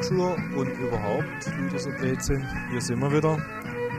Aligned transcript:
Bonjour 0.00 0.34
und 0.56 0.68
überhaupt, 0.78 1.46
wie 1.58 1.70
das 1.70 1.84
so 1.84 1.90
Blödsinn. 1.90 2.46
Hier 2.70 2.80
sind 2.80 3.00
wir 3.00 3.12
wieder. 3.12 3.36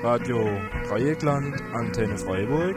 Radio 0.02 0.50
Dreieckland, 0.88 1.62
Antenne 1.74 2.18
Freiburg. 2.18 2.76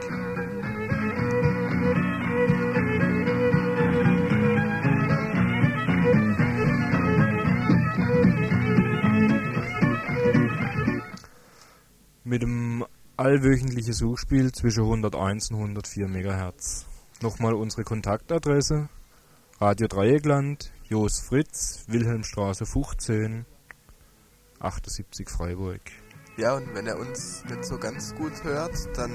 Mit 12.25 12.43
dem 12.43 12.85
allwöchentlichen 13.17 13.95
Suchspiel 13.95 14.53
zwischen 14.53 14.83
101 14.83 15.51
und 15.51 15.57
104 15.57 16.09
MHz. 16.09 16.85
Nochmal 17.23 17.55
unsere 17.55 17.85
Kontaktadresse 17.85 18.91
Radio 19.61 19.87
Dreieckland, 19.87 20.73
Jos 20.95 21.19
Fritz, 21.19 21.87
Wilhelmstraße 21.89 22.67
15, 22.67 23.47
78 24.61 25.29
Freiburg. 25.29 25.81
Ja, 26.37 26.55
und 26.55 26.73
wenn 26.73 26.87
ihr 26.87 26.97
uns 26.97 27.45
nicht 27.47 27.65
so 27.65 27.79
ganz 27.79 28.15
gut 28.15 28.45
hört, 28.45 28.77
dann 28.97 29.11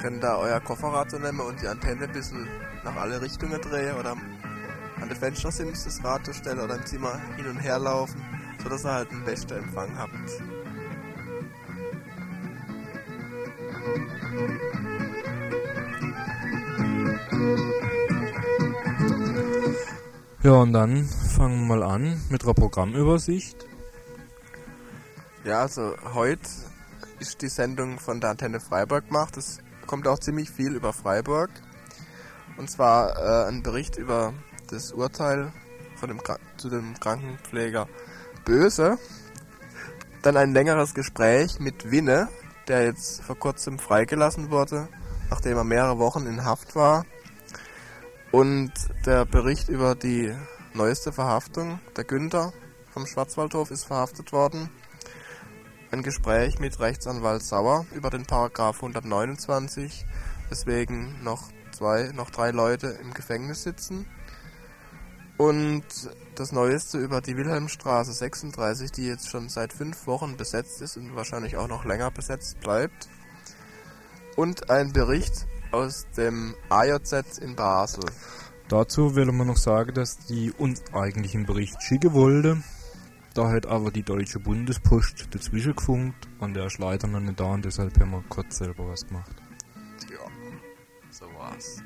könnt 0.00 0.22
ihr 0.22 0.38
euer 0.38 0.60
Kofferradio 0.60 1.18
nehmen 1.18 1.40
und 1.40 1.60
die 1.60 1.66
Antenne 1.66 2.04
ein 2.04 2.12
bisschen 2.12 2.46
nach 2.84 2.94
alle 2.94 3.20
Richtungen 3.20 3.60
drehen 3.60 3.96
oder 3.96 4.12
an 4.12 5.08
der 5.08 5.16
Fenstersims 5.16 5.82
das 5.82 6.04
Radio 6.04 6.32
stellen 6.32 6.60
oder 6.60 6.76
im 6.76 6.86
Zimmer 6.86 7.20
hin 7.34 7.48
und 7.48 7.58
her 7.58 7.80
laufen, 7.80 8.22
sodass 8.62 8.84
ihr 8.84 8.92
halt 8.92 9.10
einen 9.10 9.24
besten 9.24 9.54
Empfang 9.54 9.98
habt. 9.98 10.40
Ja, 20.44 20.52
und 20.52 20.72
dann 20.72 21.04
fangen 21.04 21.66
wir 21.66 21.76
mal 21.76 21.82
an 21.82 22.22
mit 22.28 22.46
der 22.46 22.52
Programmübersicht. 22.52 23.66
Ja, 25.44 25.62
also 25.62 25.96
heute 26.14 26.48
ist 27.18 27.42
die 27.42 27.48
Sendung 27.48 27.98
von 27.98 28.20
der 28.20 28.30
Antenne 28.30 28.60
Freiburg 28.60 29.08
gemacht. 29.08 29.36
Es 29.36 29.58
kommt 29.88 30.06
auch 30.06 30.20
ziemlich 30.20 30.48
viel 30.48 30.76
über 30.76 30.92
Freiburg. 30.92 31.50
Und 32.56 32.70
zwar 32.70 33.16
äh, 33.18 33.48
ein 33.48 33.64
Bericht 33.64 33.96
über 33.96 34.32
das 34.70 34.92
Urteil 34.92 35.52
von 35.96 36.08
dem 36.08 36.20
zu 36.56 36.70
dem 36.70 36.94
Krankenpfleger 37.00 37.88
Böse. 38.44 38.96
Dann 40.22 40.36
ein 40.36 40.52
längeres 40.52 40.94
Gespräch 40.94 41.58
mit 41.58 41.90
Winne, 41.90 42.28
der 42.68 42.84
jetzt 42.84 43.22
vor 43.22 43.36
kurzem 43.36 43.80
freigelassen 43.80 44.52
wurde, 44.52 44.86
nachdem 45.30 45.56
er 45.56 45.64
mehrere 45.64 45.98
Wochen 45.98 46.26
in 46.26 46.44
Haft 46.44 46.76
war. 46.76 47.04
Und 48.30 48.72
der 49.06 49.24
Bericht 49.24 49.70
über 49.70 49.94
die 49.94 50.34
neueste 50.74 51.12
Verhaftung, 51.12 51.80
der 51.96 52.04
Günther 52.04 52.52
vom 52.90 53.06
Schwarzwaldhof 53.06 53.70
ist 53.70 53.84
verhaftet 53.84 54.32
worden. 54.32 54.68
Ein 55.90 56.02
Gespräch 56.02 56.58
mit 56.58 56.78
Rechtsanwalt 56.78 57.42
Sauer 57.42 57.86
über 57.94 58.10
den 58.10 58.26
Paragraph 58.26 58.76
129, 58.76 60.04
weswegen 60.50 61.22
noch 61.24 61.48
zwei, 61.72 62.10
noch 62.12 62.30
drei 62.30 62.50
Leute 62.50 62.88
im 63.02 63.14
Gefängnis 63.14 63.62
sitzen. 63.62 64.06
Und 65.38 65.84
das 66.34 66.52
Neueste 66.52 66.98
über 66.98 67.22
die 67.22 67.36
Wilhelmstraße 67.36 68.12
36, 68.12 68.92
die 68.92 69.06
jetzt 69.06 69.30
schon 69.30 69.48
seit 69.48 69.72
fünf 69.72 70.06
Wochen 70.06 70.36
besetzt 70.36 70.82
ist 70.82 70.98
und 70.98 71.16
wahrscheinlich 71.16 71.56
auch 71.56 71.68
noch 71.68 71.86
länger 71.86 72.10
besetzt 72.10 72.60
bleibt. 72.60 73.08
Und 74.36 74.68
ein 74.68 74.92
Bericht 74.92 75.46
aus 75.72 76.06
dem 76.16 76.54
AJZ 76.68 77.38
in 77.38 77.56
Basel. 77.56 78.04
Dazu 78.68 79.14
will 79.14 79.32
man 79.32 79.46
noch 79.46 79.56
sagen, 79.56 79.94
dass 79.94 80.18
die 80.18 80.52
uns 80.52 80.82
eigentlich 80.92 81.34
einen 81.34 81.46
Bericht 81.46 81.82
schicken 81.82 82.12
wollte. 82.12 82.62
Da 83.34 83.50
hat 83.50 83.66
aber 83.66 83.90
die 83.90 84.02
Deutsche 84.02 84.40
Bundespost 84.40 85.28
dazwischen 85.30 85.76
gefunkt 85.76 86.28
und 86.40 86.54
der 86.54 86.66
ist 86.66 86.78
leider 86.78 87.06
noch 87.06 87.20
nicht 87.20 87.38
da 87.38 87.52
und 87.52 87.64
deshalb 87.64 87.98
haben 88.00 88.10
wir 88.10 88.24
kurz 88.28 88.58
selber 88.58 88.88
was 88.88 89.06
gemacht. 89.06 89.34
Ja, 90.10 90.26
so 91.10 91.26
war's. 91.38 91.82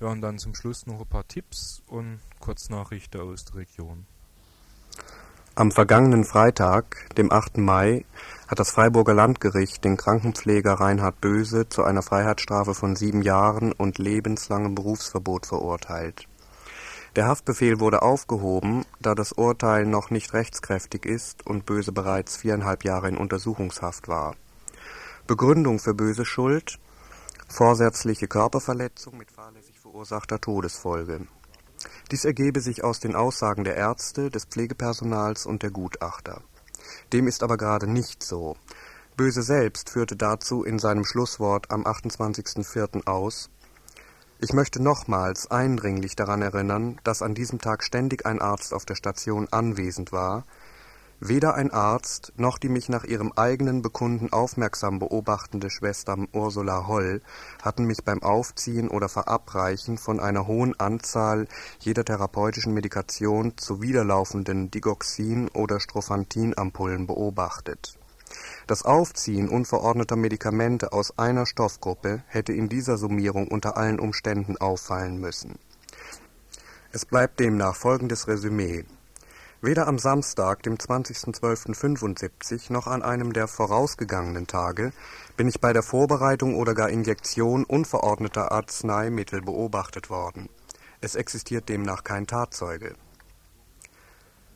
Ja, 0.00 0.08
und 0.08 0.20
dann 0.20 0.38
zum 0.38 0.54
Schluss 0.54 0.86
noch 0.86 1.00
ein 1.00 1.06
paar 1.06 1.26
Tipps 1.26 1.82
und 1.86 2.20
Kurznachrichten 2.40 3.20
aus 3.20 3.44
der 3.44 3.54
Region. 3.56 4.06
Am 5.54 5.70
vergangenen 5.70 6.24
Freitag, 6.24 7.08
dem 7.16 7.30
8. 7.30 7.58
Mai, 7.58 8.04
hat 8.52 8.58
das 8.58 8.70
Freiburger 8.70 9.14
Landgericht 9.14 9.82
den 9.82 9.96
Krankenpfleger 9.96 10.74
Reinhard 10.74 11.22
Böse 11.22 11.70
zu 11.70 11.84
einer 11.84 12.02
Freiheitsstrafe 12.02 12.74
von 12.74 12.96
sieben 12.96 13.22
Jahren 13.22 13.72
und 13.72 13.96
lebenslangem 13.96 14.74
Berufsverbot 14.74 15.46
verurteilt. 15.46 16.28
Der 17.16 17.28
Haftbefehl 17.28 17.80
wurde 17.80 18.02
aufgehoben, 18.02 18.84
da 19.00 19.14
das 19.14 19.32
Urteil 19.32 19.86
noch 19.86 20.10
nicht 20.10 20.34
rechtskräftig 20.34 21.06
ist 21.06 21.46
und 21.46 21.64
Böse 21.64 21.92
bereits 21.92 22.36
viereinhalb 22.36 22.84
Jahre 22.84 23.08
in 23.08 23.16
Untersuchungshaft 23.16 24.06
war. 24.06 24.36
Begründung 25.26 25.78
für 25.78 25.94
Böse 25.94 26.26
Schuld 26.26 26.78
vorsätzliche 27.48 28.28
Körperverletzung 28.28 29.16
mit 29.16 29.30
fahrlässig 29.30 29.80
verursachter 29.80 30.38
Todesfolge 30.38 31.26
dies 32.10 32.24
ergebe 32.24 32.60
sich 32.60 32.84
aus 32.84 33.00
den 33.00 33.16
Aussagen 33.16 33.64
der 33.64 33.76
Ärzte, 33.76 34.30
des 34.30 34.44
Pflegepersonals 34.44 35.46
und 35.46 35.62
der 35.62 35.70
Gutachter. 35.70 36.42
Dem 37.12 37.26
ist 37.26 37.42
aber 37.42 37.56
gerade 37.56 37.86
nicht 37.86 38.22
so. 38.22 38.56
Böse 39.16 39.42
selbst 39.42 39.90
führte 39.90 40.16
dazu 40.16 40.64
in 40.64 40.78
seinem 40.78 41.04
Schlusswort 41.04 41.70
am 41.70 41.84
28.04. 41.84 43.06
aus 43.06 43.50
Ich 44.38 44.52
möchte 44.52 44.82
nochmals 44.82 45.50
eindringlich 45.50 46.16
daran 46.16 46.42
erinnern, 46.42 46.98
dass 47.04 47.22
an 47.22 47.34
diesem 47.34 47.58
Tag 47.58 47.84
ständig 47.84 48.24
ein 48.24 48.40
Arzt 48.40 48.72
auf 48.72 48.86
der 48.86 48.94
Station 48.94 49.48
anwesend 49.50 50.12
war, 50.12 50.44
Weder 51.24 51.54
ein 51.54 51.70
Arzt 51.70 52.32
noch 52.36 52.58
die 52.58 52.68
mich 52.68 52.88
nach 52.88 53.04
ihrem 53.04 53.30
eigenen 53.36 53.80
Bekunden 53.80 54.32
aufmerksam 54.32 54.98
beobachtende 54.98 55.70
Schwester 55.70 56.16
Ursula 56.32 56.88
Holl 56.88 57.20
hatten 57.62 57.84
mich 57.84 58.02
beim 58.02 58.24
Aufziehen 58.24 58.88
oder 58.88 59.08
Verabreichen 59.08 59.98
von 59.98 60.18
einer 60.18 60.48
hohen 60.48 60.74
Anzahl 60.80 61.46
jeder 61.78 62.04
therapeutischen 62.04 62.74
Medikation 62.74 63.56
zu 63.56 63.80
widerlaufenden 63.80 64.72
Digoxin- 64.72 65.48
oder 65.52 65.78
Strophanthinampullen 65.78 67.06
beobachtet. 67.06 67.96
Das 68.66 68.84
Aufziehen 68.84 69.48
unverordneter 69.48 70.16
Medikamente 70.16 70.92
aus 70.92 71.20
einer 71.20 71.46
Stoffgruppe 71.46 72.24
hätte 72.26 72.52
in 72.52 72.68
dieser 72.68 72.98
Summierung 72.98 73.46
unter 73.46 73.76
allen 73.76 74.00
Umständen 74.00 74.56
auffallen 74.56 75.20
müssen. 75.20 75.54
Es 76.90 77.06
bleibt 77.06 77.38
demnach 77.38 77.76
folgendes 77.76 78.26
Resümee 78.26 78.84
Weder 79.64 79.86
am 79.86 79.96
Samstag, 79.96 80.64
dem 80.64 80.74
20.12.75, 80.74 82.72
noch 82.72 82.88
an 82.88 83.00
einem 83.00 83.32
der 83.32 83.46
vorausgegangenen 83.46 84.48
Tage 84.48 84.92
bin 85.36 85.46
ich 85.46 85.60
bei 85.60 85.72
der 85.72 85.84
Vorbereitung 85.84 86.56
oder 86.56 86.74
gar 86.74 86.90
Injektion 86.90 87.62
unverordneter 87.62 88.50
Arzneimittel 88.50 89.40
beobachtet 89.40 90.10
worden. 90.10 90.48
Es 91.00 91.14
existiert 91.14 91.68
demnach 91.68 92.02
kein 92.02 92.26
Tatzeuge. 92.26 92.96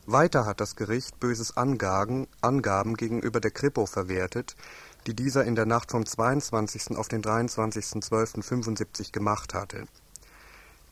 Weiter 0.06 0.44
hat 0.44 0.60
das 0.60 0.75
Gericht 0.75 1.20
Böses 1.20 1.56
Angaben, 1.56 2.26
Angaben 2.40 2.96
gegenüber 2.96 3.38
der 3.38 3.52
Kripo 3.52 3.86
verwertet, 3.86 4.56
die 5.06 5.14
dieser 5.14 5.44
in 5.44 5.54
der 5.54 5.66
Nacht 5.66 5.92
vom 5.92 6.04
22. 6.04 6.96
auf 6.96 7.06
den 7.06 7.22
23.12.75 7.22 9.12
gemacht 9.12 9.54
hatte. 9.54 9.86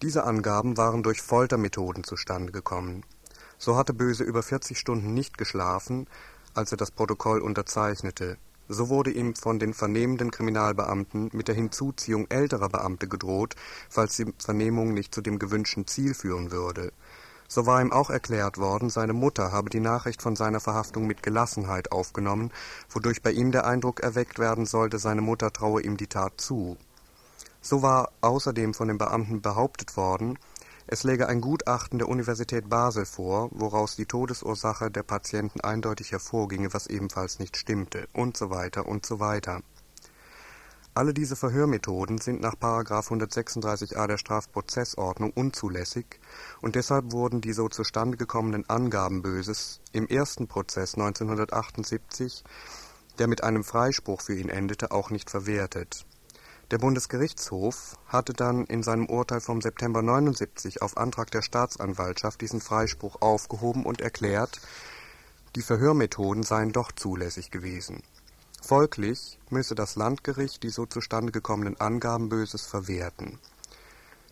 Diese 0.03 0.23
Angaben 0.23 0.77
waren 0.77 1.03
durch 1.03 1.21
Foltermethoden 1.21 2.05
zustande 2.05 2.53
gekommen 2.53 3.03
so 3.65 3.77
hatte 3.77 3.95
Böse 3.95 4.25
über 4.25 4.43
40 4.43 4.79
Stunden 4.79 5.15
nicht 5.15 5.39
geschlafen, 5.39 6.07
als 6.53 6.71
er 6.71 6.77
das 6.77 6.91
Protokoll 6.91 7.41
unterzeichnete. 7.41 8.37
So 8.69 8.91
wurde 8.91 9.11
ihm 9.11 9.35
von 9.35 9.59
den 9.59 9.73
vernehmenden 9.73 10.31
Kriminalbeamten 10.31 11.31
mit 11.33 11.49
der 11.49 11.55
Hinzuziehung 11.55 12.27
älterer 12.29 12.69
Beamte 12.69 13.09
gedroht, 13.09 13.57
falls 13.89 14.17
die 14.17 14.31
Vernehmung 14.39 14.93
nicht 14.93 15.15
zu 15.15 15.23
dem 15.23 15.39
gewünschten 15.39 15.87
Ziel 15.87 16.13
führen 16.13 16.51
würde. 16.51 16.93
So 17.49 17.65
war 17.65 17.81
ihm 17.81 17.91
auch 17.91 18.11
erklärt 18.11 18.59
worden, 18.59 18.91
seine 18.91 19.15
Mutter 19.15 19.51
habe 19.51 19.71
die 19.71 19.81
Nachricht 19.81 20.21
von 20.21 20.37
seiner 20.37 20.61
Verhaftung 20.61 21.07
mit 21.07 21.23
Gelassenheit 21.23 21.91
aufgenommen, 21.91 22.51
wodurch 22.91 23.23
bei 23.23 23.33
ihm 23.33 23.51
der 23.51 23.67
Eindruck 23.67 24.01
erweckt 24.01 24.39
werden 24.39 24.67
sollte, 24.67 24.99
seine 24.99 25.23
Mutter 25.23 25.55
traue 25.55 25.81
ihm 25.81 25.97
die 25.97 26.07
Tat 26.07 26.35
zu. 26.37 26.77
So 27.63 27.81
war 27.81 28.11
außerdem 28.21 28.75
von 28.75 28.89
den 28.89 28.99
Beamten 28.99 29.41
behauptet 29.41 29.97
worden, 29.97 30.39
es 30.87 31.03
läge 31.03 31.29
ein 31.29 31.41
Gutachten 31.41 31.99
der 31.99 32.09
Universität 32.09 32.69
Basel 32.69 33.07
vor, 33.07 33.49
woraus 33.53 33.97
die 33.97 34.05
Todesursache 34.05 34.91
der 34.91 35.03
Patienten 35.03 35.61
eindeutig 35.63 36.13
hervorginge, 36.13 36.75
was 36.75 36.87
ebenfalls 36.89 37.39
nicht 37.39 37.57
stimmte, 37.57 38.07
und 38.13 38.37
so 38.37 38.51
weiter 38.51 38.87
und 38.87 39.07
so 39.07 39.19
weiter. 39.19 39.63
Alle 40.93 41.15
diese 41.15 41.37
Verhörmethoden 41.37 42.19
sind 42.19 42.41
nach 42.41 42.55
136a 42.55 44.07
der 44.07 44.19
Strafprozessordnung 44.19 45.33
unzulässig 45.33 46.21
und 46.61 46.77
deshalb 46.77 47.11
wurden 47.13 47.41
die 47.41 47.53
so 47.53 47.69
zustande 47.69 48.17
gekommenen 48.17 48.69
Angaben 48.69 49.23
Böses 49.23 49.81
im 49.93 50.07
ersten 50.07 50.47
Prozess 50.47 50.95
1978, 50.95 52.45
der 53.19 53.27
mit 53.27 53.43
einem 53.43 53.65
Freispruch 53.65 54.21
für 54.21 54.37
ihn 54.37 54.51
endete, 54.51 54.93
auch 54.93 55.11
nicht 55.11 55.31
verwertet 55.31 56.05
Der 56.75 56.81
Bundesgerichtshof 56.81 57.97
hatte 58.09 58.33
dann 58.33 58.65
in 58.65 58.83
seinem 58.83 59.07
Urteil 59.07 59.41
vom 59.41 59.61
September 59.61 60.03
79 60.03 60.83
auf 60.83 60.97
Antrag 60.97 61.31
der 61.31 61.43
Staatsanwaltschaft 61.43 62.41
diesen 62.41 62.61
Freispruch 62.61 63.23
aufgehoben 63.23 63.87
und 63.87 64.01
erklärt, 64.01 64.61
die 65.55 65.63
Verhörmethoden 65.63 66.43
seien 66.43 66.73
doch 66.73 66.91
zulässig 66.91 67.53
gewesen. 67.53 68.03
Folglich 68.61 69.39
müsse 69.51 69.77
das 69.77 69.95
Landgericht 69.95 70.65
die 70.65 70.71
so 70.71 70.85
zustande 70.85 71.31
gekommenen 71.31 71.81
Angaben 71.81 72.29
Böses 72.29 72.67
verwerten. 72.67 73.39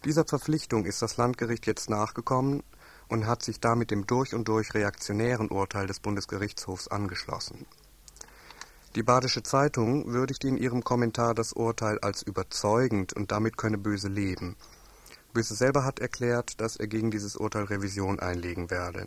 Dieser 0.05 0.25
Verpflichtung 0.25 0.85
ist 0.85 1.01
das 1.01 1.19
Landgericht 1.19 1.69
jetzt 1.69 1.91
nachgekommen 1.91 2.65
und 3.07 3.29
hat 3.29 3.45
sich 3.45 3.61
damit 3.61 3.93
dem 3.93 4.05
durch 4.09 4.35
und 4.35 4.49
durch 4.49 4.75
reaktionären 4.75 5.49
Urteil 5.49 5.87
des 5.87 6.01
Bundesgerichtshofs 6.01 6.89
angeschlossen. 6.89 7.67
Die 8.95 9.03
Badische 9.03 9.43
Zeitung 9.43 10.13
würdigte 10.13 10.49
in 10.49 10.59
ihrem 10.59 10.85
Kommentar 10.85 11.35
das 11.35 11.55
Urteil 11.55 11.99
als 12.01 12.23
überzeugend 12.23 13.15
und 13.15 13.33
damit 13.33 13.57
könne 13.57 13.79
Böse 13.79 14.09
leben. 14.09 14.55
Böse 15.33 15.55
selber 15.55 15.85
hat 15.85 15.99
erklärt, 15.99 16.61
dass 16.61 16.77
er 16.77 16.89
gegen 16.89 17.11
dieses 17.11 17.37
Urteil 17.37 17.65
Revision 17.65 18.21
einlegen 18.21 18.71
werde. 18.71 19.07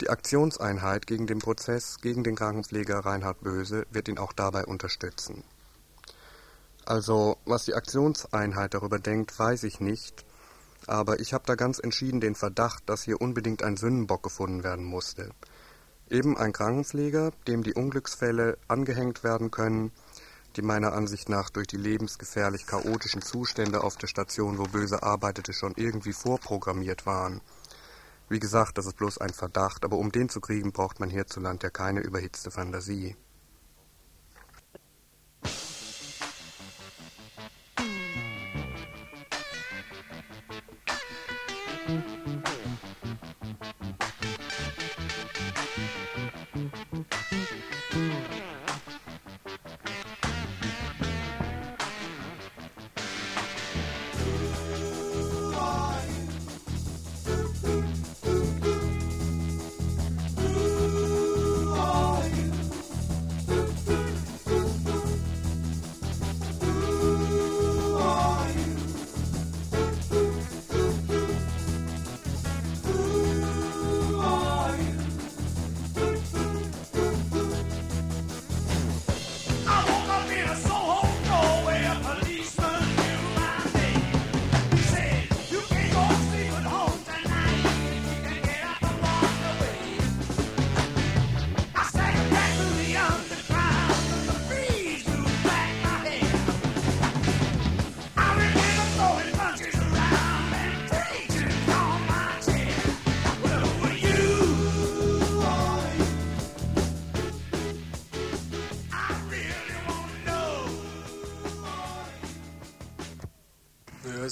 Die 0.00 0.10
Aktionseinheit 0.10 1.06
gegen 1.06 1.28
den 1.28 1.38
Prozess 1.38 1.98
gegen 2.02 2.24
den 2.24 2.34
Krankenpfleger 2.34 2.98
Reinhard 2.98 3.40
Böse 3.42 3.86
wird 3.92 4.08
ihn 4.08 4.18
auch 4.18 4.32
dabei 4.32 4.64
unterstützen. 4.64 5.44
Also, 6.84 7.38
was 7.44 7.66
die 7.66 7.74
Aktionseinheit 7.74 8.74
darüber 8.74 8.98
denkt, 8.98 9.38
weiß 9.38 9.62
ich 9.62 9.78
nicht, 9.78 10.24
aber 10.88 11.20
ich 11.20 11.32
habe 11.32 11.44
da 11.46 11.54
ganz 11.54 11.78
entschieden 11.78 12.20
den 12.20 12.34
Verdacht, 12.34 12.82
dass 12.86 13.04
hier 13.04 13.20
unbedingt 13.20 13.62
ein 13.62 13.76
Sündenbock 13.76 14.24
gefunden 14.24 14.64
werden 14.64 14.84
musste. 14.84 15.30
Eben 16.10 16.36
ein 16.36 16.52
Krankenpfleger, 16.52 17.32
dem 17.46 17.62
die 17.62 17.74
Unglücksfälle 17.74 18.58
angehängt 18.68 19.24
werden 19.24 19.50
können, 19.50 19.90
die 20.56 20.62
meiner 20.62 20.92
Ansicht 20.92 21.28
nach 21.28 21.50
durch 21.50 21.66
die 21.66 21.76
lebensgefährlich 21.76 22.66
chaotischen 22.66 23.22
Zustände 23.22 23.82
auf 23.82 23.96
der 23.96 24.06
Station, 24.06 24.58
wo 24.58 24.64
Böse 24.64 25.02
arbeitete, 25.02 25.52
schon 25.52 25.74
irgendwie 25.76 26.12
vorprogrammiert 26.12 27.06
waren. 27.06 27.40
Wie 28.28 28.38
gesagt, 28.38 28.78
das 28.78 28.86
ist 28.86 28.96
bloß 28.96 29.18
ein 29.18 29.32
Verdacht, 29.32 29.84
aber 29.84 29.96
um 29.96 30.12
den 30.12 30.28
zu 30.28 30.40
kriegen, 30.40 30.72
braucht 30.72 31.00
man 31.00 31.10
hierzulande 31.10 31.66
ja 31.66 31.70
keine 31.70 32.00
überhitzte 32.00 32.50
Fantasie. 32.50 33.16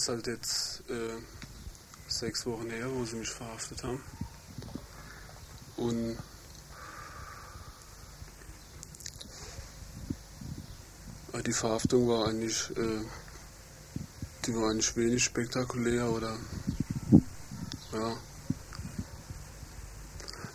Ist 0.02 0.08
halt 0.08 0.26
jetzt 0.26 0.82
äh, 0.90 1.16
sechs 2.08 2.44
Wochen 2.44 2.68
her, 2.70 2.88
wo 2.92 3.04
sie 3.04 3.14
mich 3.14 3.30
verhaftet 3.30 3.84
haben. 3.84 4.02
Und 5.76 6.16
die 11.46 11.52
Verhaftung 11.52 12.08
war 12.08 12.26
eigentlich, 12.26 12.68
äh, 12.76 13.04
die 14.44 14.56
war 14.56 14.70
eigentlich 14.70 14.96
wenig 14.96 15.22
spektakulär 15.22 16.10
oder 16.10 16.36
ja, 17.92 18.16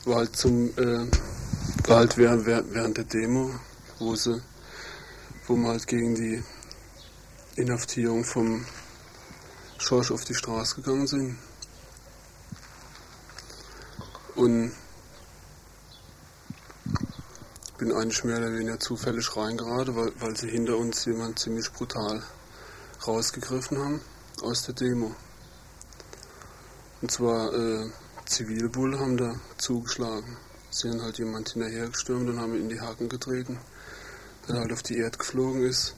war 0.04 0.16
halt 0.18 0.36
zum, 0.36 0.78
äh, 0.78 1.08
war 1.88 2.00
halt 2.00 2.18
während, 2.18 2.46
während 2.46 2.98
der 2.98 3.06
Demo, 3.06 3.58
wo 4.00 4.14
sie, 4.14 4.42
wo 5.48 5.56
man 5.56 5.72
halt 5.72 5.88
gegen 5.88 6.16
die 6.16 6.44
Inhaftierung 7.56 8.26
vom 8.26 8.66
Schorsch 9.78 10.12
auf 10.12 10.26
die 10.26 10.36
Straße 10.36 10.76
gegangen 10.76 11.08
sind. 11.08 11.38
Und 14.36 14.72
bin 17.78 17.92
eigentlich 17.92 18.24
mehr 18.24 18.38
oder 18.38 18.52
weniger 18.54 18.80
zufällig 18.80 19.36
reingeraten, 19.36 19.96
weil, 19.96 20.12
weil 20.20 20.36
sie 20.36 20.50
hinter 20.50 20.78
uns 20.78 21.06
jemand 21.06 21.40
ziemlich 21.40 21.72
brutal 21.72 22.24
rausgegriffen 23.06 23.78
haben 23.78 24.02
aus 24.42 24.64
der 24.64 24.74
Demo. 24.74 25.16
Und 27.02 27.12
zwar 27.12 27.54
äh, 27.54 27.90
Zivilbull 28.26 29.00
haben 29.00 29.18
da 29.18 29.40
zugeschlagen. 29.58 30.38
Sie 30.72 30.90
haben 30.90 31.02
halt 31.02 31.20
jemand 31.20 31.50
hinterhergestürmt 31.50 32.28
und 32.30 32.40
haben 32.40 32.56
ihn 32.56 32.64
in 32.64 32.70
die 32.70 32.82
Haken 32.82 33.10
getreten, 33.10 33.60
der 34.48 34.56
halt 34.56 34.74
auf 34.74 34.84
die 34.84 34.98
Erde 34.98 35.18
geflogen 35.18 35.64
ist 35.64 35.96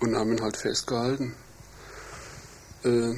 und 0.00 0.16
haben 0.16 0.32
ihn 0.32 0.42
halt 0.42 0.56
festgehalten. 0.56 1.34
Äh, 2.84 3.14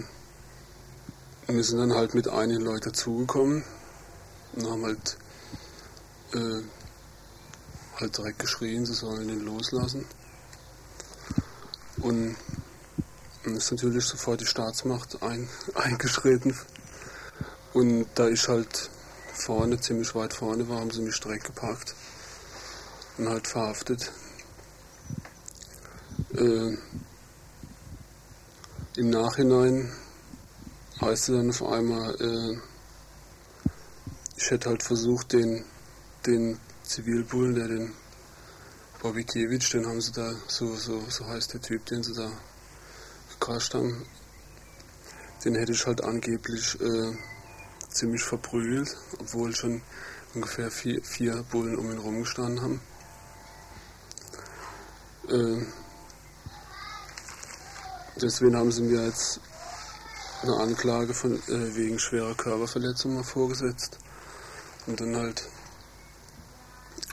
wir 1.48 1.64
sind 1.64 1.78
dann 1.78 1.94
halt 1.94 2.14
mit 2.14 2.28
einigen 2.28 2.60
Leuten 2.60 2.90
dazugekommen 2.90 3.64
und 4.54 4.70
haben 4.70 4.84
halt, 4.84 5.16
äh, 6.34 6.62
halt 8.00 8.16
direkt 8.16 8.38
geschrien, 8.38 8.86
sie 8.86 8.94
sollen 8.94 9.28
ihn 9.28 9.44
loslassen. 9.44 10.06
Und 11.98 12.36
dann 13.44 13.56
ist 13.56 13.72
natürlich 13.72 14.04
sofort 14.04 14.40
die 14.40 14.46
Staatsmacht 14.46 15.22
ein, 15.22 15.48
eingeschritten. 15.74 16.56
Und 17.72 18.06
da 18.14 18.28
ich 18.28 18.46
halt 18.46 18.88
vorne, 19.32 19.80
ziemlich 19.80 20.14
weit 20.14 20.32
vorne 20.32 20.68
war, 20.68 20.78
haben 20.78 20.92
sie 20.92 21.02
mich 21.02 21.18
direkt 21.18 21.46
gepackt 21.46 21.94
und 23.18 23.28
halt 23.28 23.48
verhaftet. 23.48 24.12
Äh, 26.34 26.76
im 28.96 29.10
Nachhinein 29.10 29.92
heißt 31.00 31.28
es 31.28 31.36
dann 31.36 31.50
auf 31.50 31.62
einmal, 31.62 32.14
äh, 32.18 32.58
ich 34.36 34.50
hätte 34.50 34.70
halt 34.70 34.82
versucht, 34.82 35.32
den, 35.34 35.64
den 36.24 36.58
Zivilbullen, 36.82 37.54
der 37.54 37.68
den 37.68 37.92
Bobikiewicz, 39.02 39.70
den 39.70 39.86
haben 39.86 40.00
sie 40.00 40.12
da, 40.12 40.34
so, 40.46 40.74
so, 40.76 41.02
so 41.10 41.26
heißt 41.26 41.52
der 41.52 41.60
Typ, 41.60 41.84
den 41.86 42.02
sie 42.02 42.14
da 42.14 42.30
gekrascht 43.32 43.74
haben, 43.74 44.06
den 45.44 45.56
hätte 45.56 45.72
ich 45.72 45.86
halt 45.86 46.02
angeblich 46.02 46.80
äh, 46.80 47.12
ziemlich 47.90 48.22
verprügelt, 48.22 48.96
obwohl 49.18 49.54
schon 49.54 49.82
ungefähr 50.34 50.70
vier, 50.70 51.02
vier 51.02 51.44
Bullen 51.50 51.76
um 51.76 51.90
ihn 51.90 51.98
rumgestanden 51.98 52.62
haben. 52.62 52.80
Äh, 55.28 55.85
Deswegen 58.20 58.56
haben 58.56 58.72
sie 58.72 58.82
mir 58.82 59.04
jetzt 59.04 59.40
eine 60.42 60.56
Anklage 60.56 61.12
von, 61.12 61.34
äh, 61.34 61.74
wegen 61.76 61.98
schwerer 61.98 62.34
Körperverletzung 62.34 63.14
mal 63.14 63.24
vorgesetzt. 63.24 63.98
Und 64.86 65.00
dann 65.00 65.16
halt 65.16 65.42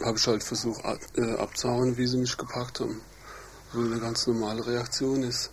habe 0.04 0.18
ich 0.18 0.28
halt 0.28 0.44
versucht 0.44 0.84
ab, 0.86 1.00
äh, 1.16 1.36
abzuhauen, 1.36 1.98
wie 1.98 2.08
sie 2.08 2.18
mich 2.18 2.38
gepackt 2.38 2.80
haben. 2.80 3.02
Wo 3.74 3.82
eine 3.82 4.00
ganz 4.00 4.28
normale 4.28 4.66
Reaktion 4.66 5.24
ist. 5.24 5.52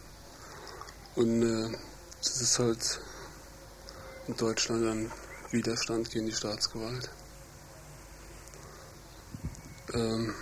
Und 1.17 1.43
äh, 1.43 1.77
das 2.19 2.41
ist 2.41 2.59
halt 2.59 3.01
in 4.29 4.37
Deutschland 4.37 4.85
ein 4.85 5.13
Widerstand 5.51 6.11
gegen 6.11 6.27
die 6.27 6.33
Staatsgewalt. 6.33 7.11
Ähm, 9.95 10.35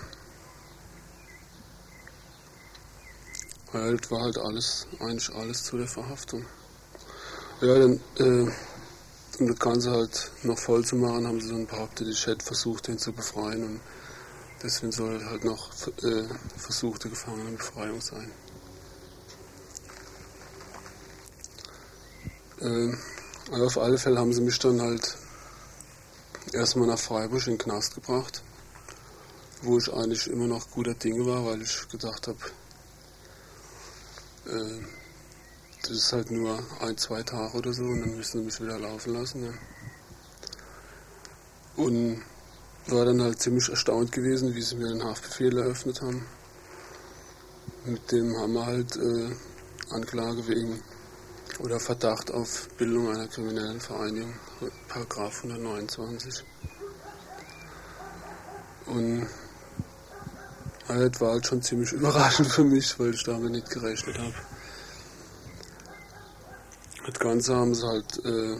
Halt 3.72 4.10
war 4.10 4.22
halt 4.22 4.38
alles, 4.38 4.86
eigentlich 4.98 5.34
alles 5.34 5.64
zu 5.64 5.76
der 5.76 5.86
Verhaftung. 5.86 6.44
Ja, 7.60 7.78
dann, 7.78 8.00
äh, 8.18 8.50
um 9.40 9.48
das 9.48 9.58
Ganze 9.58 9.90
halt 9.90 10.30
noch 10.42 10.58
voll 10.58 10.84
zu 10.84 10.96
machen, 10.96 11.26
haben 11.26 11.40
sie 11.40 11.50
dann 11.50 11.66
behauptet, 11.66 12.08
ich 12.08 12.26
hätte 12.26 12.44
versucht, 12.44 12.88
den 12.88 12.98
zu 12.98 13.12
befreien 13.12 13.62
und 13.64 13.80
deswegen 14.62 14.92
soll 14.92 15.22
halt 15.24 15.44
noch 15.44 15.70
äh, 16.02 16.24
versuchte 16.56 17.10
Gefangenenbefreiung 17.10 18.00
sein. 18.00 18.30
Äh, 22.60 22.96
also 23.52 23.66
auf 23.66 23.78
alle 23.78 23.98
Fälle 23.98 24.18
haben 24.18 24.32
sie 24.32 24.40
mich 24.40 24.58
dann 24.58 24.80
halt 24.80 25.16
erstmal 26.52 26.88
nach 26.88 26.98
Freiburg 26.98 27.46
in 27.46 27.54
den 27.54 27.58
Knast 27.58 27.94
gebracht, 27.94 28.42
wo 29.62 29.78
ich 29.78 29.92
eigentlich 29.92 30.26
immer 30.26 30.46
noch 30.46 30.70
guter 30.70 30.94
Dinge 30.94 31.26
war, 31.26 31.44
weil 31.44 31.62
ich 31.62 31.88
gedacht 31.88 32.28
habe, 32.28 32.38
äh, 34.48 34.82
das 35.82 35.90
ist 35.90 36.12
halt 36.12 36.30
nur 36.30 36.58
ein, 36.80 36.96
zwei 36.96 37.22
Tage 37.22 37.56
oder 37.56 37.72
so 37.72 37.84
und 37.84 38.00
dann 38.00 38.16
müssen 38.16 38.38
sie 38.38 38.44
mich 38.44 38.60
wieder 38.60 38.78
laufen 38.78 39.14
lassen. 39.14 39.44
Ja. 39.44 39.52
Und 41.76 42.22
war 42.86 43.04
dann 43.04 43.22
halt 43.22 43.40
ziemlich 43.40 43.68
erstaunt 43.68 44.12
gewesen, 44.12 44.54
wie 44.54 44.62
sie 44.62 44.76
mir 44.76 44.88
den 44.88 45.04
Haftbefehl 45.04 45.56
eröffnet 45.58 46.02
haben. 46.02 46.26
Mit 47.84 48.10
dem 48.10 48.36
haben 48.36 48.54
wir 48.54 48.66
halt 48.66 48.96
äh, 48.96 49.30
Anklage 49.90 50.46
wegen 50.48 50.82
oder 51.60 51.80
Verdacht 51.80 52.30
auf 52.30 52.68
Bildung 52.76 53.10
einer 53.10 53.26
kriminellen 53.26 53.80
Vereinigung, 53.80 54.34
Paragraph 54.88 55.44
129. 55.44 56.44
Und 58.86 59.26
das 60.88 61.20
war 61.20 61.32
halt 61.32 61.46
schon 61.46 61.62
ziemlich 61.62 61.92
überraschend 61.92 62.48
für 62.48 62.64
mich, 62.64 62.98
weil 62.98 63.14
ich 63.14 63.22
damit 63.22 63.52
nicht 63.52 63.70
gerechnet 63.70 64.18
habe. 64.18 64.34
Das 67.06 67.18
Ganze 67.18 67.56
haben 67.56 67.74
sie 67.74 67.86
halt 67.86 68.24
äh, 68.24 68.56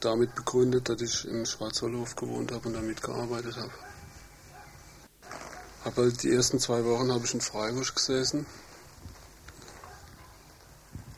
damit 0.00 0.34
begründet, 0.34 0.88
dass 0.88 1.00
ich 1.00 1.26
in 1.28 1.46
Schwarzwaldhof 1.46 2.16
gewohnt 2.16 2.52
habe 2.52 2.68
und 2.68 2.74
damit 2.74 3.02
gearbeitet 3.02 3.56
habe. 3.56 3.72
Aber 5.84 6.02
halt 6.02 6.22
die 6.22 6.32
ersten 6.32 6.58
zwei 6.58 6.84
Wochen 6.84 7.12
habe 7.12 7.24
ich 7.24 7.34
in 7.34 7.40
Freiburg 7.40 7.94
gesessen 7.94 8.46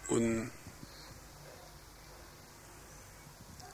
und 0.08 0.50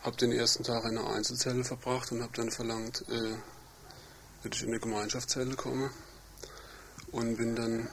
habe 0.03 0.17
den 0.17 0.33
ersten 0.33 0.63
Tag 0.63 0.85
in 0.85 0.97
einer 0.97 1.11
Einzelzelle 1.11 1.65
verbracht 1.65 2.13
und 2.13 2.23
habe 2.23 2.33
dann 2.35 2.51
verlangt, 2.51 3.05
äh, 3.09 3.35
dass 4.49 4.59
ich 4.59 4.65
in 4.65 4.71
eine 4.71 4.81
Gemeinschaftszelle 4.81 5.55
komme 5.57 5.91
und 7.13 7.37
bin 7.37 7.57
dann 7.57 7.89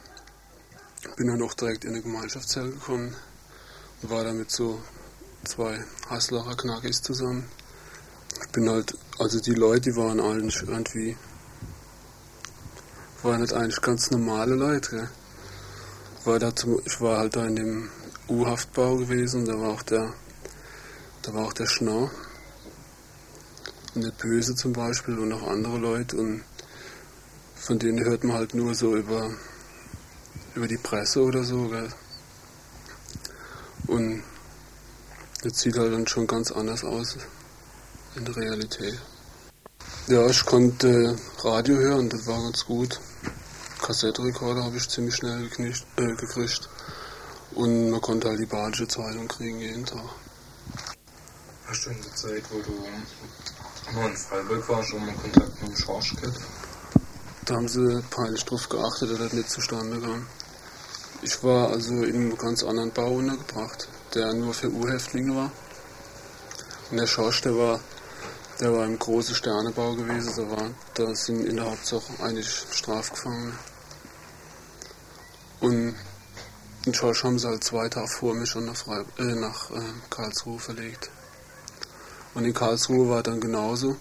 bin 1.16 1.26
dann 1.26 1.42
auch 1.42 1.54
direkt 1.54 1.84
in 1.84 1.90
eine 1.90 2.02
Gemeinschaftszelle 2.02 2.70
gekommen 2.70 3.14
war 4.08 4.24
da 4.24 4.32
mit 4.32 4.50
so 4.50 4.82
zwei 5.44 5.82
Haslacher 6.08 6.56
Knackis 6.56 7.02
zusammen. 7.02 7.48
Ich 8.42 8.48
bin 8.50 8.68
halt, 8.68 8.96
also 9.18 9.40
die 9.40 9.54
Leute, 9.54 9.90
die 9.90 9.96
waren 9.96 10.20
eigentlich 10.20 10.62
irgendwie, 10.62 11.16
waren 13.22 13.40
halt 13.40 13.52
eigentlich 13.52 13.80
ganz 13.80 14.10
normale 14.10 14.54
Leute. 14.54 14.90
Gell. 14.90 15.08
War 16.24 16.38
da 16.38 16.54
zum, 16.54 16.80
ich 16.84 17.00
war 17.00 17.18
halt 17.18 17.36
da 17.36 17.46
in 17.46 17.56
dem 17.56 17.90
U-Haftbau 18.28 18.96
gewesen, 18.96 19.44
da 19.44 19.58
war 19.58 19.70
auch 19.70 19.82
der, 19.82 20.12
da 21.22 21.34
war 21.34 21.46
auch 21.46 21.52
der 21.52 21.66
Schnau. 21.66 22.10
Der 23.96 24.10
Böse 24.10 24.56
zum 24.56 24.72
Beispiel 24.72 25.18
und 25.18 25.32
auch 25.32 25.46
andere 25.46 25.78
Leute 25.78 26.16
und 26.16 26.42
von 27.54 27.78
denen 27.78 28.04
hört 28.04 28.24
man 28.24 28.36
halt 28.36 28.52
nur 28.52 28.74
so 28.74 28.96
über, 28.96 29.30
über 30.54 30.66
die 30.66 30.78
Presse 30.78 31.22
oder 31.22 31.44
so. 31.44 31.68
Gell. 31.68 31.88
Und 33.86 34.22
das 35.42 35.60
sieht 35.60 35.78
halt 35.78 35.92
dann 35.92 36.06
schon 36.06 36.26
ganz 36.26 36.50
anders 36.50 36.82
aus 36.82 37.16
in 38.16 38.24
der 38.24 38.36
Realität. 38.36 38.98
Ja, 40.08 40.26
ich 40.26 40.44
konnte 40.44 41.16
Radio 41.42 41.76
hören, 41.76 42.08
das 42.08 42.26
war 42.26 42.42
ganz 42.42 42.64
gut. 42.64 43.00
Kassettenrekorder 43.80 44.64
habe 44.64 44.76
ich 44.76 44.88
ziemlich 44.88 45.14
schnell 45.14 45.48
gekriegt, 45.48 45.86
äh, 45.96 46.14
gekriegt. 46.14 46.68
Und 47.52 47.90
man 47.90 48.00
konnte 48.00 48.28
halt 48.28 48.40
die 48.40 48.46
Badische 48.46 48.88
Zeitung 48.88 49.28
kriegen 49.28 49.60
jeden 49.60 49.86
Tag. 49.86 50.04
Hast 51.66 51.86
du 51.86 51.90
in 51.90 52.02
der 52.02 52.14
Zeit, 52.14 52.42
wo 52.50 52.60
du 52.60 52.84
nur 53.92 54.06
in 54.06 54.16
Freiburg 54.16 54.68
warst, 54.68 54.88
schon 54.90 55.04
mal 55.04 55.14
Kontakt 55.14 55.62
mit 55.62 55.72
dem 55.72 55.76
Schorsch 55.76 56.16
gehabt? 56.16 56.40
Da 57.44 57.56
haben 57.56 57.68
sie 57.68 58.02
peinlich 58.10 58.44
drauf 58.44 58.68
geachtet, 58.68 59.10
dass 59.10 59.18
das 59.18 59.32
nicht 59.32 59.50
zustande 59.50 60.00
kam. 60.00 60.26
Ich 61.22 61.42
war 61.42 61.70
also 61.70 62.02
in 62.02 62.14
einem 62.14 62.38
ganz 62.38 62.62
anderen 62.62 62.92
Bau 62.92 63.16
untergebracht, 63.16 63.88
der 64.14 64.32
nur 64.34 64.54
für 64.54 64.70
U-Häftlinge 64.70 65.36
war. 65.36 65.52
Und 66.90 66.96
der 66.98 67.06
Schorsch, 67.06 67.42
der 67.42 67.56
war, 67.56 67.80
der 68.60 68.72
war 68.72 68.84
im 68.84 68.98
großen 68.98 69.34
Sternebau 69.34 69.94
gewesen, 69.94 70.32
da, 70.36 70.50
war, 70.50 70.70
da 70.94 71.14
sind 71.14 71.44
in 71.44 71.56
der 71.56 71.66
Hauptsache 71.66 72.22
eigentlich 72.22 72.48
Strafgefangene. 72.70 73.52
Und 75.60 75.94
den 76.84 76.94
Schorsch 76.94 77.24
haben 77.24 77.38
sie 77.38 77.48
halt 77.48 77.64
zwei 77.64 77.88
Tage 77.88 78.08
vor 78.08 78.34
mir 78.34 78.46
schon 78.46 78.66
nach, 78.66 78.76
Freib 78.76 79.06
äh, 79.18 79.34
nach 79.34 79.70
äh, 79.70 79.80
Karlsruhe 80.10 80.58
verlegt. 80.58 81.10
Und 82.34 82.44
in 82.44 82.54
Karlsruhe 82.54 83.08
war 83.08 83.22
dann 83.22 83.40
genauso. 83.40 83.96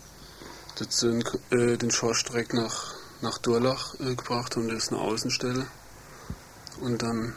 Das 0.79 0.99
sind, 0.99 1.31
äh, 1.51 1.77
den 1.77 1.91
Schorsch 1.91 2.25
direkt 2.25 2.53
nach, 2.53 2.95
nach 3.21 3.37
Durlach 3.37 3.93
äh, 3.99 4.15
gebracht 4.15 4.57
und 4.57 4.69
das 4.69 4.85
ist 4.85 4.91
eine 4.91 5.01
Außenstelle 5.01 5.67
und 6.81 7.01
dann 7.03 7.35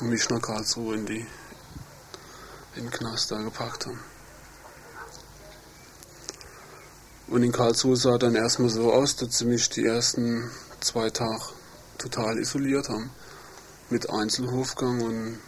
mich 0.00 0.28
nach 0.28 0.42
Karlsruhe 0.42 0.96
in, 0.96 1.06
die, 1.06 1.26
in 2.74 2.84
den 2.84 2.90
Knast 2.90 3.30
da 3.30 3.40
gepackt 3.40 3.86
haben. 3.86 4.00
Und 7.28 7.44
in 7.44 7.52
Karlsruhe 7.52 7.96
sah 7.96 8.18
dann 8.18 8.34
erstmal 8.34 8.68
so 8.68 8.92
aus, 8.92 9.16
dass 9.16 9.38
sie 9.38 9.44
mich 9.44 9.70
die 9.70 9.86
ersten 9.86 10.50
zwei 10.80 11.10
Tage 11.10 11.44
total 11.96 12.38
isoliert 12.38 12.88
haben. 12.88 13.10
Mit 13.88 14.10
Einzelhofgang 14.10 15.00
und 15.00 15.38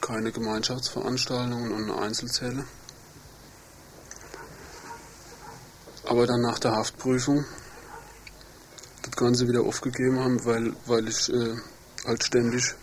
keine 0.00 0.30
Gemeinschaftsveranstaltungen 0.30 1.72
und 1.72 1.90
eine 1.90 2.00
Einzelzelle. 2.00 2.64
Aber 6.04 6.26
dann 6.26 6.40
nach 6.40 6.58
der 6.58 6.72
Haftprüfung 6.72 7.44
das 9.02 9.16
Ganze 9.16 9.48
wieder 9.48 9.62
aufgegeben 9.62 10.18
haben, 10.20 10.44
weil, 10.44 10.72
weil 10.86 11.08
ich 11.08 11.28
äh, 11.32 11.56
halt 12.04 12.24
ständig 12.24 12.74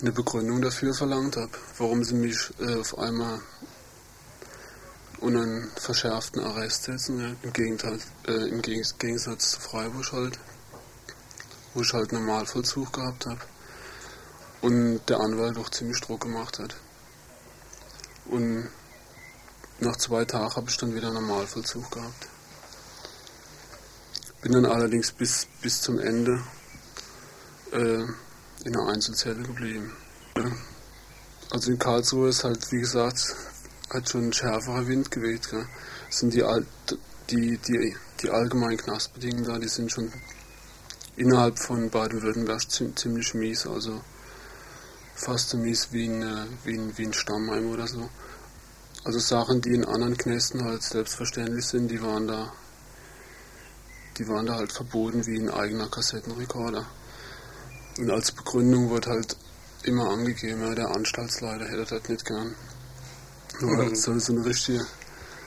eine 0.00 0.12
Begründung 0.12 0.60
dafür 0.60 0.94
verlangt 0.94 1.36
habe, 1.36 1.52
warum 1.78 2.02
sie 2.02 2.14
mich 2.14 2.50
äh, 2.60 2.80
auf 2.80 2.98
einmal 2.98 3.40
unter 5.20 5.42
einen 5.42 5.70
verschärften 5.76 6.42
Arrest 6.42 6.84
setzen, 6.84 7.20
ja, 7.20 7.36
im, 7.42 7.52
Gegenteil, 7.52 7.98
äh, 8.26 8.48
im 8.48 8.60
Gegensatz 8.60 9.52
zu 9.52 9.60
Freiburg 9.60 10.12
halt, 10.12 10.38
wo 11.74 11.82
ich 11.82 11.92
halt 11.92 12.12
Normalvollzug 12.12 12.92
gehabt 12.92 13.26
habe 13.26 13.40
und 14.62 15.00
der 15.08 15.20
Anwalt 15.20 15.56
auch 15.58 15.70
ziemlich 15.70 16.00
Druck 16.00 16.22
gemacht 16.22 16.58
hat. 16.58 16.76
Und 18.26 18.68
nach 19.82 19.96
zwei 19.96 20.24
Tagen 20.24 20.54
habe 20.54 20.70
ich 20.70 20.76
dann 20.76 20.94
wieder 20.94 21.12
Normalvollzug 21.12 21.90
gehabt. 21.90 22.28
Bin 24.40 24.52
dann 24.52 24.66
allerdings 24.66 25.12
bis, 25.12 25.46
bis 25.60 25.80
zum 25.82 25.98
Ende 25.98 26.42
äh, 27.72 28.04
in 28.64 28.76
einer 28.76 28.88
Einzelzelle 28.88 29.42
geblieben. 29.42 29.92
Also 31.50 31.70
in 31.70 31.78
Karlsruhe 31.78 32.30
ist 32.30 32.44
halt, 32.44 32.70
wie 32.72 32.80
gesagt, 32.80 33.34
hat 33.90 34.08
schon 34.08 34.28
ein 34.28 34.32
schärferer 34.32 34.86
Wind 34.86 35.10
geweht. 35.10 35.50
Gell. 35.50 35.66
Sind 36.10 36.32
die, 36.34 36.44
die, 37.30 37.58
die, 37.58 37.96
die 38.20 38.30
allgemeinen 38.30 38.78
Knastbedingungen 38.78 39.44
da, 39.44 39.58
die 39.58 39.68
sind 39.68 39.92
schon 39.92 40.12
innerhalb 41.16 41.58
von 41.58 41.90
Baden-Württemberg 41.90 42.62
ziemlich 42.70 43.34
mies, 43.34 43.66
also 43.66 44.00
fast 45.14 45.50
so 45.50 45.58
mies 45.58 45.88
wie 45.92 46.08
ein, 46.08 46.22
äh, 46.22 46.46
wie 46.64 46.78
ein, 46.78 46.96
wie 46.96 47.06
ein 47.06 47.12
Stammheim 47.12 47.70
oder 47.70 47.86
so. 47.86 48.08
Also 49.04 49.18
Sachen, 49.18 49.60
die 49.60 49.74
in 49.74 49.84
anderen 49.84 50.16
Knästen 50.16 50.64
halt 50.64 50.82
selbstverständlich 50.82 51.66
sind, 51.66 51.88
die 51.88 52.02
waren 52.02 52.28
da 52.28 52.52
die 54.18 54.28
waren 54.28 54.46
da 54.46 54.56
halt 54.56 54.72
verboten 54.72 55.26
wie 55.26 55.38
ein 55.38 55.50
eigener 55.50 55.88
Kassettenrekorder. 55.88 56.86
Und 57.98 58.10
als 58.10 58.32
Begründung 58.32 58.90
wurde 58.90 59.10
halt 59.10 59.36
immer 59.84 60.10
angegeben, 60.10 60.62
ja, 60.62 60.74
der 60.74 60.94
Anstaltsleiter 60.94 61.66
hätte 61.66 61.98
das 61.98 62.08
nicht 62.08 62.24
gern. 62.24 62.54
Nur 63.60 63.84
mhm. 63.84 63.94
so, 63.94 64.18
so, 64.18 64.32
eine 64.32 64.44
richtige, 64.44 64.86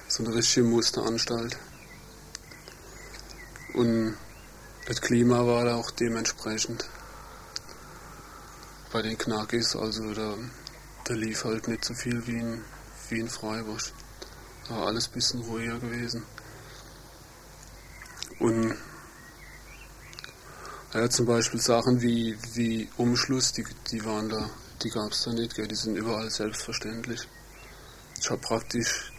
so 0.08 0.24
eine 0.24 0.36
richtige 0.36 0.66
Musteranstalt. 0.66 1.58
Und 3.74 4.16
das 4.88 5.02
Klima 5.02 5.46
war 5.46 5.66
da 5.66 5.76
auch 5.76 5.92
dementsprechend. 5.92 6.86
Bei 8.92 9.02
den 9.02 9.18
Knackis, 9.18 9.76
also 9.76 10.14
da, 10.14 10.36
da 11.06 11.14
lief 11.14 11.44
halt 11.44 11.68
nicht 11.68 11.84
so 11.84 11.94
viel 11.94 12.26
wie 12.28 12.40
in, 12.40 12.62
wie 13.10 13.20
in 13.20 13.30
Freiburg. 13.30 13.82
War 14.70 14.88
alles 14.88 15.08
ein 15.08 15.14
bisschen 15.14 15.42
ruhiger 15.42 15.80
gewesen. 15.80 16.24
Und 18.40 18.76
Ja, 20.96 21.10
zum 21.10 21.26
Beispiel 21.26 21.60
Sachen 21.60 22.02
wie, 22.02 22.38
wie 22.54 22.88
Umschluss, 22.96 23.52
die, 23.52 23.66
die 23.92 24.06
waren 24.06 24.30
da, 24.30 24.50
die 24.82 24.90
gab 24.90 25.12
es 25.12 25.24
da 25.24 25.34
nicht, 25.34 25.54
gell? 25.54 25.68
die 25.68 25.76
sind 25.76 25.98
überall 25.98 26.30
selbstverständlich. 26.30 27.28
Ich 28.18 28.30
habe 28.30 28.40
praktisch 28.40 29.12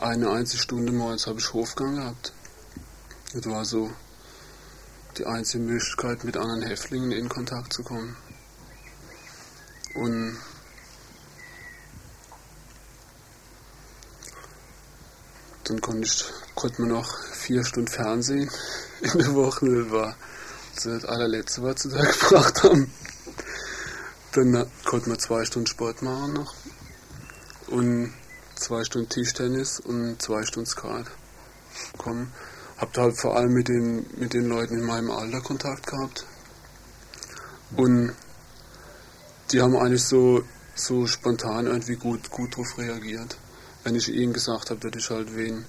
eine 0.00 0.30
einzige 0.30 0.62
Stunde 0.62 0.90
morgens 0.90 1.26
habe 1.26 1.38
ich 1.38 1.52
Hofgang 1.52 1.96
gehabt. 1.96 2.32
Das 3.34 3.44
war 3.44 3.66
so 3.66 3.90
die 5.18 5.26
einzige 5.26 5.64
Möglichkeit, 5.64 6.24
mit 6.24 6.38
anderen 6.38 6.62
Häftlingen 6.62 7.12
in 7.12 7.28
Kontakt 7.28 7.74
zu 7.74 7.82
kommen. 7.82 8.16
Und 9.96 10.38
dann 15.68 15.80
konnte, 15.80 16.06
ich, 16.06 16.24
konnte 16.54 16.82
man 16.82 16.90
noch 16.90 17.18
vier 17.32 17.64
Stunden 17.64 17.90
Fernsehen 17.90 18.50
in 19.00 19.18
der 19.18 19.34
Woche. 19.34 19.66
Das 19.66 19.90
war 19.90 20.16
das 20.74 21.04
allerletzte, 21.04 21.62
was 21.62 21.82
sie 21.82 21.90
da 21.90 22.02
gebracht 22.04 22.62
haben. 22.62 22.92
Dann 24.32 24.70
konnte 24.84 25.08
man 25.08 25.18
zwei 25.18 25.44
Stunden 25.44 25.66
Sport 25.66 26.02
machen 26.02 26.34
noch. 26.34 26.54
Und 27.68 28.12
zwei 28.54 28.84
Stunden 28.84 29.08
Tischtennis 29.08 29.80
und 29.80 30.20
zwei 30.22 30.44
Stunden 30.44 30.68
Skat. 30.68 31.06
Kommen. 31.98 32.32
Habt 32.78 32.96
halt 32.98 33.18
vor 33.18 33.36
allem 33.36 33.52
mit 33.52 33.68
den, 33.68 34.06
mit 34.16 34.34
den 34.34 34.48
Leuten 34.48 34.78
in 34.78 34.84
meinem 34.84 35.10
Alter 35.10 35.40
Kontakt 35.40 35.86
gehabt. 35.86 36.26
Und 37.76 38.14
die 39.50 39.60
haben 39.60 39.76
eigentlich 39.76 40.04
so, 40.04 40.42
so 40.74 41.06
spontan 41.06 41.66
irgendwie 41.66 41.96
gut, 41.96 42.30
gut 42.30 42.52
darauf 42.52 42.78
reagiert. 42.78 43.36
Wenn 43.86 43.94
ich 43.94 44.08
ihnen 44.08 44.32
gesagt 44.32 44.70
habe, 44.70 44.80
dass 44.80 45.00
ich 45.00 45.10
halt 45.10 45.36
wegen, 45.36 45.64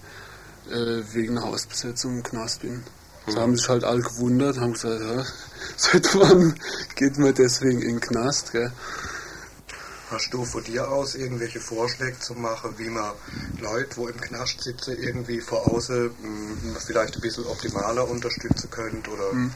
äh, 0.71 1.03
wegen 1.13 1.39
Hausbesetzung 1.39 2.17
im 2.17 2.24
Knast 2.24 2.62
bin. 2.62 2.83
Sie 3.27 3.33
mhm. 3.33 3.39
haben 3.39 3.55
sich 3.55 3.69
halt 3.69 3.83
alle 3.83 4.01
gewundert, 4.01 4.59
haben 4.59 4.74
gesagt, 4.74 5.01
ja, 5.01 5.24
seit 5.77 6.15
wann 6.15 6.59
geht 6.95 7.19
man 7.19 7.36
deswegen 7.36 7.79
in 7.79 8.00
den 8.00 8.00
Knast, 8.00 8.53
gell? 8.53 8.71
Hast 10.09 10.33
du 10.33 10.45
von 10.45 10.63
dir 10.63 10.89
aus 10.89 11.13
irgendwelche 11.13 11.59
Vorschläge 11.59 12.17
zu 12.17 12.33
machen, 12.33 12.74
wie 12.77 12.89
man 12.89 13.12
Leute, 13.59 13.97
wo 13.97 14.07
im 14.07 14.19
Knast 14.19 14.63
sitzen, 14.63 14.97
irgendwie 14.97 15.39
vor 15.39 15.71
außen 15.71 16.05
mh, 16.05 16.13
hm, 16.19 16.77
vielleicht 16.83 17.17
ein 17.17 17.21
bisschen 17.21 17.45
optimaler 17.45 18.09
unterstützen 18.09 18.71
könnt? 18.71 19.07
Oder? 19.09 19.31
Hm. 19.31 19.51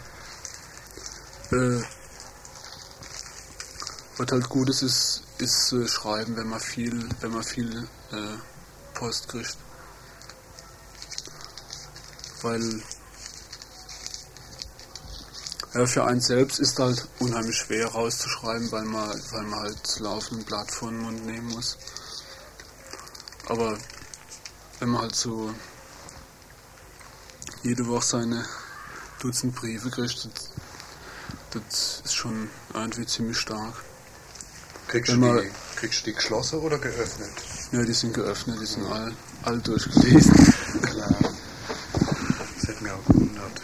Äh, 1.52 1.84
was 4.18 4.32
halt 4.32 4.50
gut 4.50 4.70
ist, 4.70 4.84
ist, 4.84 5.24
ist 5.40 5.74
äh, 5.74 5.88
Schreiben, 5.88 6.38
wenn 6.38 6.48
man 6.48 6.60
viel, 6.60 7.10
wenn 7.22 7.32
man 7.32 7.44
viel 7.44 7.88
äh, 8.12 8.51
Post 9.02 9.30
kriegt. 9.30 9.58
Weil 12.44 12.84
ja, 15.74 15.86
für 15.88 16.06
einen 16.06 16.22
selbst 16.22 16.60
ist 16.60 16.78
halt 16.78 17.08
unheimlich 17.18 17.58
schwer 17.58 17.88
rauszuschreiben, 17.88 18.72
weil 18.72 18.86
man, 18.86 19.10
weil 19.32 19.44
man 19.44 19.60
halt 19.62 20.00
laufend 20.00 20.42
ein 20.42 20.46
Blatt 20.46 20.70
vor 20.70 20.90
den 20.90 21.00
Mund 21.00 21.26
nehmen 21.26 21.48
muss. 21.48 21.78
Aber 23.48 23.76
wenn 24.80 24.90
man 24.90 25.02
halt 25.02 25.16
so 25.16 25.52
jede 27.64 27.88
Woche 27.88 28.06
seine 28.06 28.46
Dutzend 29.20 29.56
Briefe 29.56 29.90
kriegt, 29.90 30.26
das, 30.26 30.52
das 31.52 32.02
ist 32.06 32.16
schon 32.16 32.52
irgendwie 32.74 33.06
ziemlich 33.08 33.38
stark. 33.38 33.74
Kriegst 34.88 35.14
du, 35.14 35.16
die, 35.18 35.52
kriegst 35.82 36.02
du 36.02 36.12
die 36.12 36.16
geschlossen 36.16 36.60
oder 36.60 36.78
geöffnet? 36.78 37.32
Ja, 37.72 37.82
die 37.82 37.94
sind 37.94 38.14
geöffnet, 38.14 38.60
die 38.62 38.68
sind 38.68 38.86
all, 38.86 39.12
all 39.42 39.58
durchgelesen. 39.58 40.32
Klar. 40.84 41.16
Das 42.56 42.68
hätte 42.68 42.84
mir 42.84 42.94
auch 42.94 43.06
gewundert. 43.08 43.62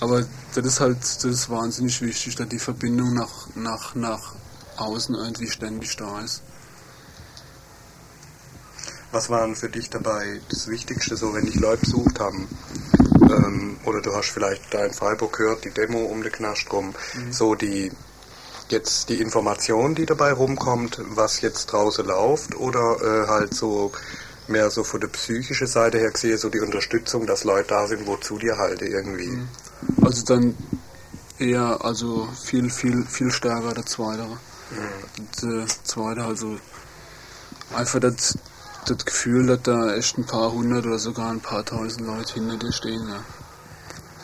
Aber 0.00 0.26
das 0.54 0.66
ist 0.66 0.80
halt, 0.80 0.98
das 0.98 1.24
ist 1.24 1.48
wahnsinnig 1.48 2.02
wichtig, 2.02 2.34
dass 2.34 2.48
die 2.48 2.58
Verbindung 2.58 3.14
nach, 3.14 3.46
nach, 3.54 3.94
nach 3.94 4.34
außen 4.78 5.14
irgendwie 5.14 5.48
ständig 5.48 5.96
da 5.96 6.22
ist. 6.22 6.42
Was 9.12 9.30
war 9.30 9.46
denn 9.46 9.54
für 9.54 9.68
dich 9.68 9.90
dabei 9.90 10.40
das 10.48 10.66
Wichtigste, 10.66 11.16
so 11.16 11.32
wenn 11.34 11.46
dich 11.46 11.54
Leute 11.54 11.82
besucht 11.82 12.18
haben? 12.18 12.48
Ähm, 13.22 13.78
oder 13.84 14.00
du 14.02 14.12
hast 14.12 14.30
vielleicht 14.30 14.74
da 14.74 14.84
in 14.84 14.92
Freiburg 14.92 15.36
gehört, 15.36 15.64
die 15.64 15.70
Demo 15.70 16.00
um 16.06 16.22
den 16.22 16.32
Knast 16.32 16.72
rum, 16.72 16.94
mhm. 17.14 17.32
so 17.32 17.54
die 17.54 17.92
jetzt 18.72 19.08
die 19.08 19.20
Information, 19.20 19.94
die 19.94 20.06
dabei 20.06 20.32
rumkommt, 20.32 21.00
was 21.10 21.40
jetzt 21.40 21.66
draußen 21.66 22.06
läuft, 22.06 22.54
oder 22.56 22.96
äh, 23.02 23.28
halt 23.28 23.54
so 23.54 23.92
mehr 24.48 24.70
so 24.70 24.84
von 24.84 25.00
der 25.00 25.08
psychischen 25.08 25.66
Seite 25.66 25.98
her 25.98 26.10
gesehen, 26.10 26.38
so 26.38 26.48
die 26.48 26.60
Unterstützung, 26.60 27.26
dass 27.26 27.44
Leute 27.44 27.68
da 27.68 27.86
sind, 27.86 28.06
wozu 28.06 28.38
dir 28.38 28.58
halte 28.58 28.84
irgendwie. 28.84 29.28
Mhm. 29.28 29.48
Also 30.02 30.24
dann 30.24 30.56
eher, 31.38 31.84
also 31.84 32.28
viel, 32.44 32.70
viel, 32.70 33.04
viel 33.04 33.30
stärker 33.30 33.72
der 33.74 33.86
Zweite. 33.86 34.26
Mhm. 34.26 35.26
Der 35.42 35.66
Zweite, 35.84 36.24
also 36.24 36.56
einfach 37.74 38.00
das, 38.00 38.38
das 38.86 39.04
Gefühl, 39.04 39.46
dass 39.46 39.62
da 39.62 39.94
echt 39.94 40.18
ein 40.18 40.26
paar 40.26 40.52
hundert 40.52 40.86
oder 40.86 40.98
sogar 40.98 41.30
ein 41.30 41.40
paar 41.40 41.64
tausend 41.64 42.06
Leute 42.06 42.34
hinter 42.34 42.56
dir 42.56 42.72
stehen. 42.72 43.08
Ja. 43.08 43.24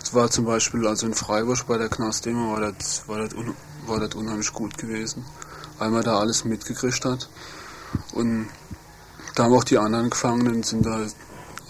Das 0.00 0.14
war 0.14 0.30
zum 0.30 0.44
Beispiel, 0.44 0.87
also 0.87 1.06
in 1.06 1.14
Freiburg 1.14 1.66
bei 1.66 1.78
der 1.78 1.88
Knastdemo 1.88 2.52
war 2.52 2.72
das, 2.72 3.09
war 3.09 3.18
das, 3.18 3.35
un, 3.35 3.56
war 3.88 4.01
das 4.01 4.14
unheimlich 4.14 4.53
gut 4.53 4.77
gewesen, 4.79 5.25
weil 5.79 5.90
man 5.90 6.03
da 6.03 6.18
alles 6.18 6.44
mitgekriegt 6.44 7.05
hat. 7.05 7.29
Und 8.12 8.49
da 9.35 9.44
haben 9.44 9.55
auch 9.55 9.64
die 9.64 9.79
anderen 9.79 10.11
Gefangenen 10.11 10.62
sind 10.62 10.87
da 10.87 11.07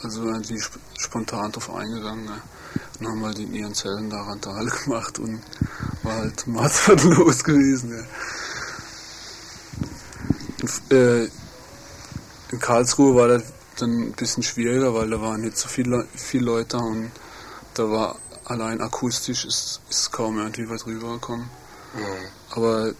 also 0.02 0.24
irgendwie 0.24 0.62
spontan 0.98 1.52
drauf 1.52 1.74
eingegangen. 1.74 2.26
Ja. 2.26 2.40
Und 3.00 3.08
haben 3.08 3.24
halt 3.24 3.38
in 3.38 3.52
ihren 3.54 3.74
Zellen 3.74 4.08
da 4.08 4.22
Randale 4.22 4.70
gemacht 4.84 5.18
und 5.18 5.40
war 6.02 6.16
halt 6.16 6.46
maßlos 6.46 7.44
gewesen. 7.44 7.90
Ja. 7.90 8.04
In, 10.90 10.96
äh, 10.96 11.28
in 12.52 12.60
Karlsruhe 12.60 13.14
war 13.14 13.28
das 13.28 13.42
dann 13.78 13.90
ein 13.90 14.12
bisschen 14.12 14.42
schwieriger, 14.42 14.94
weil 14.94 15.10
da 15.10 15.20
waren 15.20 15.42
nicht 15.42 15.58
so 15.58 15.68
viele, 15.68 16.06
viele 16.14 16.46
Leute 16.46 16.78
und 16.78 17.10
da 17.74 17.90
war 17.90 18.16
allein 18.44 18.80
akustisch 18.80 19.44
ist, 19.44 19.80
ist 19.90 20.12
kaum 20.12 20.38
irgendwie 20.38 20.68
was 20.70 20.86
rübergekommen. 20.86 21.50
Aber 22.50 22.92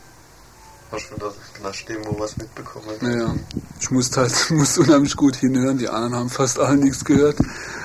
Hast 0.93 1.11
du 1.11 1.17
das 1.17 1.35
Knastdemo 1.55 2.17
was 2.19 2.37
mitbekommen? 2.37 2.95
Naja, 3.01 3.35
ich 3.81 3.91
musste 3.91 4.21
halt 4.21 4.33
musste 4.51 4.81
unheimlich 4.83 5.17
gut 5.17 5.35
hinhören, 5.35 5.79
die 5.79 5.89
anderen 5.89 6.15
haben 6.15 6.31
fast 6.31 6.61
alle 6.61 6.77
nichts 6.77 7.05
gehört. 7.05 7.39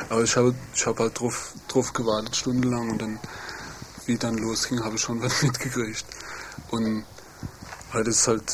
Aber 0.10 0.24
ich 0.24 0.36
habe 0.36 0.54
ich 0.74 0.86
hab 0.86 1.00
halt 1.00 1.20
drauf, 1.20 1.54
drauf 1.68 1.94
gewartet, 1.94 2.36
stundenlang 2.36 2.92
und 2.92 3.02
dann, 3.02 3.20
wie 4.06 4.18
dann 4.18 4.38
losging, 4.38 4.84
habe 4.84 4.96
ich 4.96 5.02
schon 5.02 5.22
was 5.24 5.42
mitgekriegt. 5.42 6.06
Und 6.70 7.04
halt 7.92 8.08
ist 8.08 8.28
halt, 8.28 8.48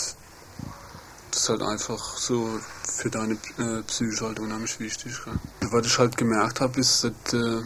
das 1.31 1.41
ist 1.41 1.49
halt 1.49 1.61
einfach 1.61 2.17
so 2.17 2.59
für 2.83 3.09
deine 3.09 3.33
äh, 3.57 3.83
Psyche 3.85 4.25
halt 4.25 4.39
unheimlich 4.39 4.79
wichtig. 4.79 5.13
Gell? 5.25 5.33
Was 5.71 5.85
ich 5.85 5.97
halt 5.99 6.15
gemerkt 6.15 6.61
habe, 6.61 6.79
ist, 6.79 7.03
dass, 7.03 7.33
äh, 7.33 7.61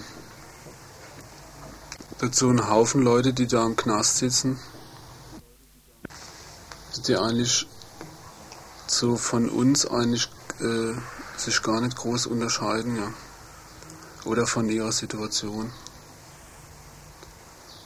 dass 2.17 2.37
so 2.37 2.49
ein 2.49 2.67
Haufen 2.67 3.03
Leute, 3.03 3.33
die 3.33 3.45
da 3.45 3.65
im 3.67 3.75
Knast 3.75 4.17
sitzen, 4.17 4.59
die 6.99 7.17
eigentlich 7.17 7.67
so 8.87 9.15
von 9.15 9.49
uns 9.49 9.85
eigentlich 9.85 10.29
äh, 10.59 10.93
sich 11.37 11.61
gar 11.63 11.81
nicht 11.81 11.97
groß 11.97 12.27
unterscheiden, 12.27 12.97
ja. 12.97 13.13
Oder 14.25 14.45
von 14.45 14.69
ihrer 14.69 14.91
Situation. 14.91 15.71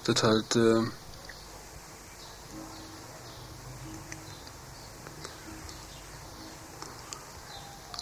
Das 0.04 0.22
halt 0.24 0.56
äh, 0.56 0.84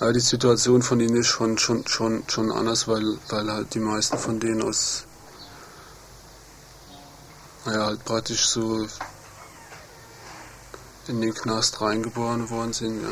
Aber 0.04 0.12
die 0.12 0.20
Situation 0.20 0.82
von 0.82 1.00
ihnen 1.00 1.16
ist 1.16 1.28
schon, 1.28 1.58
schon, 1.58 1.88
schon, 1.88 2.24
schon 2.28 2.52
anders, 2.52 2.90
weil, 2.90 3.18
weil 3.30 3.50
halt 3.50 3.74
die 3.74 3.80
meisten 3.80 4.18
von 4.18 4.38
denen 4.38 4.62
aus, 4.62 5.06
naja, 7.64 7.86
halt 7.86 8.04
praktisch 8.04 8.46
so 8.48 8.86
in 11.08 11.22
den 11.22 11.34
Knast 11.34 11.82
reingeboren 11.82 12.50
worden 12.50 12.74
sind. 12.74 13.02
Ja. 13.04 13.10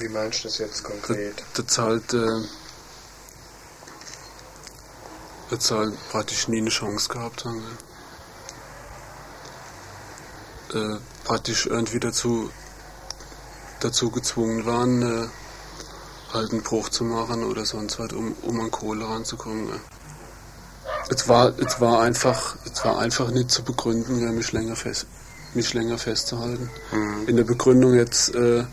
Wie 0.00 0.08
meinst 0.08 0.40
du 0.40 0.48
das 0.48 0.58
jetzt 0.58 0.84
konkret? 0.84 1.42
Das 1.54 1.78
halt, 1.78 2.12
äh, 2.12 2.42
das 5.50 5.70
halt 5.70 5.94
praktisch 6.10 6.48
nie 6.48 6.58
eine 6.58 6.70
Chance 6.70 7.08
gehabt 7.08 7.44
haben. 7.44 7.62
Äh, 10.74 10.98
praktisch 11.24 11.66
irgendwie 11.66 12.00
dazu, 12.00 12.50
dazu 13.80 14.10
gezwungen 14.10 14.66
waren, 14.66 15.02
äh, 15.02 15.28
halt 16.32 16.52
einen 16.52 16.62
Bruch 16.62 16.88
zu 16.88 17.04
machen 17.04 17.44
oder 17.44 17.64
sonst 17.64 17.98
was, 17.98 18.12
um, 18.12 18.32
um 18.42 18.60
an 18.60 18.70
Kohle 18.70 19.08
ranzukommen. 19.08 19.68
Ja 19.68 19.80
es 21.08 21.28
war, 21.28 21.52
es 21.58 21.80
war 21.80 22.00
einfach, 22.00 22.56
es 22.64 22.84
war 22.84 22.98
einfach 22.98 23.30
nicht 23.30 23.50
zu 23.50 23.62
begründen, 23.62 24.34
mich 24.34 24.52
länger 24.52 24.76
fest, 24.76 25.06
mich 25.54 25.72
länger 25.74 25.98
festzuhalten. 25.98 26.70
Mhm. 26.92 27.28
In 27.28 27.36
der 27.36 27.44
Begründung 27.44 27.94
jetzt, 27.94 28.34
äh, 28.34 28.64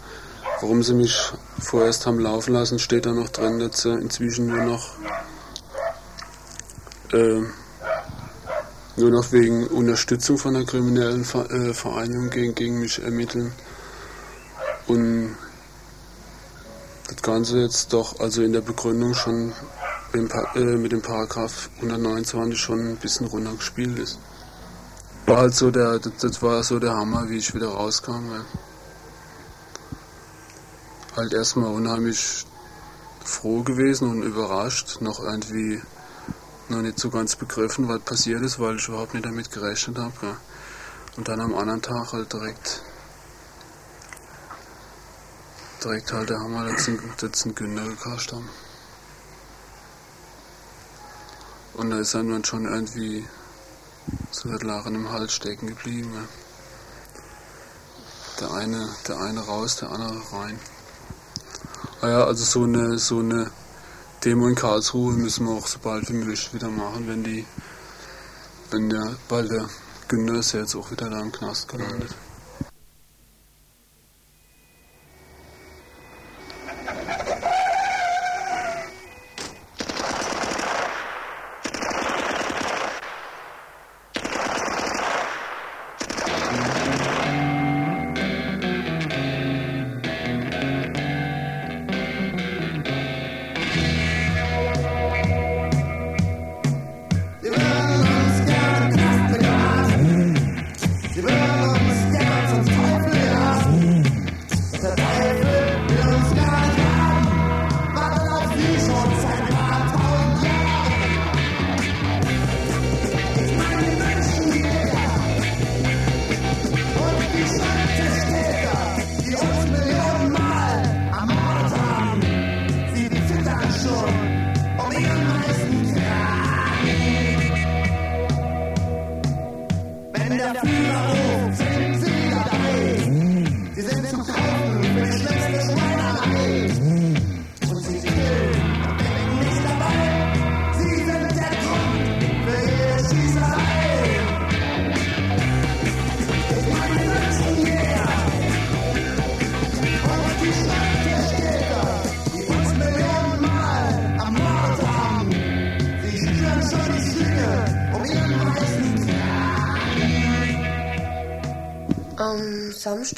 warum 0.62 0.84
sie 0.84 0.94
mich 0.94 1.32
vorerst 1.60 2.06
haben 2.06 2.20
laufen 2.20 2.54
lassen, 2.54 2.80
steht 2.80 3.06
da 3.06 3.14
noch 3.14 3.30
drin, 3.30 3.60
dass 3.60 3.82
sie 3.82 3.94
inzwischen 3.94 4.48
nur 4.48 4.64
noch 4.64 4.90
äh, 7.14 7.42
nur 8.96 9.10
noch 9.10 9.32
wegen 9.32 9.68
Unterstützung 9.68 10.38
von 10.38 10.56
einer 10.56 10.66
kriminellen 10.66 11.22
äh, 11.22 11.74
Vereinigung 11.74 12.30
gegen, 12.30 12.56
gegen 12.56 12.80
mich 12.80 13.02
ermitteln. 13.02 13.52
Und 14.88 15.36
das 17.08 17.22
Ganze 17.22 17.60
jetzt 17.60 17.94
doch, 17.94 18.20
also 18.20 18.44
in 18.44 18.54
der 18.54 18.62
Begründung 18.62 19.14
schon 19.14 19.54
äh, 20.14 20.78
mit 20.78 20.92
dem 20.92 21.02
Paragraph 21.02 21.70
129 21.78 22.60
schon 22.60 22.80
ein 22.80 22.98
bisschen 22.98 23.28
runtergespielt 23.28 24.00
ist. 24.00 24.20
War 25.26 25.38
halt 25.38 25.56
so 25.56 25.72
der, 25.72 26.00
das, 26.00 26.14
das 26.20 26.42
war 26.42 26.64
so 26.64 26.80
der 26.80 26.96
Hammer, 26.96 27.30
wie 27.30 27.38
ich 27.38 27.54
wieder 27.56 27.70
rauskam. 27.70 28.30
Weil 28.30 28.46
halt 31.16 31.34
erstmal 31.34 31.74
unheimlich 31.74 32.46
froh 33.24 33.64
gewesen 33.64 34.10
und 34.10 34.24
überrascht, 34.24 35.02
noch 35.02 35.20
irgendwie 35.20 35.82
noch 36.70 36.82
nicht 36.82 37.00
so 37.00 37.10
ganz 37.10 37.36
begriffen, 37.36 37.88
was 37.88 38.02
passiert 38.02 38.42
ist, 38.42 38.60
weil 38.60 38.78
ich 38.78 38.88
überhaupt 38.88 39.14
nicht 39.14 39.26
damit 39.26 39.52
gerechnet 39.52 39.98
habe. 39.98 40.38
Und 41.18 41.28
dann 41.28 41.40
am 41.40 41.56
anderen 41.56 41.82
Tag 41.82 42.14
halt 42.14 42.34
direkt 42.34 42.82
direkt 45.84 46.14
halt 46.14 46.30
der 46.30 46.40
Hammer, 46.40 46.66
dass 46.66 46.86
sie 46.86 46.92
einen 46.92 47.56
Günther 47.56 47.84
gekascht 47.84 48.32
haben. 48.32 48.50
Und 51.76 51.90
da 51.90 52.00
ist 52.00 52.14
dann 52.14 52.44
schon 52.46 52.66
irgendwie 52.66 53.26
so 54.32 54.50
das 54.50 54.62
Lachen 54.64 54.96
im 54.96 55.12
Hals 55.12 55.34
stecken 55.34 55.68
geblieben. 55.68 56.12
Ja. 56.14 56.22
Der 58.40 58.54
eine, 58.54 58.90
der 59.08 59.20
eine 59.20 59.40
raus, 59.42 59.78
der 59.78 59.92
andere 59.92 60.22
rein. 60.32 60.60
Ah 62.02 62.10
ja, 62.10 62.24
also 62.26 62.44
so 62.44 62.64
eine, 62.64 63.00
so 63.00 63.20
eine 63.20 63.50
Demo 64.24 64.48
in 64.48 64.56
Karlsruhe 64.56 65.14
müssen 65.14 65.46
wir 65.46 65.54
auch 65.54 65.68
so 65.68 65.80
bald 65.80 66.10
wie 66.10 66.14
möglich 66.14 66.54
wieder 66.54 66.70
machen, 66.70 67.08
wenn 67.08 67.24
die, 67.24 67.46
wenn 68.72 68.90
der, 68.90 69.16
weil 69.30 69.48
der 69.48 69.70
Günther 70.08 70.36
ist 70.36 70.52
ja 70.52 70.60
jetzt 70.62 70.76
auch 70.76 70.92
wieder 70.92 71.10
da 71.10 71.20
im 71.22 71.32
Knast 71.32 71.68
gelandet. 71.70 72.14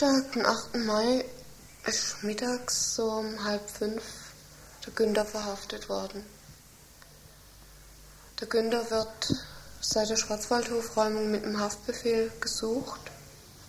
Den 0.01 0.45
8. 0.45 0.75
Mai, 0.75 1.23
ist 1.85 2.21
mittags 2.21 2.95
so 2.95 3.11
um 3.11 3.41
halb 3.45 3.69
fünf 3.69 4.03
der 4.85 4.91
Günther 4.91 5.23
verhaftet 5.23 5.87
worden. 5.87 6.25
Der 8.41 8.47
Günther 8.47 8.91
wird 8.91 9.33
seit 9.79 10.09
der 10.09 10.17
Schwarzwaldhofräumung 10.17 11.31
mit 11.31 11.45
dem 11.45 11.61
Haftbefehl 11.61 12.29
gesucht 12.41 12.99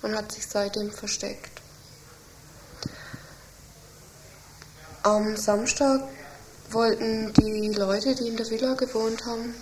und 0.03 0.17
hat 0.17 0.33
sich 0.33 0.49
seitdem 0.49 0.91
versteckt. 0.91 1.63
Am 5.05 5.37
Samstag 5.37 6.09
wollten 6.71 7.35
die 7.35 7.69
Leute, 7.69 8.17
die 8.17 8.27
in 8.27 8.37
der 8.37 8.51
Villa 8.51 8.75
gewohnt 8.75 9.25
haben, 9.27 9.55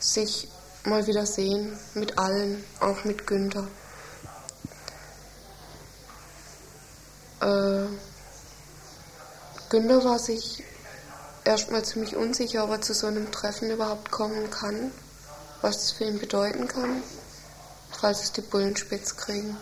sich 0.00 0.48
mal 0.82 1.06
wieder 1.06 1.26
sehen 1.26 1.78
mit 1.94 2.18
allen, 2.18 2.64
auch 2.80 3.04
mit 3.04 3.24
Günther. 3.24 3.68
Äh, 7.40 7.86
Günther 9.68 10.04
war 10.04 10.18
sich 10.18 10.62
erstmal 11.44 11.84
ziemlich 11.84 12.16
unsicher, 12.16 12.64
ob 12.64 12.70
er 12.70 12.80
zu 12.80 12.94
so 12.94 13.06
einem 13.06 13.30
Treffen 13.30 13.70
überhaupt 13.70 14.10
kommen 14.10 14.50
kann, 14.50 14.90
was 15.60 15.78
das 15.78 15.92
für 15.92 16.04
ihn 16.04 16.18
bedeuten 16.18 16.68
kann, 16.68 17.02
falls 17.90 18.22
es 18.22 18.32
die 18.32 18.40
Bullen 18.40 18.76
spitz 18.76 19.16
kriegen. 19.16 19.56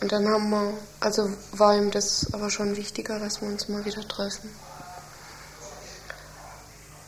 Und 0.00 0.12
dann 0.12 0.28
haben 0.28 0.50
wir, 0.50 0.74
also 1.00 1.30
war 1.52 1.76
ihm 1.76 1.90
das 1.90 2.32
aber 2.32 2.50
schon 2.50 2.76
wichtiger, 2.76 3.18
dass 3.18 3.40
wir 3.40 3.48
uns 3.48 3.68
mal 3.68 3.84
wieder 3.84 4.06
treffen. 4.06 4.50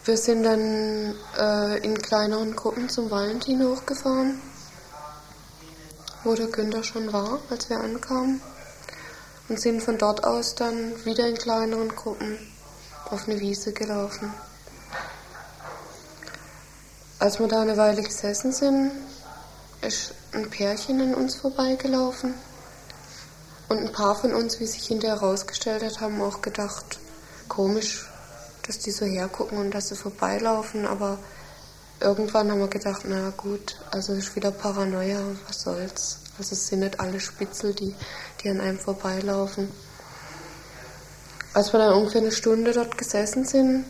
Wir 0.05 0.17
sind 0.17 0.45
dann 0.45 1.15
äh, 1.37 1.79
in 1.79 2.01
kleineren 2.01 2.55
Gruppen 2.55 2.89
zum 2.89 3.11
Valentin 3.11 3.67
hochgefahren 3.67 4.41
wo 6.27 6.35
der 6.35 6.49
Günther 6.49 6.83
schon 6.83 7.13
war, 7.13 7.39
als 7.51 7.71
wir 7.71 7.79
ankamen. 7.79 8.43
Und 9.49 9.61
sind 9.61 9.81
von 9.81 9.97
dort 9.97 10.25
aus 10.25 10.57
dann 10.57 11.05
wieder 11.05 11.29
in 11.29 11.39
kleineren 11.39 11.91
Gruppen 11.91 12.37
auf 13.11 13.29
eine 13.29 13.39
Wiese 13.39 13.73
gelaufen. 13.73 14.35
Als 17.21 17.39
wir 17.39 17.47
da 17.47 17.63
eine 17.63 17.77
Weile 17.77 18.03
gesessen 18.03 18.53
sind, 18.53 18.91
ist 19.83 20.15
ein 20.33 20.51
Pärchen 20.51 21.01
an 21.01 21.15
uns 21.15 21.37
vorbeigelaufen. 21.37 22.35
Und 23.69 23.79
ein 23.79 23.93
paar 23.93 24.17
von 24.17 24.35
uns, 24.35 24.59
wie 24.59 24.67
sich 24.67 24.87
hinterher 24.87 25.21
herausgestellt 25.21 25.85
hat, 25.85 26.01
haben 26.01 26.21
auch 26.21 26.43
gedacht, 26.43 26.99
komisch, 27.47 28.11
dass 28.67 28.81
die 28.81 28.91
so 28.91 29.07
hergucken 29.07 29.59
und 29.59 29.71
dass 29.73 29.89
sie 29.89 29.97
vorbeilaufen. 29.97 30.87
Aber 30.87 31.19
irgendwann 32.01 32.51
haben 32.51 32.61
wir 32.61 32.69
gedacht, 32.69 33.03
na 33.05 33.31
gut, 33.37 33.77
also 33.91 34.13
ist 34.13 34.35
wieder 34.37 34.51
Paranoia, 34.51 35.21
was 35.47 35.63
soll's. 35.63 36.19
Also 36.39 36.53
es 36.53 36.67
sind 36.67 36.81
nicht 36.81 37.01
alle 37.01 37.21
Spitzel, 37.21 37.75
die, 37.75 37.95
die 38.43 38.51
an 38.51 38.61
einem 38.61 38.79
vorbeilaufen. 38.79 39.71
Als 41.55 41.73
wir 41.73 41.79
dann 41.79 41.95
ungefähr 41.95 42.21
eine 42.21 42.33
Stunde 42.33 42.73
dort 42.73 42.99
gesessen 42.99 43.47
sind, 43.47 43.87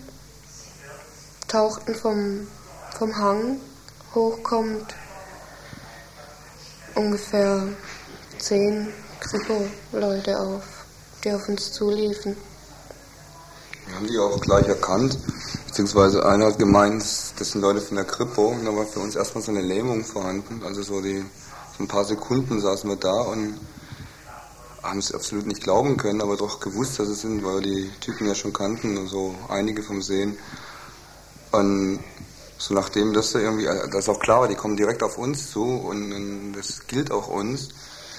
tauchten 1.49 1.95
vom, 1.95 2.47
vom 2.97 3.17
Hang 3.17 3.61
hochkommt 4.15 4.95
ungefähr 6.95 7.69
zehn 8.39 8.93
Kripo-Leute 9.21 10.39
auf, 10.39 10.63
die 11.23 11.33
auf 11.33 11.49
uns 11.49 11.73
zuliefen. 11.73 12.37
Wir 13.87 13.95
haben 13.95 14.07
die 14.07 14.19
auch 14.19 14.41
gleich 14.41 14.67
erkannt, 14.67 15.19
beziehungsweise 15.77 16.25
einer 16.25 16.47
hat 16.47 16.59
gemeint, 16.59 17.03
das 17.03 17.51
sind 17.51 17.61
Leute 17.61 17.83
von 17.83 17.97
der 17.97 18.07
Kripo 18.07 18.47
und 18.47 18.65
da 18.65 18.75
war 18.75 18.87
für 18.87 19.01
uns 19.01 19.15
erstmal 19.15 19.45
so 19.45 19.51
eine 19.51 19.61
Lähmung 19.61 20.07
vorhanden, 20.07 20.63
also 20.65 20.83
so 20.83 21.03
die 21.03 21.23
so 21.77 21.85
ein 21.85 21.87
paar 21.87 22.07
Sekunden 22.07 22.63
saßen 22.63 22.89
wir 22.89 22.97
da 22.97 23.13
und 23.13 23.61
haben 24.83 24.99
es 24.99 25.13
absolut 25.13 25.45
nicht 25.45 25.63
glauben 25.63 25.99
können, 25.99 26.23
aber 26.23 26.39
doch 26.39 26.61
gewusst, 26.61 26.99
dass 26.99 27.09
es 27.09 27.21
sind, 27.21 27.45
weil 27.45 27.57
wir 27.57 27.61
die 27.61 27.91
Typen 28.01 28.27
ja 28.27 28.35
schon 28.35 28.55
kannten 28.55 28.97
und 28.97 29.09
so 29.09 29.35
einige 29.51 29.83
vom 29.83 30.01
Sehen. 30.01 30.39
Und 31.53 32.01
so 32.57 32.73
nachdem 32.73 33.13
das 33.13 33.33
da 33.33 33.41
irgendwie, 33.41 33.67
das 33.93 34.09
auch 34.09 34.19
klar 34.19 34.41
war, 34.41 34.49
die 34.49 34.55
kommen 34.55 34.79
direkt 34.79 35.03
auf 35.03 35.19
uns 35.19 35.51
zu 35.51 35.63
und, 35.63 36.11
und 36.11 36.55
das 36.55 36.87
gilt 36.87 37.11
auch 37.11 37.29
uns, 37.29 37.69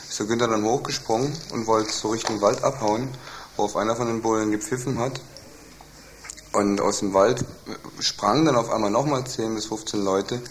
ist 0.07 0.19
der 0.19 0.27
Günther 0.27 0.47
dann 0.47 0.63
hochgesprungen 0.63 1.35
und 1.53 1.65
wollte 1.65 1.91
so 1.91 2.09
Richtung 2.09 2.39
Wald 2.39 2.63
abhauen, 2.63 3.09
worauf 3.55 3.75
einer 3.77 3.95
von 3.95 4.05
den 4.05 4.21
Bullen 4.21 4.51
gepfiffen 4.51 4.99
hat. 4.99 5.19
Und 6.57 6.81
aus 6.81 7.01
dem 7.01 7.13
Wald 7.13 7.45
sprangen 7.99 8.45
dann 8.45 8.55
auf 8.55 8.71
einmal 8.71 8.89
nochmal 8.89 9.23
10 9.23 9.53
bis 9.53 9.67
15 9.67 10.03
Leute, 10.03 10.41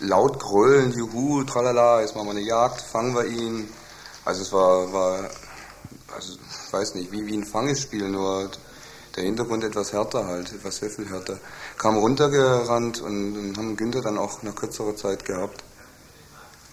laut 0.00 0.40
grölen, 0.40 0.92
juhu, 0.92 1.44
tralala, 1.44 2.00
jetzt 2.00 2.16
machen 2.16 2.26
wir 2.26 2.32
eine 2.32 2.40
Jagd, 2.40 2.80
fangen 2.80 3.14
wir 3.14 3.24
ihn. 3.24 3.68
Also 4.24 4.42
es 4.42 4.52
war, 4.52 4.92
war 4.92 5.30
also 6.12 6.32
ich 6.32 6.72
weiß 6.72 6.96
nicht, 6.96 7.12
wie, 7.12 7.24
wie 7.28 7.36
ein 7.36 7.44
Fangespiel, 7.44 8.08
nur 8.08 8.50
der 9.14 9.22
Hintergrund 9.22 9.62
etwas 9.62 9.92
härter 9.92 10.26
halt, 10.26 10.52
etwas 10.52 10.78
sehr 10.78 10.90
viel 10.90 11.08
härter. 11.08 11.38
Kam 11.76 11.98
runtergerannt 11.98 13.00
und, 13.00 13.36
und 13.36 13.58
haben 13.58 13.76
Günther 13.76 14.02
dann 14.02 14.18
auch 14.18 14.42
nach 14.42 14.56
kürzerer 14.56 14.96
Zeit 14.96 15.24
gehabt. 15.24 15.62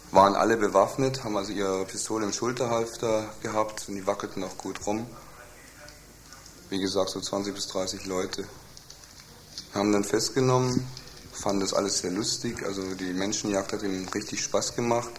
Waren 0.10 0.34
alle 0.34 0.58
bewaffnet, 0.58 1.24
haben 1.24 1.38
also 1.38 1.52
ihre 1.52 1.86
Pistole 1.86 2.26
im 2.26 2.34
Schulterhalfter 2.34 3.26
gehabt 3.44 3.86
und 3.88 3.94
die 3.94 4.08
wackelten 4.08 4.44
auch 4.44 4.58
gut 4.58 4.88
rum. 4.88 5.06
Wie 6.70 6.80
gesagt, 6.80 7.12
so 7.12 7.22
20 7.22 7.54
bis 7.54 7.68
30 7.68 8.06
Leute. 8.06 8.44
Haben 9.74 9.92
dann 9.92 10.04
festgenommen, 10.04 10.88
fanden 11.32 11.60
das 11.60 11.74
alles 11.74 12.00
sehr 12.00 12.12
lustig, 12.12 12.66
also 12.66 12.96
die 12.96 13.14
Menschenjagd 13.14 13.74
hat 13.74 13.84
ihnen 13.84 14.10
richtig 14.10 14.42
Spaß 14.42 14.76
gemacht 14.76 15.12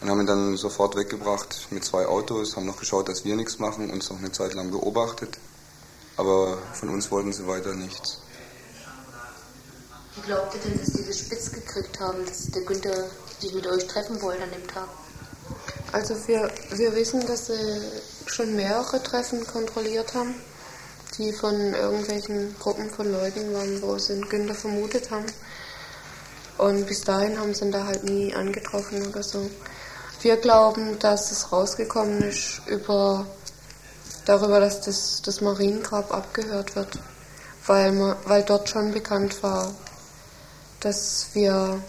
und 0.00 0.08
haben 0.08 0.20
ihn 0.20 0.26
dann 0.26 0.56
sofort 0.56 0.96
weggebracht 0.96 1.66
mit 1.70 1.84
zwei 1.84 2.06
Autos, 2.06 2.56
haben 2.56 2.64
noch 2.64 2.78
geschaut, 2.78 3.08
dass 3.08 3.24
wir 3.24 3.36
nichts 3.36 3.58
machen, 3.58 3.90
uns 3.90 4.08
noch 4.08 4.18
eine 4.18 4.32
Zeit 4.32 4.54
lang 4.54 4.70
beobachtet, 4.70 5.36
aber 6.16 6.56
von 6.72 6.88
uns 6.88 7.10
wollten 7.10 7.32
sie 7.32 7.46
weiter 7.46 7.74
nichts. 7.74 8.20
Wie 10.14 10.22
glaubt 10.22 10.54
ihr 10.54 10.60
denn, 10.60 10.78
dass 10.78 10.92
die 10.92 11.04
das 11.04 11.18
spitz 11.18 11.52
gekriegt 11.52 12.00
haben, 12.00 12.24
dass 12.24 12.50
der 12.50 12.62
Günther 12.62 13.10
sich 13.40 13.52
mit 13.52 13.66
euch 13.66 13.86
treffen 13.86 14.22
wollte 14.22 14.42
an 14.42 14.50
dem 14.52 14.66
Tag? 14.66 14.88
Also 15.92 16.14
wir, 16.28 16.48
wir 16.70 16.94
wissen, 16.94 17.26
dass 17.26 17.46
sie 17.46 17.80
schon 18.26 18.54
mehrere 18.54 19.02
Treffen 19.02 19.44
kontrolliert 19.44 20.14
haben, 20.14 20.34
die 21.18 21.32
von 21.32 21.74
irgendwelchen 21.74 22.54
Gruppen 22.60 22.88
von 22.90 23.10
Leuten 23.10 23.52
waren, 23.52 23.82
wo 23.82 23.98
sie 23.98 24.20
Günther 24.20 24.54
vermutet 24.54 25.10
haben. 25.10 25.26
Und 26.58 26.86
bis 26.86 27.00
dahin 27.00 27.38
haben 27.40 27.54
sie 27.54 27.64
ihn 27.64 27.72
da 27.72 27.86
halt 27.86 28.04
nie 28.04 28.32
angetroffen 28.34 29.04
oder 29.08 29.22
so. 29.22 29.50
Wir 30.22 30.36
glauben, 30.36 30.98
dass 30.98 31.32
es 31.32 31.50
rausgekommen 31.50 32.22
ist 32.22 32.60
über, 32.66 33.26
darüber, 34.26 34.60
dass 34.60 34.82
das, 34.82 35.22
das 35.22 35.40
Mariengrab 35.40 36.12
abgehört 36.12 36.76
wird, 36.76 36.98
weil, 37.66 38.16
weil 38.26 38.42
dort 38.44 38.68
schon 38.68 38.92
bekannt 38.92 39.42
war, 39.42 39.74
dass 40.80 41.28
wir 41.32 41.82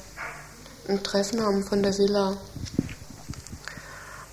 ein 0.88 1.04
Treffen 1.04 1.42
haben 1.42 1.64
von 1.64 1.84
der 1.84 1.98
Villa. 1.98 2.38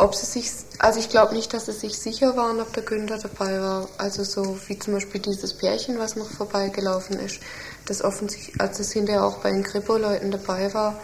Ob 0.00 0.14
sie 0.14 0.26
sich, 0.26 0.50
also 0.78 1.00
ich 1.00 1.08
glaube 1.08 1.34
nicht, 1.34 1.52
dass 1.52 1.66
sie 1.66 1.72
sich 1.72 1.98
sicher 1.98 2.36
waren, 2.36 2.60
ob 2.60 2.72
der 2.72 2.84
Günther 2.84 3.18
dabei 3.18 3.60
war. 3.60 3.88
Also 3.98 4.22
so 4.22 4.56
wie 4.68 4.78
zum 4.78 4.94
Beispiel 4.94 5.20
dieses 5.20 5.54
Pärchen, 5.54 5.98
was 5.98 6.14
noch 6.14 6.30
vorbeigelaufen 6.30 7.18
ist, 7.18 7.40
das 7.86 8.02
offensichtlich, 8.02 8.60
als 8.60 8.78
es 8.78 8.92
hinterher 8.92 9.24
auch 9.24 9.38
bei 9.38 9.50
den 9.50 9.64
Kripo-Leuten 9.64 10.30
dabei 10.30 10.72
war, 10.72 11.00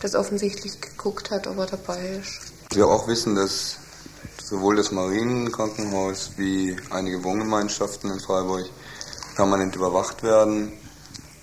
das 0.00 0.16
offensichtlich 0.16 0.80
geguckt 0.80 1.30
hat, 1.30 1.46
ob 1.46 1.58
er 1.58 1.66
dabei 1.66 2.18
ist. 2.20 2.52
Wir 2.72 2.88
auch 2.88 3.06
wissen, 3.06 3.36
dass 3.36 3.76
sowohl 4.42 4.76
das 4.76 4.90
Marienkrankenhaus 4.90 6.32
wie 6.36 6.76
einige 6.90 7.22
Wohngemeinschaften 7.22 8.10
in 8.10 8.18
Freiburg 8.18 8.64
permanent 9.36 9.76
überwacht 9.76 10.24
werden. 10.24 10.72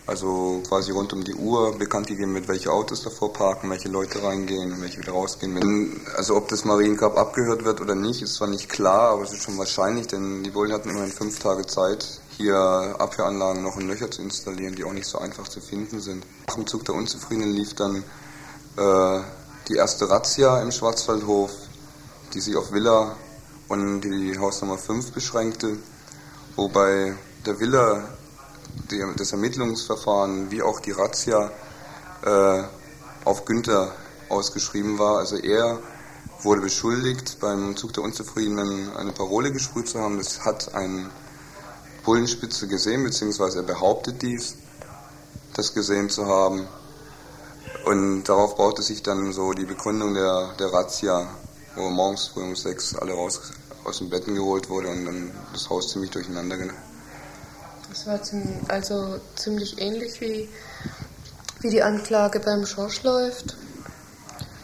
Also 0.07 0.63
quasi 0.67 0.91
rund 0.91 1.13
um 1.13 1.23
die 1.23 1.35
Uhr 1.35 1.77
bekannt 1.77 2.07
gegeben 2.07 2.33
wird, 2.33 2.47
welche 2.47 2.71
Autos 2.71 3.03
davor 3.03 3.33
parken, 3.33 3.69
welche 3.69 3.87
Leute 3.87 4.23
reingehen, 4.23 4.81
welche 4.81 4.99
wieder 4.99 5.11
rausgehen. 5.11 6.01
Also 6.17 6.35
ob 6.35 6.49
das 6.49 6.65
Mariengrab 6.65 7.17
abgehört 7.17 7.63
wird 7.63 7.81
oder 7.81 7.93
nicht, 7.93 8.21
ist 8.21 8.35
zwar 8.35 8.47
nicht 8.47 8.67
klar, 8.67 9.11
aber 9.11 9.23
es 9.23 9.31
ist 9.31 9.43
schon 9.43 9.57
wahrscheinlich, 9.59 10.07
denn 10.07 10.43
die 10.43 10.49
Bullen 10.49 10.73
hatten 10.73 10.89
immerhin 10.89 11.11
fünf 11.11 11.39
Tage 11.39 11.67
Zeit, 11.67 12.19
hier 12.35 12.57
Abhöranlagen 12.57 13.61
noch 13.61 13.77
in 13.77 13.87
Löcher 13.87 14.09
zu 14.09 14.23
installieren, 14.23 14.75
die 14.75 14.83
auch 14.83 14.93
nicht 14.93 15.07
so 15.07 15.19
einfach 15.19 15.47
zu 15.47 15.61
finden 15.61 16.01
sind. 16.01 16.25
Nach 16.47 16.55
dem 16.55 16.65
Zug 16.65 16.83
der 16.85 16.95
Unzufriedenen 16.95 17.53
lief 17.53 17.75
dann 17.75 18.03
äh, 18.77 19.19
die 19.67 19.75
erste 19.75 20.09
Razzia 20.09 20.61
im 20.61 20.71
Schwarzwaldhof, 20.71 21.51
die 22.33 22.41
sich 22.41 22.55
auf 22.55 22.71
Villa 22.71 23.15
und 23.67 24.01
die 24.01 24.37
Hausnummer 24.39 24.77
5 24.77 25.11
beschränkte, 25.11 25.77
wobei 26.55 27.15
der 27.45 27.59
Villa, 27.59 28.09
das 29.15 29.31
Ermittlungsverfahren 29.31 30.51
wie 30.51 30.61
auch 30.61 30.79
die 30.79 30.91
Razzia 30.91 31.51
äh, 32.23 32.63
auf 33.25 33.45
Günther 33.45 33.93
ausgeschrieben 34.29 34.99
war. 34.99 35.19
Also 35.19 35.37
er 35.37 35.79
wurde 36.41 36.61
beschuldigt, 36.61 37.37
beim 37.39 37.75
Zug 37.75 37.93
der 37.93 38.03
Unzufriedenen 38.03 38.95
eine 38.95 39.11
Parole 39.11 39.51
gesprüht 39.51 39.87
zu 39.87 39.99
haben. 39.99 40.17
Das 40.17 40.43
hat 40.45 40.73
ein 40.73 41.09
Bullenspitze 42.03 42.67
gesehen, 42.67 43.03
beziehungsweise 43.03 43.59
er 43.59 43.63
behauptet 43.63 44.21
dies, 44.21 44.55
das 45.53 45.73
gesehen 45.73 46.09
zu 46.09 46.25
haben. 46.25 46.67
Und 47.85 48.23
darauf 48.25 48.55
baute 48.55 48.81
sich 48.81 49.03
dann 49.03 49.33
so 49.33 49.53
die 49.53 49.65
Begründung 49.65 50.13
der, 50.13 50.53
der 50.59 50.73
Razzia, 50.73 51.27
wo 51.75 51.89
morgens 51.89 52.27
früh 52.27 52.43
um 52.43 52.55
sechs 52.55 52.95
alle 52.95 53.13
raus 53.13 53.39
aus 53.83 53.97
den 53.97 54.09
Betten 54.09 54.35
geholt 54.35 54.69
wurde 54.69 54.89
und 54.89 55.05
dann 55.05 55.31
das 55.53 55.69
Haus 55.69 55.89
ziemlich 55.89 56.11
durcheinander 56.11 56.57
Das 57.91 58.07
war 58.07 58.23
ziemlich, 58.23 58.55
also 58.69 59.19
ziemlich 59.35 59.81
ähnlich 59.81 60.21
wie, 60.21 60.47
wie 61.59 61.69
die 61.69 61.83
Anklage 61.83 62.39
beim 62.39 62.65
Schorsch 62.65 63.03
läuft. 63.03 63.57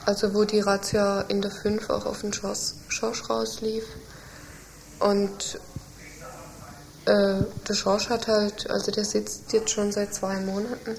Also 0.05 0.33
wo 0.33 0.45
die 0.45 0.61
Razzia 0.61 1.21
in 1.27 1.41
der 1.41 1.51
5 1.51 1.89
auch 1.89 2.05
auf 2.05 2.21
den 2.21 2.31
Schorsch, 2.31 2.75
Schorsch 2.87 3.29
rauslief. 3.29 3.83
Und 4.99 5.59
äh, 7.03 7.43
der 7.67 7.73
Schorsch 7.73 8.07
hat 8.07 8.27
halt, 8.27 8.69
also 8.69 8.91
der 8.91 9.03
sitzt 9.03 9.51
jetzt 9.51 9.71
schon 9.71 9.91
seit 9.91 10.13
zwei 10.13 10.39
Monaten. 10.39 10.95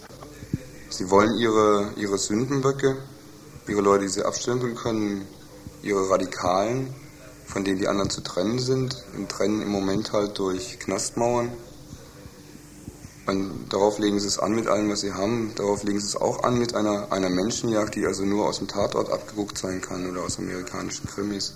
Sie 0.91 1.09
wollen 1.09 1.35
ihre, 1.39 1.93
ihre 1.97 2.19
Sündenböcke, 2.19 2.99
ihre 3.67 3.81
Leute, 3.81 4.05
die 4.05 4.11
sie 4.11 4.23
abstempeln 4.23 4.75
können, 4.75 5.27
ihre 5.83 6.11
Radikalen, 6.11 6.95
von 7.47 7.65
denen 7.65 7.79
die 7.79 7.89
anderen 7.89 8.11
zu 8.11 8.21
trennen 8.21 8.59
sind, 8.59 9.03
und 9.17 9.31
trennen 9.31 9.63
im 9.63 9.71
Moment 9.71 10.13
halt 10.13 10.39
durch 10.39 10.79
Knastmauern. 10.79 11.51
Und 13.29 13.69
darauf 13.69 13.99
legen 13.99 14.19
sie 14.19 14.27
es 14.27 14.39
an 14.39 14.55
mit 14.55 14.69
allem, 14.69 14.91
was 14.91 15.01
sie 15.03 15.13
haben. 15.13 15.53
Darauf 15.55 15.83
legen 15.83 16.01
sie 16.01 16.07
es 16.07 16.17
auch 16.17 16.45
an 16.45 16.59
mit 16.59 16.75
einer, 16.75 17.13
einer 17.13 17.29
Menschenjagd, 17.29 17.95
die 17.95 18.07
also 18.07 18.25
nur 18.25 18.47
aus 18.47 18.57
dem 18.57 18.69
Tatort 18.69 19.13
abgeguckt 19.13 19.59
sein 19.59 19.83
kann 19.83 20.11
oder 20.11 20.23
aus 20.23 20.39
amerikanischen 20.39 21.07
Krimis. 21.07 21.53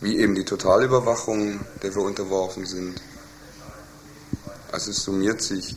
Wie 0.00 0.16
eben 0.16 0.36
die 0.36 0.44
Totalüberwachung, 0.44 1.58
der 1.82 1.92
wir 1.92 2.02
unterworfen 2.02 2.66
sind. 2.66 3.02
Also 4.70 4.92
es 4.92 5.02
summiert 5.02 5.42
sich 5.42 5.74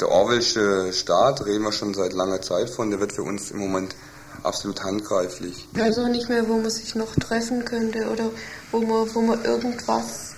der 0.00 0.08
Orwellsche 0.08 0.92
Staat, 0.92 1.44
reden 1.44 1.64
wir 1.64 1.72
schon 1.72 1.92
seit 1.92 2.12
langer 2.12 2.40
Zeit 2.42 2.70
von, 2.70 2.90
der 2.90 3.00
wird 3.00 3.12
für 3.12 3.24
uns 3.24 3.50
im 3.50 3.58
Moment 3.58 3.96
absolut 4.44 4.84
handgreiflich. 4.84 5.68
Also 5.74 6.06
nicht 6.06 6.28
mehr, 6.28 6.48
wo 6.48 6.58
man 6.58 6.70
sich 6.70 6.94
noch 6.94 7.12
treffen 7.16 7.64
könnte 7.64 8.08
oder 8.08 8.30
wo 8.70 8.82
man, 8.82 9.12
wo 9.12 9.20
man 9.20 9.44
irgendwas 9.44 10.34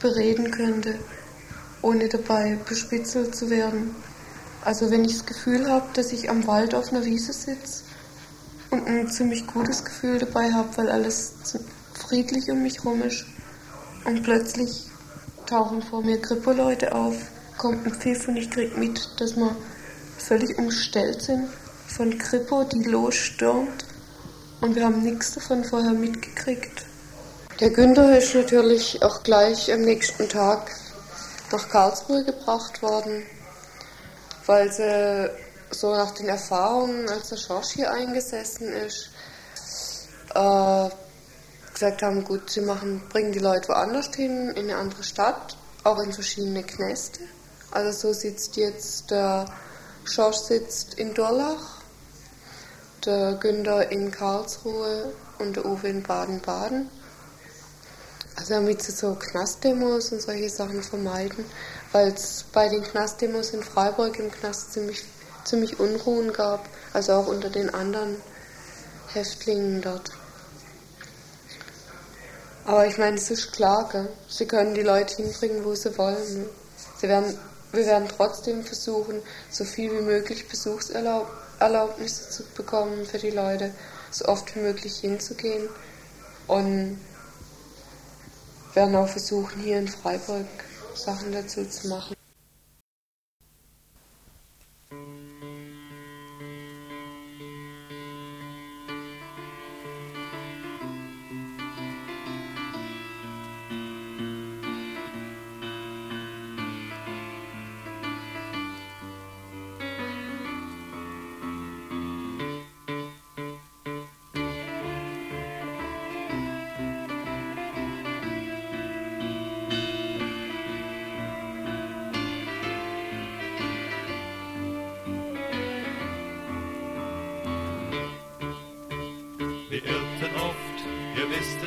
bereden 0.00 0.50
könnte, 0.50 0.98
ohne 1.86 2.08
dabei 2.08 2.58
bespitzelt 2.68 3.36
zu 3.36 3.48
werden. 3.48 3.94
Also 4.64 4.90
wenn 4.90 5.04
ich 5.04 5.18
das 5.18 5.26
Gefühl 5.26 5.70
habe, 5.70 5.86
dass 5.94 6.12
ich 6.12 6.28
am 6.28 6.44
Wald 6.48 6.74
auf 6.74 6.90
einer 6.90 7.04
Wiese 7.04 7.32
sitze 7.32 7.84
und 8.70 8.88
ein 8.88 9.08
ziemlich 9.08 9.46
gutes 9.46 9.84
Gefühl 9.84 10.18
dabei 10.18 10.52
habe, 10.52 10.68
weil 10.76 10.90
alles 10.90 11.34
friedlich 11.94 12.50
um 12.50 12.64
mich 12.64 12.84
rum 12.84 13.02
ist 13.02 13.24
und 14.04 14.24
plötzlich 14.24 14.86
tauchen 15.46 15.80
vor 15.80 16.02
mir 16.02 16.20
Kripo-Leute 16.20 16.92
auf 16.92 17.14
kommt 17.56 17.86
ein 17.86 17.94
Pfiff 17.94 18.26
und 18.26 18.36
ich 18.36 18.50
krieg 18.50 18.76
mit, 18.76 19.08
dass 19.18 19.36
wir 19.36 19.56
völlig 20.18 20.58
umstellt 20.58 21.22
sind 21.22 21.48
von 21.86 22.18
Kripo, 22.18 22.64
die 22.64 22.82
losstürmt 22.82 23.86
und 24.60 24.74
wir 24.74 24.84
haben 24.84 25.02
nichts 25.02 25.34
davon 25.34 25.64
vorher 25.64 25.92
mitgekriegt. 25.92 26.84
Der 27.60 27.70
Günther 27.70 28.18
ist 28.18 28.34
natürlich 28.34 29.02
auch 29.02 29.22
gleich 29.22 29.72
am 29.72 29.82
nächsten 29.82 30.28
Tag 30.28 30.70
nach 31.52 31.68
Karlsruhe 31.68 32.24
gebracht 32.24 32.82
worden, 32.82 33.24
weil 34.46 34.72
sie 34.72 35.30
so 35.70 35.94
nach 35.94 36.12
den 36.12 36.28
Erfahrungen, 36.28 37.08
als 37.08 37.28
der 37.28 37.36
Schorsch 37.36 37.70
hier 37.70 37.90
eingesessen 37.90 38.68
ist, 38.72 39.10
äh, 40.34 40.88
gesagt 41.72 42.02
haben, 42.02 42.24
gut, 42.24 42.50
sie 42.50 42.60
machen, 42.62 43.02
bringen 43.08 43.32
die 43.32 43.38
Leute 43.38 43.68
woanders 43.68 44.14
hin, 44.14 44.50
in 44.50 44.70
eine 44.70 44.76
andere 44.76 45.02
Stadt, 45.02 45.56
auch 45.84 45.98
in 46.00 46.12
verschiedene 46.12 46.62
Knäste. 46.62 47.20
Also 47.70 48.08
so 48.08 48.12
sitzt 48.12 48.56
jetzt 48.56 49.10
der 49.10 49.46
Schorsch 50.04 50.36
sitzt 50.36 50.94
in 50.94 51.14
Dorlach, 51.14 51.82
der 53.04 53.34
Günther 53.34 53.90
in 53.90 54.10
Karlsruhe 54.10 55.12
und 55.38 55.56
der 55.56 55.66
Uwe 55.66 55.88
in 55.88 56.02
Baden-Baden. 56.02 56.88
Also 58.36 58.54
damit 58.54 58.82
sie 58.82 58.92
so 58.92 59.14
Knastdemos 59.14 60.12
und 60.12 60.20
solche 60.20 60.50
Sachen 60.50 60.82
vermeiden, 60.82 61.44
weil 61.92 62.08
es 62.08 62.44
bei 62.52 62.68
den 62.68 62.82
Knastdemos 62.82 63.50
in 63.50 63.62
Freiburg 63.62 64.18
im 64.18 64.30
Knast 64.30 64.74
ziemlich, 64.74 65.04
ziemlich 65.44 65.80
Unruhen 65.80 66.32
gab, 66.32 66.68
also 66.92 67.14
auch 67.14 67.26
unter 67.28 67.48
den 67.48 67.72
anderen 67.72 68.16
Häftlingen 69.12 69.80
dort. 69.80 70.12
Aber 72.66 72.86
ich 72.86 72.98
meine, 72.98 73.16
es 73.16 73.30
ist 73.30 73.52
klar, 73.52 73.88
gell? 73.90 74.08
sie 74.28 74.46
können 74.46 74.74
die 74.74 74.82
Leute 74.82 75.16
hinbringen, 75.16 75.64
wo 75.64 75.74
sie 75.74 75.96
wollen. 75.96 76.46
Sie 76.98 77.08
werden, 77.08 77.38
wir 77.72 77.86
werden 77.86 78.08
trotzdem 78.08 78.64
versuchen, 78.64 79.22
so 79.50 79.64
viel 79.64 79.92
wie 79.92 80.02
möglich 80.02 80.48
Besuchserlaubnisse 80.48 82.28
zu 82.28 82.42
bekommen 82.56 83.06
für 83.06 83.18
die 83.18 83.30
Leute, 83.30 83.72
so 84.10 84.26
oft 84.26 84.54
wie 84.56 84.60
möglich 84.60 84.96
hinzugehen. 84.96 85.68
Und 86.48 86.98
werden 88.76 88.94
auch 88.94 89.08
versuchen, 89.08 89.60
hier 89.62 89.78
in 89.78 89.88
Freiburg 89.88 90.46
Sachen 90.94 91.32
dazu 91.32 91.64
zu 91.64 91.88
machen. 91.88 92.14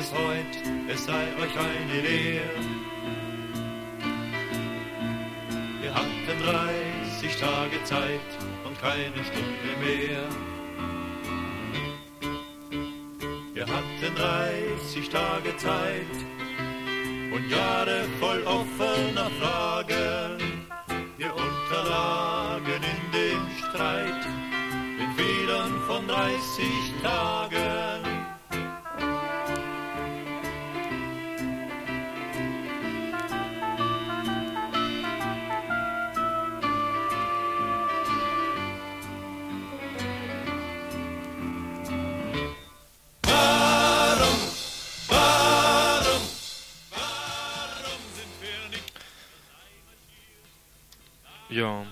es 0.09 0.17
heut, 0.17 0.89
es 0.91 1.05
sei 1.05 1.23
euch 1.41 1.55
eine 1.57 2.01
Lehr. 2.01 2.41
Wir 5.81 5.93
hatten 5.93 6.43
30 7.21 7.35
Tage 7.35 7.83
Zeit 7.83 8.29
und 8.65 8.79
keine 8.81 9.23
Stunde 9.23 9.71
mehr. 9.83 10.23
Wir 13.53 13.65
hatten 13.65 14.15
30 14.15 15.09
Tage 15.09 15.57
Zeit 15.57 16.17
und 17.33 17.49
Jahre 17.49 18.05
voll 18.19 18.43
offener 18.43 19.29
Fragen. 19.39 20.65
Wir 21.17 21.33
unterlagen 21.35 22.81
in 22.83 23.11
dem 23.11 23.49
Streit 23.57 24.25
in 24.99 25.11
Federn 25.15 25.81
von 25.87 26.07
30 26.07 26.65
Tagen. 27.03 27.88
Ja, 51.49 51.85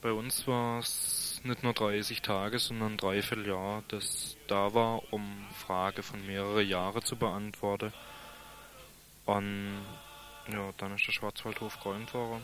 bei 0.00 0.12
uns 0.12 0.46
war 0.46 0.78
es 0.78 1.40
nicht 1.44 1.62
nur 1.62 1.74
30 1.74 2.22
Tage, 2.22 2.58
sondern 2.58 2.96
dreiviertel 2.96 3.46
Jahr, 3.46 3.82
das 3.88 4.36
da 4.46 4.72
war, 4.72 5.12
um 5.12 5.46
Frage 5.52 6.02
von 6.02 6.26
mehrere 6.26 6.62
Jahre 6.62 7.02
zu 7.02 7.16
beantworten. 7.16 7.92
Und 9.26 9.84
ja, 10.50 10.72
dann 10.78 10.94
ist 10.94 11.06
der 11.06 11.12
Schwarzwaldhof 11.12 11.78
geräumt 11.80 12.14
worden. 12.14 12.42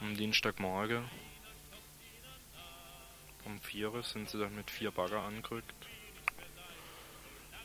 Am 0.00 0.16
Dienstagmorgen 0.16 1.04
um 3.48 3.58
vier 3.60 3.90
sind 4.02 4.28
sie 4.28 4.38
dann 4.38 4.54
mit 4.54 4.70
vier 4.70 4.90
Bagger 4.90 5.22
angerückt 5.22 5.74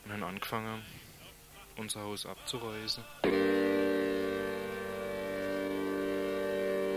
und 0.05 0.13
haben 0.13 0.23
angefangen, 0.23 0.81
unser 1.75 2.01
Haus 2.01 2.25
abzureißen. 2.25 3.03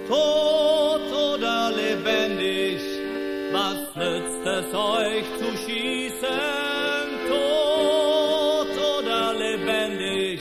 Tot 0.08 1.12
oder 1.12 1.70
lebendig, 1.70 2.80
was 3.52 3.94
nützt 3.94 4.46
es 4.46 4.74
euch 4.74 5.24
zu 5.38 5.56
schießen? 5.64 7.08
Tot 7.28 8.74
oder 8.98 9.34
lebendig, 9.34 10.40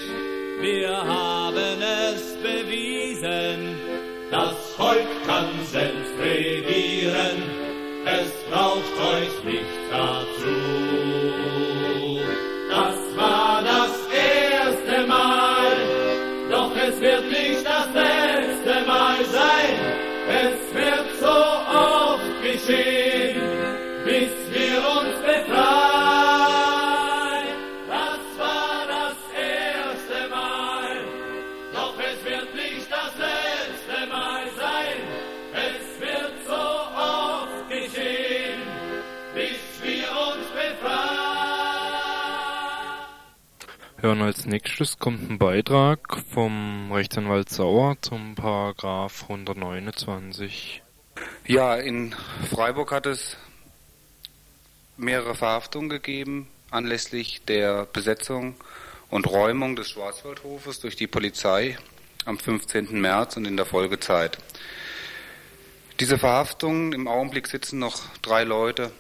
wir 0.61 0.97
haben 0.97 1.81
es 1.81 2.35
bewiesen. 2.41 3.75
Das 4.31 4.55
Volk 4.75 5.07
kann 5.27 5.49
selbst 5.71 6.13
regieren, 6.19 7.43
nächstes 44.45 44.99
kommt 44.99 45.29
ein 45.29 45.37
Beitrag 45.37 46.17
vom 46.31 46.91
Rechtsanwalt 46.91 47.49
Sauer 47.49 47.97
zum 48.01 48.35
Paragraph 48.35 49.23
129. 49.23 50.81
Ja, 51.45 51.75
in 51.75 52.15
Freiburg 52.49 52.91
hat 52.91 53.05
es 53.05 53.37
mehrere 54.97 55.35
Verhaftungen 55.35 55.89
gegeben 55.89 56.47
anlässlich 56.71 57.41
der 57.45 57.85
Besetzung 57.85 58.55
und 59.09 59.27
Räumung 59.27 59.75
des 59.75 59.91
Schwarzwaldhofes 59.91 60.79
durch 60.81 60.95
die 60.95 61.07
Polizei 61.07 61.77
am 62.25 62.37
15. 62.37 62.99
März 62.99 63.37
und 63.37 63.45
in 63.45 63.55
der 63.55 63.65
Folgezeit. 63.65 64.37
Diese 65.99 66.17
Verhaftungen, 66.17 66.91
im 66.91 67.07
Augenblick 67.07 67.47
sitzen 67.47 67.79
noch 67.79 68.01
drei 68.21 68.43
Leute 68.43 68.91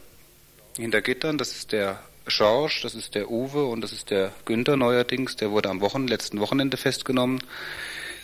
hinter 0.77 1.01
Gittern. 1.01 1.37
Das 1.37 1.51
ist 1.51 1.71
der 1.71 1.99
Schorsch, 2.27 2.81
das 2.81 2.95
ist 2.95 3.15
der 3.15 3.29
Uwe 3.29 3.65
und 3.65 3.81
das 3.81 3.91
ist 3.91 4.09
der 4.09 4.31
Günther 4.45 4.77
neuerdings. 4.77 5.35
Der 5.35 5.51
wurde 5.51 5.69
am 5.69 5.81
Wochen, 5.81 6.07
letzten 6.07 6.39
Wochenende 6.39 6.77
festgenommen. 6.77 7.43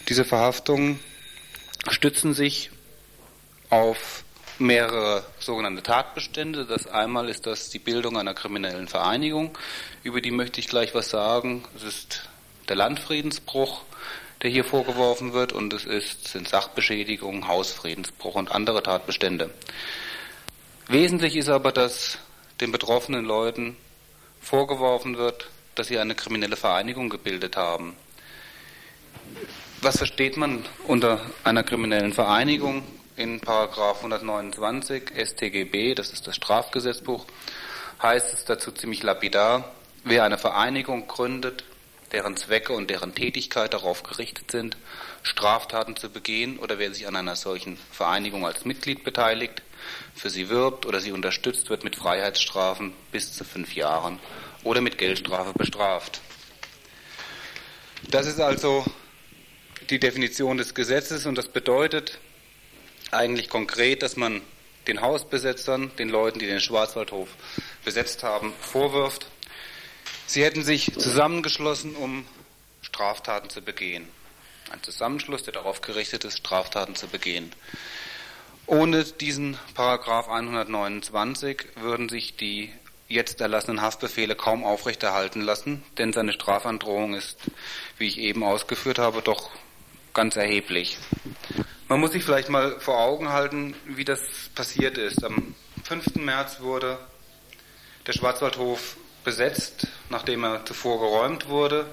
Diese 0.10 0.26
Verhaftungen 0.26 1.00
stützen 1.90 2.34
sich 2.34 2.72
auf 3.70 4.24
mehrere 4.58 5.24
sogenannte 5.40 5.84
Tatbestände. 5.84 6.66
Das 6.66 6.88
einmal 6.88 7.30
ist 7.30 7.46
das 7.46 7.70
die 7.70 7.80
Bildung 7.80 8.18
einer 8.18 8.34
kriminellen 8.34 8.88
Vereinigung. 8.88 9.58
Über 10.04 10.22
die 10.22 10.32
möchte 10.32 10.60
ich 10.60 10.68
gleich 10.68 10.96
was 10.96 11.10
sagen. 11.10 11.64
Es 11.76 11.84
ist 11.84 12.30
der 12.70 12.76
Landfriedensbruch, 12.76 13.84
der 14.42 14.50
hier 14.50 14.64
vorgeworfen 14.64 15.34
wird, 15.34 15.54
und 15.54 15.74
es 15.74 15.86
ist, 15.86 16.28
sind 16.28 16.48
Sachbeschädigungen, 16.48 17.48
Hausfriedensbruch 17.48 18.36
und 18.36 18.52
andere 18.52 18.82
Tatbestände. 18.82 19.52
Wesentlich 20.88 21.36
ist 21.36 21.50
aber, 21.50 21.72
dass 21.72 22.18
den 22.60 22.72
betroffenen 22.72 23.26
Leuten 23.26 23.78
vorgeworfen 24.42 25.18
wird, 25.18 25.48
dass 25.76 25.88
sie 25.88 26.00
eine 26.00 26.16
kriminelle 26.16 26.58
Vereinigung 26.58 27.10
gebildet 27.10 27.56
haben. 27.56 27.96
Was 29.82 29.98
versteht 29.98 30.38
man 30.38 30.66
unter 30.88 31.22
einer 31.44 31.64
kriminellen 31.64 32.14
Vereinigung? 32.14 32.84
In 33.16 33.40
Paragraph 33.40 33.98
129 33.98 35.12
StGB, 35.16 35.96
das 35.96 36.12
ist 36.12 36.28
das 36.28 36.36
Strafgesetzbuch, 36.36 37.26
heißt 38.02 38.34
es 38.34 38.46
dazu 38.46 38.72
ziemlich 38.72 39.04
lapidar, 39.04 39.72
wer 40.04 40.24
eine 40.24 40.38
Vereinigung 40.38 41.08
gründet, 41.08 41.64
deren 42.12 42.36
Zwecke 42.36 42.74
und 42.74 42.90
deren 42.90 43.16
Tätigkeit 43.16 43.74
darauf 43.74 44.04
gerichtet 44.04 44.52
sind, 44.52 44.78
Straftaten 45.24 45.96
zu 45.96 46.10
begehen 46.10 46.58
oder 46.60 46.80
wer 46.80 46.94
sich 46.94 47.08
an 47.08 47.16
einer 47.16 47.36
solchen 47.36 47.78
Vereinigung 47.92 48.46
als 48.46 48.66
Mitglied 48.66 49.04
beteiligt, 49.04 49.62
für 50.16 50.30
sie 50.30 50.50
wirbt 50.50 50.86
oder 50.86 51.00
sie 51.00 51.12
unterstützt, 51.12 51.70
wird 51.70 51.84
mit 51.84 51.96
Freiheitsstrafen 51.96 52.94
bis 53.12 53.34
zu 53.34 53.44
fünf 53.44 53.76
Jahren 53.76 54.20
oder 54.64 54.82
mit 54.82 54.98
Geldstrafe 54.98 55.54
bestraft. 55.54 56.22
Das 58.10 58.26
ist 58.26 58.40
also 58.40 58.86
die 59.90 60.00
Definition 60.00 60.58
des 60.58 60.74
Gesetzes 60.74 61.26
und 61.26 61.36
das 61.36 61.48
bedeutet 61.48 62.20
eigentlich 63.12 63.50
konkret, 63.50 64.04
dass 64.04 64.16
man 64.16 64.42
den 64.88 65.02
Hausbesetzern, 65.02 65.92
den 65.98 66.10
Leuten, 66.10 66.40
die 66.40 66.48
den 66.48 66.60
Schwarzwaldhof 66.60 67.30
besetzt 67.84 68.24
haben, 68.24 68.54
vorwirft, 68.62 69.28
Sie 70.32 70.46
hätten 70.46 70.64
sich 70.64 70.94
zusammengeschlossen, 70.98 71.94
um 71.94 72.26
Straftaten 72.82 73.50
zu 73.50 73.62
begehen. 73.62 74.08
Ein 74.72 74.82
Zusammenschluss, 74.84 75.44
der 75.44 75.52
darauf 75.52 75.82
gerichtet 75.82 76.24
ist, 76.24 76.38
Straftaten 76.38 76.96
zu 76.96 77.08
begehen. 77.08 77.52
Ohne 78.68 79.04
diesen 79.04 79.58
Paragraph 79.74 80.30
129 80.30 81.66
würden 81.76 82.08
sich 82.08 82.38
die 82.38 82.72
jetzt 83.10 83.42
erlassenen 83.42 83.82
Haftbefehle 83.82 84.36
kaum 84.38 84.64
aufrechterhalten 84.64 85.42
lassen, 85.42 85.84
denn 85.98 86.14
seine 86.14 86.32
Strafandrohung 86.32 87.16
ist, 87.16 87.38
wie 87.98 88.08
ich 88.08 88.18
eben 88.18 88.46
ausgeführt 88.46 88.98
habe, 88.98 89.22
doch 89.22 89.50
ganz 90.14 90.38
erheblich. 90.38 90.98
Man 91.90 92.00
muss 92.00 92.14
sich 92.14 92.24
vielleicht 92.24 92.48
mal 92.48 92.80
vor 92.80 92.98
Augen 92.98 93.28
halten, 93.28 93.76
wie 93.86 94.06
das 94.06 94.22
passiert 94.56 94.98
ist. 94.98 95.22
Am 95.26 95.54
5. 95.84 96.16
März 96.16 96.62
wurde 96.62 96.98
der 98.08 98.14
Schwarzwaldhof 98.14 98.96
besetzt, 99.26 99.88
nachdem 100.10 100.46
er 100.46 100.66
zuvor 100.66 101.02
geräumt 101.02 101.50
wurde. 101.50 101.88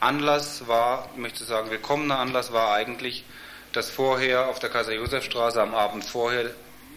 Anlass 0.00 0.68
war, 0.68 1.08
ich 1.12 1.20
möchte 1.20 1.44
sagen, 1.44 1.70
willkommener 1.70 2.18
Anlass 2.18 2.52
war 2.52 2.72
eigentlich, 2.72 3.24
dass 3.72 3.90
vorher 3.90 4.48
auf 4.48 4.60
der 4.60 4.70
Kaiser-Josef-Straße 4.70 5.60
am 5.60 5.74
Abend 5.74 6.04
vorher 6.04 6.50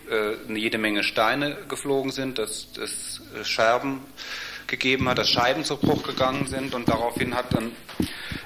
äh, 0.09 0.53
jede 0.53 0.77
Menge 0.77 1.03
Steine 1.03 1.57
geflogen 1.67 2.11
sind, 2.11 2.37
dass 2.37 2.67
es 2.77 3.21
Scherben 3.43 4.01
gegeben 4.67 5.09
hat, 5.09 5.17
dass 5.17 5.29
Scheiben 5.29 5.63
zu 5.63 5.77
Bruch 5.77 6.03
gegangen 6.03 6.45
sind 6.47 6.75
und 6.75 6.87
daraufhin 6.89 7.35
hat 7.35 7.53
dann 7.53 7.71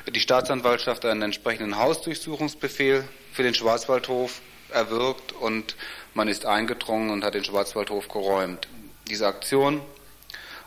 die 0.09 0.19
Staatsanwaltschaft 0.19 1.05
einen 1.05 1.21
entsprechenden 1.21 1.77
Hausdurchsuchungsbefehl 1.77 3.03
für 3.33 3.43
den 3.43 3.53
Schwarzwaldhof 3.53 4.41
erwirkt 4.69 5.33
und 5.33 5.75
man 6.13 6.29
ist 6.29 6.45
eingedrungen 6.45 7.09
und 7.09 7.25
hat 7.25 7.33
den 7.33 7.43
Schwarzwaldhof 7.43 8.07
geräumt. 8.07 8.67
Diese 9.09 9.27
Aktion 9.27 9.81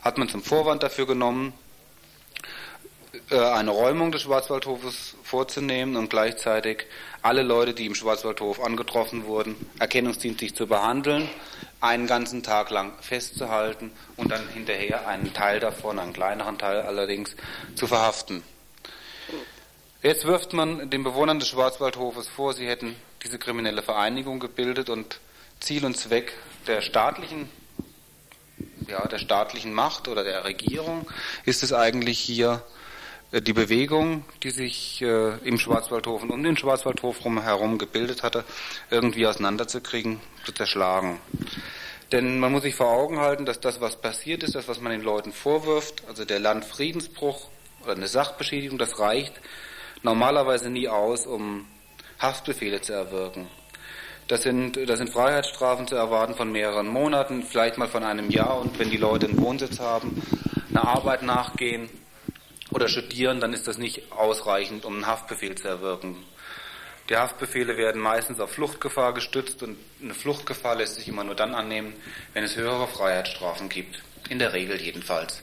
hat 0.03 0.17
man 0.19 0.29
zum 0.29 0.43
Vorwand 0.43 0.83
dafür 0.83 1.07
genommen, 1.07 1.53
eine 3.31 3.69
Räumung 3.69 4.11
des 4.11 4.23
Schwarzwaldhofes 4.23 5.15
vorzunehmen 5.23 5.95
und 5.97 6.09
gleichzeitig 6.09 6.85
alle 7.21 7.43
Leute, 7.43 7.73
die 7.73 7.85
im 7.85 7.93
Schwarzwaldhof 7.93 8.59
angetroffen 8.59 9.25
wurden, 9.25 9.55
erkennungsdienstlich 9.77 10.55
zu 10.55 10.65
behandeln, 10.65 11.29
einen 11.79 12.07
ganzen 12.07 12.41
Tag 12.41 12.71
lang 12.71 12.93
festzuhalten 13.01 13.91
und 14.17 14.31
dann 14.31 14.47
hinterher 14.49 15.07
einen 15.07 15.31
Teil 15.33 15.59
davon, 15.59 15.99
einen 15.99 16.13
kleineren 16.13 16.57
Teil 16.57 16.81
allerdings, 16.81 17.35
zu 17.75 17.85
verhaften. 17.85 18.43
Jetzt 20.01 20.25
wirft 20.25 20.53
man 20.53 20.89
den 20.89 21.03
Bewohnern 21.03 21.39
des 21.39 21.49
Schwarzwaldhofes 21.49 22.27
vor, 22.27 22.53
sie 22.53 22.67
hätten 22.67 22.95
diese 23.23 23.37
kriminelle 23.37 23.83
Vereinigung 23.83 24.39
gebildet 24.39 24.89
und 24.89 25.19
Ziel 25.59 25.85
und 25.85 25.97
Zweck 25.97 26.33
der 26.67 26.81
staatlichen, 26.81 27.49
ja, 28.87 29.05
der 29.07 29.19
staatlichen 29.19 29.73
Macht 29.73 30.07
oder 30.07 30.23
der 30.23 30.45
Regierung 30.45 31.05
ist 31.45 31.63
es 31.63 31.73
eigentlich 31.73 32.17
hier, 32.17 32.63
äh, 32.63 32.79
die 33.31 33.53
Bewegung, 33.53 34.25
die 34.41 34.49
sich 34.49 35.01
äh, 35.01 35.37
im 35.43 35.59
Schwarzwaldhof 35.59 36.23
und 36.23 36.31
um 36.31 36.43
den 36.43 36.57
Schwarzwaldhof 36.57 37.23
herum 37.23 37.77
gebildet 37.77 38.23
hatte, 38.23 38.43
irgendwie 38.89 39.27
auseinanderzukriegen, 39.27 40.19
zu 40.45 40.51
zerschlagen. 40.51 41.19
Denn 42.11 42.39
man 42.39 42.51
muss 42.51 42.63
sich 42.63 42.73
vor 42.73 42.89
Augen 42.89 43.19
halten, 43.19 43.45
dass 43.45 43.59
das, 43.59 43.81
was 43.81 44.01
passiert 44.01 44.41
ist, 44.41 44.55
das, 44.55 44.67
was 44.67 44.81
man 44.81 44.91
den 44.91 45.03
Leuten 45.03 45.31
vorwirft, 45.31 46.03
also 46.07 46.25
der 46.25 46.39
Landfriedensbruch 46.39 47.47
oder 47.83 47.93
eine 47.93 48.07
Sachbeschädigung, 48.07 48.79
das 48.79 48.99
reicht 48.99 49.33
normalerweise 50.01 50.71
nie 50.71 50.87
aus, 50.87 51.27
um 51.27 51.67
Haftbefehle 52.19 52.81
zu 52.81 52.93
erwirken. 52.93 53.47
Das 54.27 54.41
sind, 54.43 54.77
das 54.89 54.97
sind 54.97 55.11
Freiheitsstrafen 55.11 55.87
zu 55.87 55.95
erwarten 55.95 56.35
von 56.35 56.51
mehreren 56.51 56.87
Monaten, 56.87 57.43
vielleicht 57.43 57.77
mal 57.77 57.87
von 57.87 58.03
einem 58.03 58.29
Jahr. 58.29 58.59
Und 58.59 58.77
wenn 58.79 58.89
die 58.89 58.97
Leute 58.97 59.27
einen 59.27 59.39
Wohnsitz 59.39 59.79
haben, 59.79 60.21
einer 60.69 60.87
Arbeit 60.87 61.23
nachgehen 61.23 61.89
oder 62.71 62.87
studieren, 62.87 63.39
dann 63.39 63.53
ist 63.53 63.67
das 63.67 63.77
nicht 63.77 64.11
ausreichend, 64.11 64.85
um 64.85 64.95
einen 64.95 65.07
Haftbefehl 65.07 65.55
zu 65.55 65.67
erwirken. 65.67 66.17
Die 67.09 67.17
Haftbefehle 67.17 67.75
werden 67.75 68.01
meistens 68.01 68.39
auf 68.39 68.51
Fluchtgefahr 68.51 69.13
gestützt 69.13 69.63
und 69.63 69.77
eine 70.01 70.13
Fluchtgefahr 70.13 70.75
lässt 70.75 70.95
sich 70.95 71.07
immer 71.07 71.23
nur 71.23 71.35
dann 71.35 71.55
annehmen, 71.55 71.95
wenn 72.33 72.43
es 72.43 72.55
höhere 72.55 72.87
Freiheitsstrafen 72.87 73.67
gibt. 73.67 74.03
In 74.29 74.37
der 74.37 74.53
Regel 74.53 74.79
jedenfalls. 74.79 75.41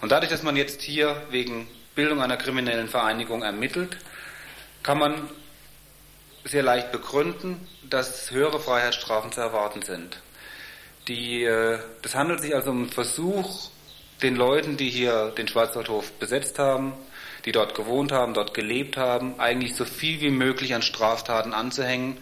Und 0.00 0.10
dadurch, 0.10 0.30
dass 0.30 0.42
man 0.42 0.56
jetzt 0.56 0.82
hier 0.82 1.22
wegen 1.30 1.68
Bildung 1.94 2.20
einer 2.20 2.36
kriminellen 2.36 2.88
Vereinigung 2.88 3.42
ermittelt, 3.42 3.96
kann 4.82 4.98
man 4.98 5.28
sehr 6.44 6.62
leicht 6.62 6.90
begründen, 6.90 7.68
dass 7.88 8.30
höhere 8.30 8.58
Freiheitsstrafen 8.58 9.30
zu 9.30 9.40
erwarten 9.40 9.82
sind. 9.82 10.20
Die, 11.06 11.44
äh, 11.44 11.78
das 12.02 12.14
handelt 12.14 12.40
sich 12.40 12.54
also 12.54 12.70
um 12.70 12.82
einen 12.82 12.90
Versuch, 12.90 13.70
den 14.22 14.36
Leuten, 14.36 14.76
die 14.76 14.90
hier 14.90 15.32
den 15.36 15.48
Schwarzwaldhof 15.48 16.12
besetzt 16.12 16.58
haben, 16.58 16.92
die 17.44 17.52
dort 17.52 17.74
gewohnt 17.74 18.12
haben, 18.12 18.34
dort 18.34 18.54
gelebt 18.54 18.96
haben, 18.96 19.38
eigentlich 19.38 19.74
so 19.74 19.84
viel 19.84 20.20
wie 20.20 20.30
möglich 20.30 20.74
an 20.74 20.82
Straftaten 20.82 21.54
anzuhängen, 21.54 22.18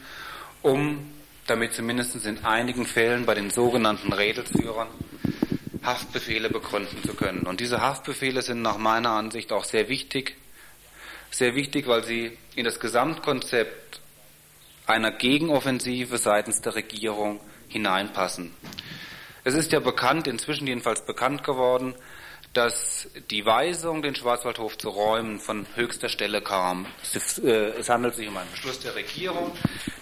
um 0.62 1.10
damit 1.46 1.74
zumindest 1.74 2.26
in 2.26 2.44
einigen 2.44 2.86
Fällen 2.86 3.24
bei 3.24 3.34
den 3.34 3.50
sogenannten 3.50 4.12
Rädelsführern 4.12 4.88
Haftbefehle 5.82 6.50
begründen 6.50 7.02
zu 7.04 7.14
können. 7.14 7.42
Und 7.42 7.60
diese 7.60 7.80
Haftbefehle 7.80 8.42
sind 8.42 8.60
nach 8.60 8.76
meiner 8.76 9.10
Ansicht 9.10 9.52
auch 9.52 9.64
sehr 9.64 9.88
wichtig, 9.88 10.36
sehr 11.30 11.54
wichtig, 11.54 11.86
weil 11.86 12.02
sie 12.04 12.36
in 12.56 12.64
das 12.64 12.80
Gesamtkonzept 12.80 14.00
einer 14.86 15.12
Gegenoffensive 15.12 16.18
seitens 16.18 16.60
der 16.60 16.74
Regierung 16.74 17.40
hineinpassen. 17.68 18.52
Es 19.46 19.54
ist 19.54 19.70
ja 19.70 19.78
bekannt, 19.78 20.26
inzwischen 20.26 20.66
jedenfalls 20.66 21.02
bekannt 21.02 21.44
geworden, 21.44 21.94
dass 22.52 23.08
die 23.30 23.46
Weisung, 23.46 24.02
den 24.02 24.16
Schwarzwaldhof 24.16 24.76
zu 24.76 24.88
räumen, 24.88 25.38
von 25.38 25.66
höchster 25.76 26.08
Stelle 26.08 26.42
kam. 26.42 26.86
Es, 27.14 27.38
äh, 27.38 27.68
es, 27.78 27.88
handelt 27.88 28.16
sich 28.16 28.26
um 28.26 28.36
einen 28.36 28.50
Beschluss 28.50 28.80
der 28.80 28.96
Regierung, 28.96 29.52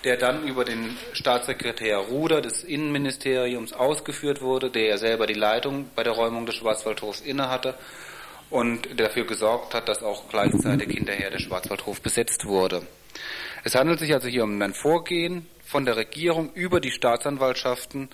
der 0.03 0.17
dann 0.17 0.49
über 0.49 0.65
den 0.65 0.97
Staatssekretär 1.13 1.99
Ruder 1.99 2.41
des 2.41 2.65
Innenministeriums 2.65 3.75
ausgeführt 3.75 4.41
wurde, 4.41 4.71
der 4.71 4.87
ja 4.87 4.97
selber 4.97 5.27
die 5.27 5.35
Leitung 5.35 5.91
bei 5.95 6.05
der 6.05 6.15
Räumung 6.15 6.47
des 6.47 6.55
Schwarzwaldhofs 6.55 7.21
innehatte 7.21 7.75
und 8.49 8.99
dafür 8.99 9.27
gesorgt 9.27 9.75
hat, 9.75 9.91
dass 9.91 10.03
auch 10.03 10.27
gleichzeitig 10.31 10.89
hinterher 10.89 11.29
der 11.29 11.39
Schwarzwaldhof 11.39 12.01
besetzt 12.01 12.47
wurde. 12.47 12.87
Es 13.63 13.75
handelt 13.75 13.99
sich 13.99 14.15
also 14.15 14.27
hier 14.27 14.45
um 14.45 14.63
ein 14.63 14.73
Vorgehen 14.73 15.47
von 15.67 15.85
der 15.85 15.97
Regierung 15.97 16.51
über 16.55 16.81
die 16.81 16.93
Staatsanwaltschaften 16.93 18.09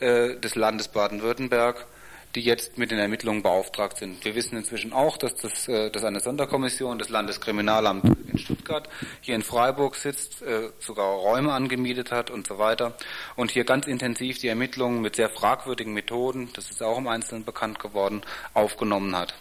äh, 0.00 0.36
des 0.36 0.54
Landes 0.54 0.88
Baden-Württemberg 0.88 1.86
die 2.34 2.40
jetzt 2.40 2.78
mit 2.78 2.90
den 2.90 2.98
Ermittlungen 2.98 3.42
beauftragt 3.42 3.98
sind. 3.98 4.24
Wir 4.24 4.34
wissen 4.34 4.56
inzwischen 4.56 4.92
auch, 4.92 5.16
dass, 5.16 5.36
das, 5.36 5.68
äh, 5.68 5.90
dass 5.90 6.04
eine 6.04 6.20
Sonderkommission 6.20 6.98
des 6.98 7.08
Landeskriminalamts 7.08 8.08
in 8.32 8.38
Stuttgart 8.38 8.88
hier 9.20 9.36
in 9.36 9.42
Freiburg 9.42 9.94
sitzt, 9.94 10.42
äh, 10.42 10.70
sogar 10.80 11.06
Räume 11.06 11.52
angemietet 11.52 12.10
hat 12.10 12.30
und 12.30 12.46
so 12.46 12.58
weiter 12.58 12.94
und 13.36 13.52
hier 13.52 13.64
ganz 13.64 13.86
intensiv 13.86 14.38
die 14.38 14.48
Ermittlungen 14.48 15.00
mit 15.00 15.16
sehr 15.16 15.30
fragwürdigen 15.30 15.94
Methoden, 15.94 16.50
das 16.54 16.70
ist 16.70 16.82
auch 16.82 16.98
im 16.98 17.06
Einzelnen 17.06 17.44
bekannt 17.44 17.78
geworden, 17.78 18.22
aufgenommen 18.52 19.16
hat. 19.16 19.34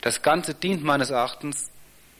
Das 0.00 0.22
Ganze 0.22 0.54
dient 0.54 0.82
meines 0.82 1.10
Erachtens 1.10 1.70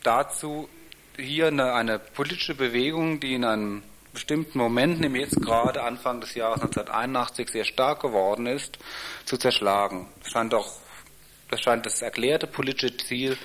dazu, 0.02 0.68
hier 1.16 1.48
eine, 1.48 1.72
eine 1.72 1.98
politische 1.98 2.54
Bewegung, 2.54 3.20
die 3.20 3.34
in 3.34 3.44
einem 3.44 3.82
bestimmten 4.16 4.56
Moment, 4.56 4.98
nämlich 4.98 5.24
jetzt 5.24 5.42
gerade 5.42 5.82
Anfang 5.82 6.22
des 6.22 6.34
Jahres 6.34 6.62
1981 6.62 7.50
sehr 7.50 7.64
stark 7.64 8.00
geworden 8.00 8.46
ist, 8.46 8.78
zu 9.26 9.36
zerschlagen. 9.36 10.08
Das 10.22 10.32
scheint 10.32 10.54
auch, 10.54 10.72
das 11.50 11.60
scheint 11.60 11.84
das 11.84 12.00
erklärte 12.00 12.46
politische 12.46 12.96
Ziel 12.96 13.36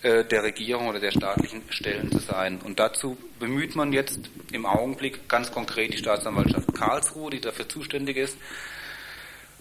äh, 0.00 0.24
der 0.24 0.42
Regierung 0.42 0.88
oder 0.88 1.00
der 1.00 1.10
staatlichen 1.10 1.64
Stellen 1.68 2.10
zu 2.10 2.18
sein. 2.18 2.62
Und 2.64 2.78
dazu 2.78 3.18
bemüht 3.38 3.76
man 3.76 3.92
jetzt 3.92 4.18
im 4.52 4.64
Augenblick 4.64 5.28
ganz 5.28 5.52
konkret 5.52 5.92
die 5.92 5.98
Staatsanwaltschaft 5.98 6.74
Karlsruhe, 6.74 7.30
die 7.30 7.42
dafür 7.42 7.68
zuständig 7.68 8.16
ist, 8.16 8.38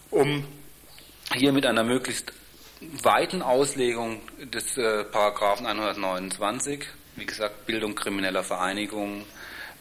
um 0.10 0.46
hier 1.34 1.52
mit 1.52 1.66
einer 1.66 1.84
möglichst 1.84 2.32
weiten 3.04 3.42
Auslegung 3.42 4.22
des 4.40 4.78
äh, 4.78 5.04
Paragraphen 5.04 5.66
129, 5.66 6.86
wie 7.18 7.26
gesagt, 7.26 7.66
Bildung 7.66 7.94
krimineller 7.94 8.44
Vereinigungen, 8.44 9.26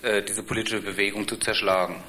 äh, 0.05 0.23
diese 0.23 0.43
politische 0.43 0.81
Bewegung 0.81 1.27
zu 1.27 1.37
zerschlagen. 1.37 2.03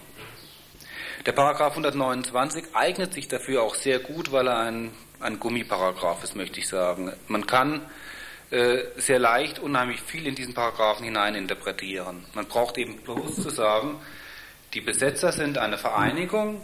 Der 1.26 1.32
Paragraph 1.32 1.72
129 1.72 2.66
eignet 2.74 3.14
sich 3.14 3.28
dafür 3.28 3.64
auch 3.64 3.74
sehr 3.74 4.00
gut, 4.00 4.32
weil 4.32 4.48
er 4.48 4.60
ein, 4.60 4.92
ein 5.20 5.40
Gummiparagraph 5.40 6.24
ist, 6.24 6.36
möchte 6.36 6.60
ich 6.60 6.68
sagen. 6.68 7.14
Man 7.28 7.48
kann 7.48 7.82
äh, 8.52 8.84
sehr 8.98 9.18
leicht 9.18 9.60
unheimlich 9.60 10.02
viel 10.02 10.28
in 10.28 10.36
diesen 10.36 10.54
Paragraphen 10.54 11.06
hineininterpretieren. 11.06 12.26
Man 12.34 12.46
braucht 12.46 12.78
eben 12.78 12.98
bloß 12.98 13.36
zu 13.42 13.50
sagen, 13.50 14.00
die 14.74 14.82
Besetzer 14.82 15.32
sind 15.32 15.58
eine 15.58 15.78
Vereinigung, 15.78 16.62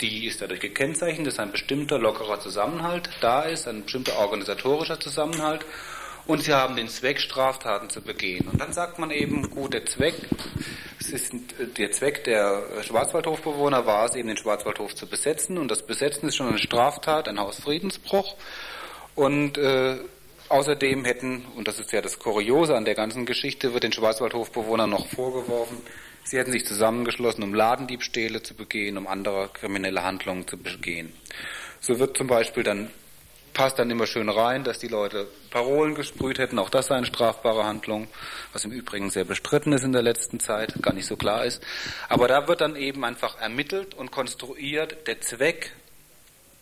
die 0.00 0.26
ist 0.26 0.42
dadurch 0.42 0.60
gekennzeichnet, 0.60 1.26
dass 1.26 1.38
ein 1.38 1.52
bestimmter 1.52 1.98
lockerer 1.98 2.38
Zusammenhalt 2.38 3.08
da 3.20 3.42
ist, 3.42 3.66
ein 3.66 3.84
bestimmter 3.84 4.18
organisatorischer 4.18 5.00
Zusammenhalt 5.00 5.64
und 6.26 6.42
sie 6.42 6.54
haben 6.54 6.76
den 6.76 6.88
Zweck, 6.88 7.20
Straftaten 7.20 7.90
zu 7.90 8.00
begehen. 8.00 8.48
Und 8.48 8.60
dann 8.60 8.72
sagt 8.72 8.98
man 8.98 9.10
eben, 9.10 9.50
gut, 9.50 9.74
der 9.74 9.84
Zweck, 9.86 10.14
es 10.98 11.10
ist 11.10 11.32
der 11.76 11.92
Zweck 11.92 12.24
der 12.24 12.62
Schwarzwaldhofbewohner 12.82 13.86
war 13.86 14.06
es 14.06 14.14
eben, 14.14 14.28
den 14.28 14.36
Schwarzwaldhof 14.36 14.94
zu 14.94 15.06
besetzen 15.06 15.58
und 15.58 15.70
das 15.70 15.86
Besetzen 15.86 16.28
ist 16.28 16.36
schon 16.36 16.48
eine 16.48 16.58
Straftat, 16.58 17.28
ein 17.28 17.38
Hausfriedensbruch 17.38 18.36
Und 19.14 19.58
äh, 19.58 19.98
außerdem 20.48 21.04
hätten, 21.04 21.44
und 21.56 21.68
das 21.68 21.78
ist 21.78 21.92
ja 21.92 22.00
das 22.00 22.18
Kuriose 22.18 22.76
an 22.76 22.84
der 22.84 22.94
ganzen 22.94 23.26
Geschichte, 23.26 23.72
wird 23.72 23.84
den 23.84 23.92
Schwarzwaldhofbewohnern 23.92 24.90
noch 24.90 25.06
vorgeworfen, 25.06 25.78
sie 26.24 26.38
hätten 26.38 26.52
sich 26.52 26.66
zusammengeschlossen, 26.66 27.42
um 27.42 27.54
Ladendiebstähle 27.54 28.42
zu 28.42 28.54
begehen, 28.54 28.96
um 28.96 29.06
andere 29.06 29.50
kriminelle 29.52 30.02
Handlungen 30.02 30.48
zu 30.48 30.56
begehen. 30.56 31.12
So 31.80 31.98
wird 31.98 32.16
zum 32.16 32.26
Beispiel 32.26 32.62
dann 32.62 32.90
passt 33.54 33.78
dann 33.78 33.90
immer 33.90 34.06
schön 34.06 34.28
rein, 34.28 34.64
dass 34.64 34.78
die 34.78 34.88
Leute 34.88 35.26
Parolen 35.50 35.94
gesprüht 35.94 36.38
hätten. 36.38 36.58
Auch 36.58 36.68
das 36.68 36.88
sei 36.88 36.96
eine 36.96 37.06
strafbare 37.06 37.64
Handlung, 37.64 38.08
was 38.52 38.64
im 38.64 38.72
Übrigen 38.72 39.10
sehr 39.10 39.24
bestritten 39.24 39.72
ist 39.72 39.84
in 39.84 39.92
der 39.92 40.02
letzten 40.02 40.40
Zeit, 40.40 40.74
gar 40.82 40.92
nicht 40.92 41.06
so 41.06 41.16
klar 41.16 41.44
ist. 41.44 41.62
Aber 42.08 42.28
da 42.28 42.46
wird 42.48 42.60
dann 42.60 42.76
eben 42.76 43.04
einfach 43.04 43.40
ermittelt 43.40 43.94
und 43.94 44.10
konstruiert, 44.10 45.06
der 45.06 45.20
Zweck 45.20 45.72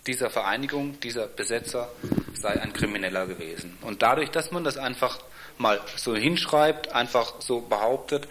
dieser 0.06 0.30
Vereinigung, 0.30 1.00
dieser 1.00 1.26
Besetzer 1.26 1.88
sei 2.34 2.60
ein 2.60 2.72
Krimineller 2.72 3.26
gewesen. 3.26 3.78
Und 3.82 4.02
dadurch, 4.02 4.30
dass 4.30 4.50
man 4.50 4.64
das 4.64 4.76
einfach 4.76 5.18
mal 5.58 5.80
so 5.96 6.14
hinschreibt, 6.14 6.92
einfach 6.92 7.34
so 7.40 7.60
behauptet, 7.60 8.28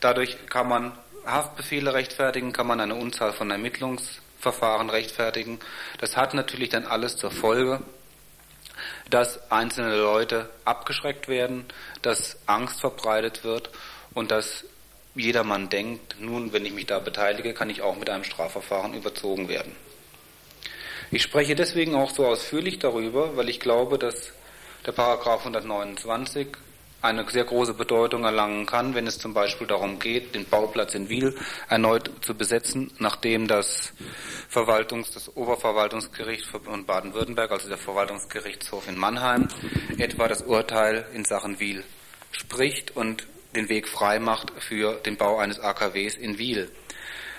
dadurch 0.00 0.46
kann 0.46 0.68
man 0.68 0.92
Haftbefehle 1.26 1.92
rechtfertigen, 1.92 2.52
kann 2.52 2.66
man 2.66 2.80
eine 2.80 2.94
Unzahl 2.94 3.32
von 3.32 3.50
Ermittlungsverfahren 3.50 4.90
rechtfertigen. 4.90 5.58
Das 5.98 6.16
hat 6.16 6.34
natürlich 6.34 6.68
dann 6.68 6.86
alles 6.86 7.16
zur 7.16 7.30
Folge, 7.30 7.82
dass 9.10 9.50
einzelne 9.50 9.96
Leute 9.96 10.48
abgeschreckt 10.64 11.28
werden, 11.28 11.66
dass 12.02 12.38
Angst 12.46 12.80
verbreitet 12.80 13.44
wird 13.44 13.70
und 14.14 14.30
dass 14.30 14.64
jedermann 15.14 15.68
denkt, 15.68 16.16
nun, 16.20 16.52
wenn 16.52 16.64
ich 16.64 16.72
mich 16.72 16.86
da 16.86 16.98
beteilige, 16.98 17.54
kann 17.54 17.70
ich 17.70 17.82
auch 17.82 17.96
mit 17.96 18.08
einem 18.10 18.24
Strafverfahren 18.24 18.94
überzogen 18.94 19.48
werden. 19.48 19.74
Ich 21.10 21.22
spreche 21.22 21.54
deswegen 21.54 21.94
auch 21.94 22.10
so 22.10 22.26
ausführlich 22.26 22.78
darüber, 22.78 23.36
weil 23.36 23.48
ich 23.48 23.60
glaube, 23.60 23.98
dass 23.98 24.32
der 24.84 24.92
Paragraph 24.92 25.40
129 25.40 26.48
eine 27.00 27.28
sehr 27.30 27.44
große 27.44 27.74
Bedeutung 27.74 28.24
erlangen 28.24 28.66
kann, 28.66 28.94
wenn 28.94 29.06
es 29.06 29.18
zum 29.18 29.32
Beispiel 29.32 29.66
darum 29.66 29.98
geht, 29.98 30.34
den 30.34 30.46
Bauplatz 30.46 30.94
in 30.94 31.08
Wiel 31.08 31.36
erneut 31.68 32.10
zu 32.22 32.34
besetzen, 32.34 32.90
nachdem 32.98 33.46
das 33.46 33.92
Verwaltungs-, 34.52 35.14
das 35.14 35.34
Oberverwaltungsgericht 35.36 36.46
von 36.46 36.86
Baden-Württemberg, 36.86 37.52
also 37.52 37.68
der 37.68 37.78
Verwaltungsgerichtshof 37.78 38.88
in 38.88 38.98
Mannheim, 38.98 39.48
etwa 39.98 40.26
das 40.26 40.42
Urteil 40.42 41.06
in 41.14 41.24
Sachen 41.24 41.60
Wiel 41.60 41.84
spricht 42.32 42.96
und 42.96 43.26
den 43.54 43.68
Weg 43.68 43.88
frei 43.88 44.18
macht 44.18 44.52
für 44.58 44.94
den 44.94 45.16
Bau 45.16 45.38
eines 45.38 45.60
AKWs 45.60 46.16
in 46.16 46.38
Wiel. 46.38 46.70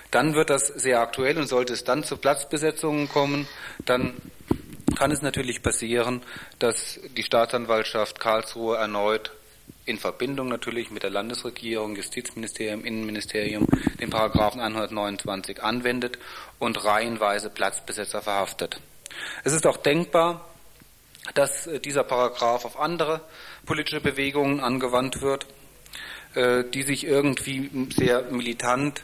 Dann 0.10 0.34
wird 0.34 0.49
das 0.49 0.68
sehr 0.68 1.01
aktuell 1.01 1.38
und 1.38 1.47
sollte 1.47 1.74
es 1.74 1.84
dann 1.84 2.03
zu 2.03 2.18
Platzbesetzungen 2.18 3.10
kommen, 3.10 3.47
dann 3.86 4.16
kann 4.97 5.12
es 5.12 5.22
natürlich 5.22 5.62
passieren, 5.62 6.24
dass 6.57 6.99
die 7.16 7.24
Staatsanwaltschaft 7.24 8.20
Karlsruhe 8.20 8.78
erneut 8.78 9.32
in 9.89 9.97
Verbindung 9.97 10.47
natürlich 10.47 10.91
mit 10.91 11.03
der 11.03 11.09
Landesregierung, 11.09 11.95
Justizministerium, 11.95 12.85
Innenministerium 12.85 13.65
den 13.99 14.09
Paragraphen 14.09 14.61
129 14.61 15.63
anwendet 15.63 16.19
und 16.59 16.83
reihenweise 16.85 17.49
Platzbesetzer 17.49 18.21
verhaftet. 18.21 18.79
Es 19.43 19.53
ist 19.53 19.65
auch 19.65 19.77
denkbar, 19.77 20.45
dass 21.33 21.67
äh, 21.67 21.79
dieser 21.79 22.03
Paragraph 22.03 22.65
auf 22.65 22.79
andere 22.79 23.21
politische 23.65 24.01
Bewegungen 24.01 24.59
angewandt 24.59 25.21
wird, 25.21 25.47
äh, 26.35 26.63
die 26.63 26.83
sich 26.83 27.05
irgendwie 27.05 27.69
sehr 27.95 28.23
militant 28.31 29.03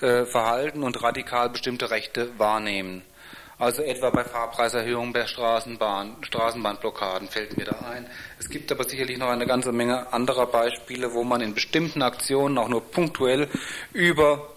äh, 0.00 0.26
verhalten 0.26 0.82
und 0.82 1.02
radikal 1.02 1.48
bestimmte 1.48 1.90
Rechte 1.90 2.38
wahrnehmen. 2.38 3.02
Also 3.58 3.82
etwa 3.82 4.10
bei 4.10 4.22
Fahrpreiserhöhungen 4.22 5.14
bei 5.14 5.26
Straßenbahn, 5.26 6.16
Straßenbahnblockaden 6.20 7.28
fällt 7.28 7.56
mir 7.56 7.64
da 7.64 7.78
ein. 7.90 8.06
Es 8.38 8.50
gibt 8.50 8.70
aber 8.70 8.84
sicherlich 8.84 9.16
noch 9.16 9.28
eine 9.28 9.46
ganze 9.46 9.72
Menge 9.72 10.12
anderer 10.12 10.46
Beispiele, 10.46 11.14
wo 11.14 11.24
man 11.24 11.40
in 11.40 11.54
bestimmten 11.54 12.02
Aktionen 12.02 12.58
auch 12.58 12.68
nur 12.68 12.82
punktuell 12.82 13.48
über 13.94 14.50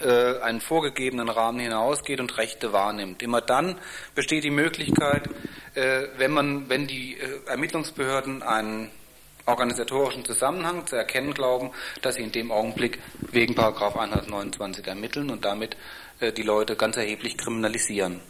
äh, 0.00 0.38
einen 0.40 0.60
vorgegebenen 0.60 1.28
Rahmen 1.28 1.58
hinausgeht 1.58 2.20
und 2.20 2.38
Rechte 2.38 2.72
wahrnimmt. 2.72 3.22
Immer 3.24 3.40
dann 3.40 3.76
besteht 4.14 4.44
die 4.44 4.50
Möglichkeit, 4.50 5.28
äh, 5.74 6.04
wenn 6.16 6.30
man, 6.30 6.68
wenn 6.68 6.86
die 6.86 7.18
äh, 7.18 7.40
Ermittlungsbehörden 7.48 8.44
einen 8.44 8.92
organisatorischen 9.46 10.24
Zusammenhang 10.24 10.86
zu 10.86 10.94
erkennen 10.94 11.34
glauben, 11.34 11.70
dass 12.02 12.14
sie 12.14 12.22
in 12.22 12.30
dem 12.30 12.52
Augenblick 12.52 13.00
wegen 13.32 13.54
Paragraph 13.54 13.96
129 13.96 14.86
ermitteln 14.86 15.28
und 15.30 15.44
damit 15.44 15.76
die 16.20 16.42
Leute 16.42 16.76
ganz 16.76 16.96
erheblich 16.96 17.36
kriminalisieren. 17.36 18.20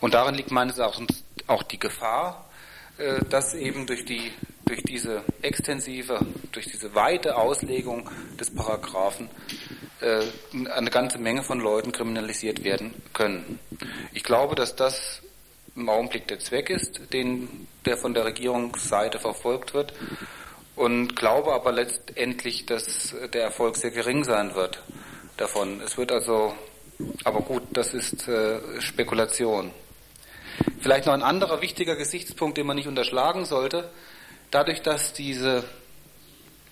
Und 0.00 0.14
darin 0.14 0.34
liegt 0.34 0.50
meines 0.50 0.78
Erachtens 0.78 1.24
auch 1.46 1.62
die 1.62 1.78
Gefahr, 1.78 2.48
äh, 2.98 3.24
dass 3.28 3.54
eben 3.54 3.86
durch, 3.86 4.04
die, 4.04 4.32
durch 4.66 4.82
diese 4.82 5.22
extensive, 5.42 6.20
durch 6.52 6.66
diese 6.66 6.94
weite 6.94 7.36
Auslegung 7.36 8.08
des 8.38 8.54
Paragraphen 8.54 9.28
äh, 10.00 10.22
eine 10.70 10.90
ganze 10.90 11.18
Menge 11.18 11.42
von 11.42 11.60
Leuten 11.60 11.92
kriminalisiert 11.92 12.64
werden 12.64 12.94
können. 13.12 13.58
Ich 14.12 14.22
glaube, 14.22 14.54
dass 14.54 14.76
das 14.76 15.22
im 15.76 15.88
Augenblick 15.88 16.28
der 16.28 16.38
Zweck 16.40 16.70
ist, 16.70 17.00
den, 17.12 17.68
der 17.84 17.96
von 17.96 18.14
der 18.14 18.24
Regierungsseite 18.24 19.18
verfolgt 19.18 19.74
wird 19.74 19.92
und 20.76 21.14
glaube 21.14 21.52
aber 21.52 21.72
letztendlich, 21.72 22.66
dass 22.66 23.14
der 23.32 23.42
Erfolg 23.42 23.76
sehr 23.76 23.90
gering 23.90 24.24
sein 24.24 24.54
wird 24.54 24.82
davon. 25.40 25.80
Es 25.80 25.96
wird 25.96 26.12
also, 26.12 26.54
aber 27.24 27.40
gut, 27.40 27.62
das 27.72 27.94
ist 27.94 28.28
äh, 28.28 28.60
Spekulation. 28.80 29.70
Vielleicht 30.80 31.06
noch 31.06 31.14
ein 31.14 31.22
anderer 31.22 31.62
wichtiger 31.62 31.96
Gesichtspunkt, 31.96 32.58
den 32.58 32.66
man 32.66 32.76
nicht 32.76 32.88
unterschlagen 32.88 33.44
sollte. 33.46 33.90
Dadurch, 34.50 34.82
dass 34.82 35.12
diese, 35.12 35.64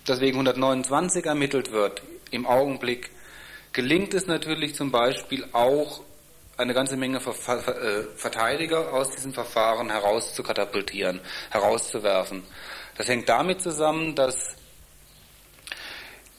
dass 0.05 0.19
wegen 0.19 0.35
129 0.35 1.25
ermittelt 1.25 1.71
wird, 1.71 2.03
im 2.31 2.45
Augenblick, 2.45 3.09
gelingt 3.73 4.13
es 4.13 4.27
natürlich 4.27 4.75
zum 4.75 4.91
Beispiel 4.91 5.45
auch, 5.53 6.01
eine 6.57 6.73
ganze 6.73 6.97
Menge 6.97 7.19
äh, 7.19 8.03
Verteidiger 8.17 8.93
aus 8.93 9.11
diesem 9.11 9.33
Verfahren 9.33 9.89
herauszukatapultieren, 9.89 11.21
herauszuwerfen. 11.51 12.43
Das 12.97 13.07
hängt 13.07 13.29
damit 13.29 13.61
zusammen, 13.61 14.13
dass 14.13 14.58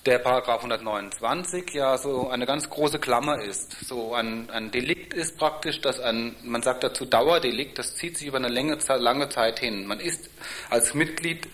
der 0.07 0.19
Paragraph 0.19 0.59
129 0.59 1.75
ja 1.75 1.99
so 1.99 2.31
eine 2.31 2.47
ganz 2.47 2.71
große 2.71 2.99
Klammer 2.99 3.43
ist. 3.43 3.77
So 3.85 4.15
ein, 4.15 4.49
ein 4.51 4.71
Delikt 4.71 5.13
ist 5.13 5.37
praktisch, 5.37 5.81
dass 5.81 6.01
ein, 6.01 6.35
man 6.43 6.63
sagt 6.63 6.83
dazu 6.83 7.05
Dauerdelikt, 7.05 7.79
das 7.79 7.97
zieht 7.97 8.17
sich 8.17 8.27
über 8.29 8.39
eine 8.39 8.49
lange, 8.49 8.79
lange 8.99 9.29
Zeit 9.29 9.59
hin. 9.59 9.87
Man 9.87 10.01
ist 10.01 10.31
als 10.71 10.95
Mitglied 10.95 11.49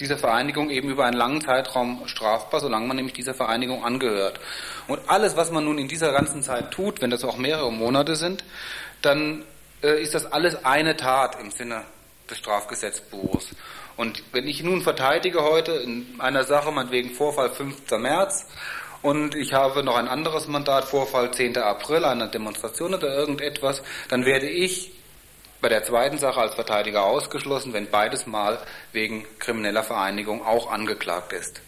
dieser 0.00 0.16
Vereinigung 0.16 0.70
eben 0.70 0.90
über 0.90 1.04
einen 1.04 1.16
langen 1.16 1.40
Zeitraum 1.40 2.02
strafbar, 2.06 2.60
solange 2.60 2.86
man 2.86 2.96
nämlich 2.96 3.14
dieser 3.14 3.34
Vereinigung 3.34 3.84
angehört. 3.84 4.40
Und 4.88 5.00
alles, 5.08 5.36
was 5.36 5.50
man 5.50 5.64
nun 5.64 5.78
in 5.78 5.88
dieser 5.88 6.12
ganzen 6.12 6.42
Zeit 6.42 6.70
tut, 6.70 7.00
wenn 7.02 7.10
das 7.10 7.24
auch 7.24 7.36
mehrere 7.36 7.72
Monate 7.72 8.16
sind, 8.16 8.44
dann 9.02 9.44
äh, 9.82 10.00
ist 10.02 10.14
das 10.14 10.30
alles 10.30 10.64
eine 10.64 10.96
Tat 10.96 11.38
im 11.40 11.50
Sinne 11.50 11.84
des 12.30 12.38
Strafgesetzbuches. 12.38 13.50
Und 13.96 14.22
wenn 14.32 14.46
ich 14.46 14.62
nun 14.62 14.82
verteidige 14.82 15.42
heute 15.42 15.72
in 15.72 16.16
einer 16.18 16.44
Sache, 16.44 16.70
meinetwegen 16.70 17.10
Vorfall 17.10 17.50
5. 17.50 17.90
März, 17.98 18.46
und 19.02 19.34
ich 19.34 19.52
habe 19.52 19.82
noch 19.84 19.96
ein 19.96 20.08
anderes 20.08 20.48
Mandat, 20.48 20.84
Vorfall 20.84 21.30
10. 21.30 21.58
April, 21.58 22.04
eine 22.04 22.28
Demonstration 22.28 22.94
oder 22.94 23.14
irgendetwas, 23.14 23.82
dann 24.08 24.24
werde 24.24 24.48
ich 24.48 24.92
bei 25.60 25.68
der 25.68 25.84
zweiten 25.84 26.18
Sache 26.18 26.40
als 26.40 26.54
Verteidiger 26.54 27.04
ausgeschlossen, 27.04 27.72
wenn 27.72 27.90
beides 27.90 28.26
Mal 28.26 28.58
wegen 28.92 29.24
krimineller 29.38 29.82
Vereinigung 29.82 30.44
auch 30.44 30.70
angeklagt 30.70 31.32
ist. 31.32 31.60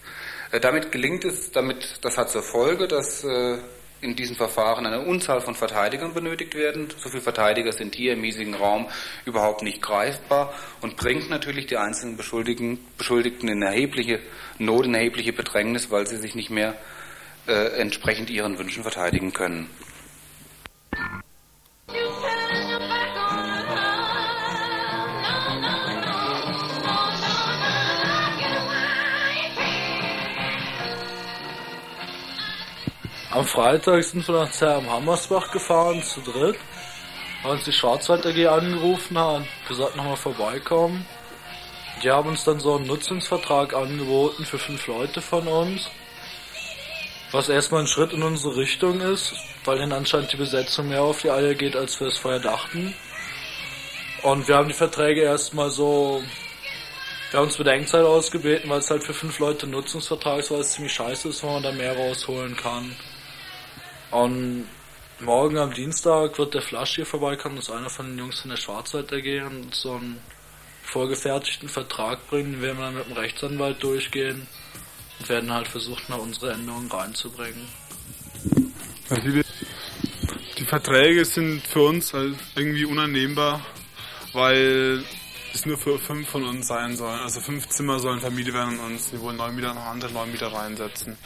Äh, 0.51 0.61
damit 0.61 0.93
gelingt 0.93 1.25
es, 1.25 1.53
damit, 1.53 1.99
das 2.03 2.19
hat 2.19 2.31
zur 2.31 2.43
Folge, 2.43 2.89
dass 2.89 3.25
äh, 3.25 3.59
in 4.01 4.15
diesen 4.15 4.37
Verfahren 4.37 4.87
eine 4.87 5.01
Unzahl 5.01 5.41
von 5.41 5.55
Verteidigern 5.55 6.15
benötigt 6.15 6.55
werden. 6.55 6.89
So 6.97 7.09
viele 7.09 7.23
Verteidiger 7.23 7.73
sind 7.73 7.95
hier 7.95 8.13
im 8.13 8.23
hiesigen 8.23 8.55
Raum 8.55 8.87
überhaupt 9.25 9.63
nicht 9.63 9.83
greifbar 9.83 10.53
und 10.81 10.97
bringt 10.97 11.31
natürlich 11.31 11.67
die 11.67 11.77
einzelnen 11.77 12.17
Beschuldigten, 12.17 12.79
Beschuldigten 12.97 13.49
in 13.49 13.63
erhebliche 13.63 14.21
Not, 14.59 14.87
in 14.87 14.95
erhebliche 14.95 15.33
Bedrängnis, 15.33 15.91
weil 15.91 16.07
sie 16.07 16.17
sich 16.17 16.35
nicht 16.35 16.51
mehr 16.51 16.75
äh, 17.47 17.81
entsprechend 17.81 18.31
ihren 18.31 18.59
Wünschen 18.59 18.83
verteidigen 18.83 19.33
können. 19.33 19.69
Am 33.39 33.47
Freitag 33.47 34.03
sind 34.03 34.27
wir 34.27 34.35
nach 34.35 34.51
Zerm 34.51 34.91
Hammersbach 34.91 35.53
gefahren, 35.53 36.03
zu 36.03 36.21
dritt. 36.23 36.59
Haben 37.45 37.53
uns 37.53 37.65
die 37.67 37.73
Schwarzwald 37.73 38.27
AG 38.27 38.49
angerufen, 38.49 39.17
haben 39.17 39.47
gesagt, 39.69 39.95
nochmal 39.95 40.17
vorbeikommen. 40.17 41.07
Die 42.03 42.11
haben 42.11 42.31
uns 42.31 42.43
dann 42.43 42.59
so 42.59 42.75
einen 42.75 42.89
Nutzungsvertrag 42.89 43.75
angeboten 43.75 44.45
für 44.45 44.59
fünf 44.59 44.89
Leute 44.89 45.21
von 45.21 45.47
uns. 45.47 45.89
Was 47.31 47.49
erstmal 47.49 47.83
ein 47.83 47.87
Schritt 47.87 48.13
in 48.13 48.25
unsere 48.25 48.57
Richtung 48.57 49.01
ist, 49.01 49.35
weil 49.65 49.79
ihnen 49.79 49.93
anscheinend 49.93 50.33
die 50.33 50.37
Besetzung 50.37 50.89
mehr 50.89 51.03
auf 51.03 51.23
die 51.23 51.31
Eier 51.31 51.55
geht, 51.55 51.77
als 51.77 52.01
wir 52.01 52.09
es 52.09 52.19
vorher 52.19 52.41
dachten. 52.41 52.93
Und 54.25 54.49
wir 54.49 54.57
haben 54.57 54.67
die 54.67 54.75
Verträge 54.75 55.21
erstmal 55.21 55.71
so, 55.71 56.25
wir 57.31 57.39
haben 57.39 57.47
uns 57.47 57.57
Bedenkzeit 57.57 58.05
ausgebeten, 58.05 58.69
weil 58.69 58.81
es 58.81 58.91
halt 58.91 59.05
für 59.05 59.15
fünf 59.15 59.39
Leute 59.39 59.69
Nutzungsvertrag 59.69 60.41
ist, 60.41 60.51
weil 60.51 60.63
es 60.63 60.73
ziemlich 60.73 60.93
scheiße 60.93 61.29
ist, 61.29 61.45
wenn 61.45 61.53
man 61.53 61.63
da 61.63 61.71
mehr 61.71 61.97
rausholen 61.97 62.57
kann. 62.57 62.97
Und 64.11 64.67
morgen 65.21 65.59
am 65.59 65.73
Dienstag 65.73 66.39
wird 66.39 66.55
der 66.55 66.63
Flasch 66.63 66.95
hier 66.95 67.07
vorbeikommen, 67.07 67.57
das 67.57 67.69
ist 67.69 67.75
einer 67.75 67.91
von 67.91 68.07
den 68.07 68.19
Jungs 68.19 68.41
von 68.41 68.51
der 68.51 68.57
Schwarzwald 68.57 69.13
AG 69.13 69.47
und 69.47 69.75
so 69.75 69.93
einen 69.93 70.21
vorgefertigten 70.83 71.69
Vertrag 71.69 72.27
bringen, 72.29 72.53
den 72.53 72.63
werden 72.63 72.79
wir 72.79 72.85
dann 72.87 72.95
mit 72.95 73.07
dem 73.07 73.13
Rechtsanwalt 73.13 73.83
durchgehen 73.83 74.47
und 75.19 75.29
werden 75.29 75.53
halt 75.53 75.69
versuchen, 75.69 76.05
da 76.09 76.15
unsere 76.15 76.53
Änderungen 76.53 76.91
reinzubringen. 76.91 77.69
Also 79.11 79.23
die, 79.29 80.65
Verträge 80.65 81.25
sind 81.25 81.67
für 81.67 81.81
uns 81.83 82.13
irgendwie 82.55 82.85
unannehmbar, 82.85 83.65
weil 84.33 85.03
es 85.55 85.65
nur 85.65 85.79
für 85.79 85.99
fünf 85.99 86.29
von 86.29 86.45
uns 86.45 86.67
sein 86.67 86.97
sollen. 86.97 87.21
Also 87.21 87.41
fünf 87.41 87.69
Zimmer 87.69 87.99
sollen 88.01 88.21
vermietet 88.21 88.53
werden 88.53 88.79
an 88.79 88.93
uns. 88.93 89.11
Wir 89.13 89.21
wollen 89.21 89.39
neun 89.39 89.55
Mieter 89.57 89.73
noch 89.73 89.87
andere 89.87 90.13
neun 90.13 90.31
Mieter 90.31 90.53
reinsetzen. 90.53 91.17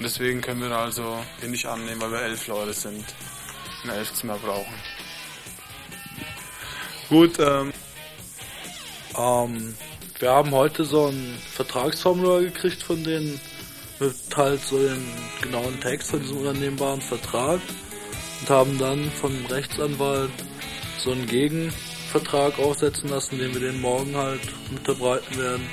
Deswegen 0.00 0.40
können 0.40 0.60
wir 0.60 0.70
also 0.76 1.24
den 1.42 1.52
nicht 1.52 1.66
annehmen, 1.66 2.00
weil 2.00 2.12
wir 2.12 2.22
elf 2.22 2.46
Leute 2.46 2.72
sind 2.72 3.04
und 3.84 3.90
elf 3.90 4.12
Zimmer 4.14 4.38
brauchen. 4.38 4.74
Gut, 7.08 7.38
ähm, 7.38 7.72
Ähm, 9.18 9.74
wir 10.18 10.30
haben 10.30 10.52
heute 10.52 10.84
so 10.84 11.06
ein 11.06 11.36
Vertragsformular 11.54 12.40
gekriegt 12.40 12.82
von 12.82 13.02
denen 13.04 13.40
mit 13.98 14.14
halt 14.34 14.60
so 14.62 14.78
den 14.78 15.04
genauen 15.42 15.78
Text 15.80 16.10
von 16.10 16.20
diesem 16.20 16.38
unannehmbaren 16.38 17.00
Vertrag 17.00 17.60
und 18.40 18.50
haben 18.50 18.78
dann 18.78 19.10
vom 19.20 19.44
Rechtsanwalt 19.46 20.30
so 20.98 21.12
einen 21.12 21.26
Gegenvertrag 21.26 22.58
aufsetzen 22.58 23.10
lassen, 23.10 23.38
den 23.38 23.52
wir 23.52 23.60
den 23.60 23.80
morgen 23.80 24.16
halt 24.16 24.40
unterbreiten 24.70 25.36
werden, 25.38 25.66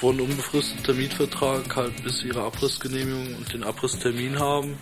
wo 0.00 0.10
ein 0.10 0.20
unbefristeter 0.20 0.94
Mietvertrag 0.94 1.76
halt 1.76 2.02
bis 2.02 2.22
ihre 2.24 2.42
Abrissgenehmigung 2.42 3.36
und 3.36 3.52
den 3.52 3.64
Abrisstermin 3.64 4.38
haben 4.38 4.76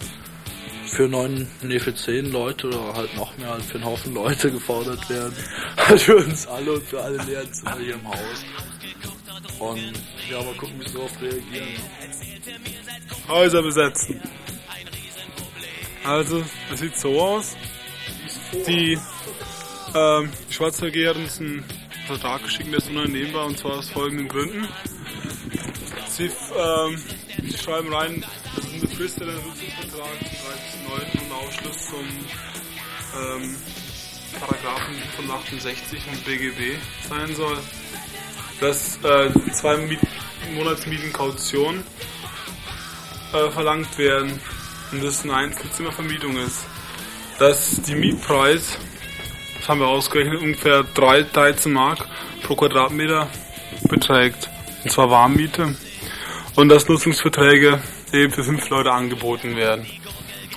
für 0.93 1.09
neun, 1.09 1.49
nee, 1.63 1.79
für 1.79 1.95
zehn 1.95 2.31
Leute 2.31 2.69
oder 2.69 2.95
halt 2.95 3.17
noch 3.17 3.37
mehr, 3.39 3.51
halt 3.51 3.65
für 3.65 3.77
einen 3.77 3.87
Haufen 3.87 4.13
Leute 4.13 4.51
gefordert 4.51 5.09
werden. 5.09 5.35
Halt 5.77 6.01
für 6.03 6.17
uns 6.17 6.47
alle 6.47 6.73
und 6.73 6.87
für 6.87 7.01
alle 7.01 7.17
leeren 7.25 7.51
Zimmer 7.51 7.79
hier 7.79 7.95
im 7.95 8.07
Haus. 8.07 8.45
Und 9.59 9.93
ja, 10.31 10.43
mal 10.43 10.55
gucken, 10.55 10.79
wie 10.79 10.89
sie 10.89 10.95
darauf 10.95 11.23
reagieren. 11.23 11.69
Häuser 13.27 13.63
besetzen. 13.63 14.21
Also, 16.05 16.45
es 16.73 16.81
sieht 16.81 16.99
so 16.99 17.21
aus. 17.21 17.57
Die, 18.67 18.99
ähm, 19.95 20.31
Schwarze 20.51 20.87
AG 20.87 21.07
hat 21.07 21.17
uns 21.17 21.41
einen 21.41 21.65
Vertrag 22.07 22.43
geschickt, 22.43 22.71
der 22.71 22.79
ist 22.79 22.91
unannehmbar 22.91 23.47
und 23.47 23.59
zwar 23.59 23.79
aus 23.79 23.89
folgenden 23.91 24.29
Gründen. 24.29 24.69
Sie, 26.13 26.25
ähm, 26.25 27.03
sie 27.43 27.57
schreiben 27.57 27.91
rein, 27.91 28.23
das 28.55 28.67
ist 28.67 28.75
ein 28.75 28.81
befristeter 28.81 29.33
Nutzungsvertrag 29.33 30.11
zum 30.71 30.93
30.09. 30.93 31.25
und 31.25 31.33
Ausschluss 31.33 31.87
zum 31.87 32.07
ähm, 33.19 33.57
Paragraphen 34.39 34.95
von 35.17 35.31
68 35.31 36.03
im 36.13 36.21
BGB 36.21 36.79
sein 37.09 37.35
soll. 37.35 37.57
Dass 38.61 38.99
äh, 39.03 39.31
zwei 39.53 39.79
Miet 39.79 40.01
Monatsmieten 40.55 41.15
Kaution 41.15 41.83
äh, 43.33 43.51
verlangt 43.51 43.97
werden 43.97 44.39
und 44.93 45.03
das 45.03 45.23
eine 45.23 45.35
Einzelzimmervermietung 45.35 46.37
ist. 46.37 46.67
Dass 47.39 47.81
die 47.81 47.95
Mietpreis, 47.95 48.77
das 49.59 49.67
haben 49.67 49.81
wir 49.81 49.89
ausgerechnet, 49.89 50.43
ungefähr 50.43 50.83
3 50.83 51.23
13 51.23 51.73
Mark 51.73 52.07
pro 52.43 52.55
Quadratmeter 52.55 53.31
beträgt. 53.89 54.51
Und 54.85 54.93
zwar 54.93 55.09
Warmmiete. 55.09 55.75
Und 56.55 56.69
dass 56.69 56.89
Nutzungsverträge 56.89 57.81
eben 58.13 58.33
für 58.33 58.45
fünf 58.45 58.69
Leute 58.69 58.93
angeboten 58.93 59.57
werden. 59.57 59.87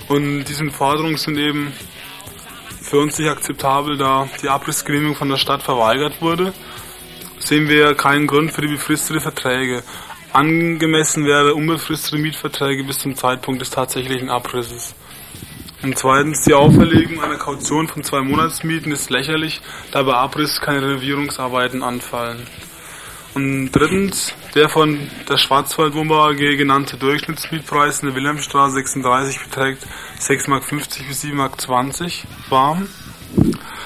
Und 0.08 0.44
diese 0.44 0.70
Forderungen 0.70 1.16
sind 1.16 1.38
eben 1.38 1.72
für 2.82 3.00
uns 3.00 3.18
nicht 3.18 3.28
akzeptabel, 3.28 3.96
da 3.96 4.28
die 4.42 4.48
Abrissgenehmigung 4.48 5.16
von 5.16 5.28
der 5.28 5.38
Stadt 5.38 5.62
verweigert 5.62 6.20
wurde. 6.20 6.52
Sehen 7.38 7.68
wir 7.68 7.94
keinen 7.94 8.26
Grund 8.26 8.52
für 8.52 8.60
die 8.62 8.68
befristete 8.68 9.20
Verträge. 9.20 9.82
Angemessen 10.32 11.24
wäre 11.24 11.54
unbefristete 11.54 12.18
Mietverträge 12.18 12.84
bis 12.84 12.98
zum 12.98 13.16
Zeitpunkt 13.16 13.60
des 13.60 13.70
tatsächlichen 13.70 14.28
Abrisses. 14.28 14.94
Und 15.82 15.98
zweitens, 15.98 16.42
die 16.42 16.54
Auferlegung 16.54 17.22
einer 17.22 17.36
Kaution 17.36 17.88
von 17.88 18.02
zwei 18.02 18.20
Monatsmieten 18.20 18.92
ist 18.92 19.10
lächerlich, 19.10 19.60
da 19.92 20.02
bei 20.02 20.14
Abriss 20.14 20.60
keine 20.60 20.82
Renovierungsarbeiten 20.82 21.82
anfallen. 21.82 22.46
Und 23.36 23.70
drittens, 23.70 24.32
der 24.54 24.70
von 24.70 24.98
der 25.28 25.36
Schwarzwaldwohnbau 25.36 26.30
AG 26.30 26.56
genannte 26.56 26.96
Durchschnittsmietpreis 26.96 28.00
in 28.00 28.08
der 28.08 28.16
Wilhelmstraße 28.16 28.76
36 28.76 29.40
beträgt 29.40 29.86
6,50 30.18 30.48
Mark 30.48 30.64
bis 31.06 31.22
7,20 31.22 31.34
Mark 31.34 31.52
warm. 32.48 32.88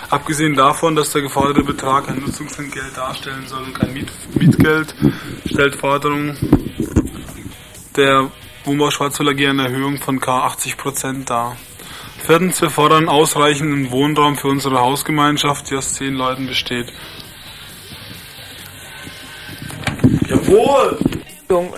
Abgesehen 0.08 0.54
davon, 0.54 0.94
dass 0.94 1.10
der 1.10 1.22
geforderte 1.22 1.64
Betrag 1.64 2.08
ein 2.08 2.20
Nutzungsentgelt 2.20 2.96
darstellen 2.96 3.48
soll 3.48 3.64
und 3.64 3.74
kein 3.74 3.92
Miet 3.92 4.12
Mietgeld, 4.36 4.94
stellt 5.46 5.74
Forderung 5.74 6.36
der 7.96 8.30
Wohnbau 8.64 8.92
Schwarzwald 8.92 9.30
AG 9.30 9.48
eine 9.48 9.64
Erhöhung 9.64 9.96
von 9.98 10.20
K 10.20 10.46
80% 10.46 11.24
dar. 11.24 11.56
Viertens, 12.24 12.62
wir 12.62 12.70
fordern 12.70 13.08
ausreichenden 13.08 13.90
Wohnraum 13.90 14.36
für 14.36 14.46
unsere 14.46 14.78
Hausgemeinschaft, 14.78 15.68
die 15.70 15.74
aus 15.74 15.94
zehn 15.94 16.14
Leuten 16.14 16.46
besteht. 16.46 16.92
滚 20.50 21.70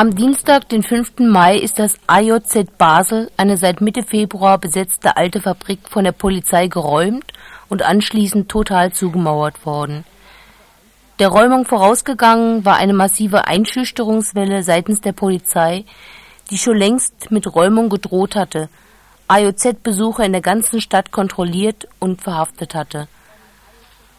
Am 0.00 0.14
Dienstag, 0.14 0.68
den 0.68 0.84
5. 0.84 1.18
Mai, 1.18 1.56
ist 1.56 1.80
das 1.80 1.98
AJZ 2.06 2.78
Basel, 2.78 3.32
eine 3.36 3.56
seit 3.56 3.80
Mitte 3.80 4.04
Februar 4.04 4.56
besetzte 4.56 5.16
alte 5.16 5.40
Fabrik, 5.40 5.80
von 5.88 6.04
der 6.04 6.12
Polizei 6.12 6.68
geräumt 6.68 7.32
und 7.68 7.82
anschließend 7.82 8.48
total 8.48 8.92
zugemauert 8.92 9.66
worden. 9.66 10.04
Der 11.18 11.26
Räumung 11.26 11.64
vorausgegangen 11.64 12.64
war 12.64 12.76
eine 12.76 12.92
massive 12.92 13.48
Einschüchterungswelle 13.48 14.62
seitens 14.62 15.00
der 15.00 15.14
Polizei, 15.14 15.84
die 16.48 16.58
schon 16.58 16.76
längst 16.76 17.32
mit 17.32 17.52
Räumung 17.52 17.88
gedroht 17.88 18.36
hatte, 18.36 18.68
AJZ-Besucher 19.26 20.24
in 20.24 20.30
der 20.30 20.42
ganzen 20.42 20.80
Stadt 20.80 21.10
kontrolliert 21.10 21.88
und 21.98 22.22
verhaftet 22.22 22.76
hatte. 22.76 23.08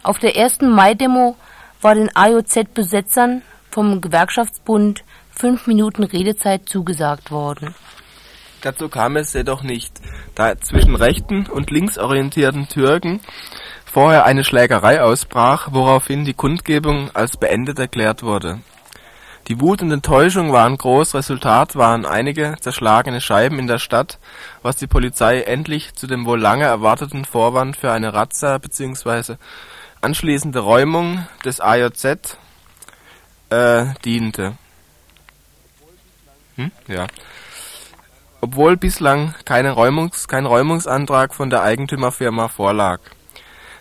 Auf 0.03 0.19
der 0.19 0.35
ersten 0.35 0.71
Mai-Demo 0.71 1.37
war 1.81 1.95
den 1.95 2.13
AJZ-Besetzern 2.13 3.43
vom 3.71 4.01
Gewerkschaftsbund 4.01 5.05
fünf 5.39 5.67
Minuten 5.67 6.03
Redezeit 6.03 6.67
zugesagt 6.67 7.31
worden. 7.31 7.73
Dazu 8.61 8.89
kam 8.89 9.15
es 9.15 9.31
jedoch 9.31 9.63
nicht, 9.63 9.93
da 10.35 10.57
zwischen 10.59 10.95
rechten 10.95 11.47
und 11.47 11.71
linksorientierten 11.71 12.67
Türken 12.67 13.21
vorher 13.85 14.25
eine 14.25 14.43
Schlägerei 14.43 15.01
ausbrach, 15.01 15.69
woraufhin 15.71 16.25
die 16.25 16.33
Kundgebung 16.33 17.09
als 17.15 17.37
beendet 17.37 17.79
erklärt 17.79 18.21
wurde. 18.21 18.59
Die 19.47 19.61
Wut 19.61 19.81
und 19.81 19.91
Enttäuschung 19.91 20.51
waren 20.51 20.77
groß, 20.77 21.15
Resultat 21.15 21.77
waren 21.77 22.05
einige 22.05 22.57
zerschlagene 22.59 23.21
Scheiben 23.21 23.59
in 23.59 23.67
der 23.67 23.79
Stadt, 23.79 24.19
was 24.61 24.75
die 24.75 24.87
Polizei 24.87 25.41
endlich 25.41 25.95
zu 25.95 26.05
dem 26.05 26.25
wohl 26.25 26.39
lange 26.39 26.65
erwarteten 26.65 27.23
Vorwand 27.23 27.77
für 27.77 27.91
eine 27.93 28.13
Razzia 28.13 28.57
bzw. 28.57 29.37
anschließende 30.01 30.59
Räumung 30.59 31.25
des 31.45 31.61
AJZ 31.61 32.37
äh, 33.49 33.85
diente. 34.03 34.57
Hm? 36.59 36.71
Ja. 36.89 37.07
Obwohl 38.41 38.75
bislang 38.75 39.33
keine 39.45 39.71
Räumungs, 39.71 40.27
kein 40.27 40.45
Räumungsantrag 40.45 41.33
von 41.33 41.49
der 41.49 41.63
Eigentümerfirma 41.63 42.49
vorlag. 42.49 42.99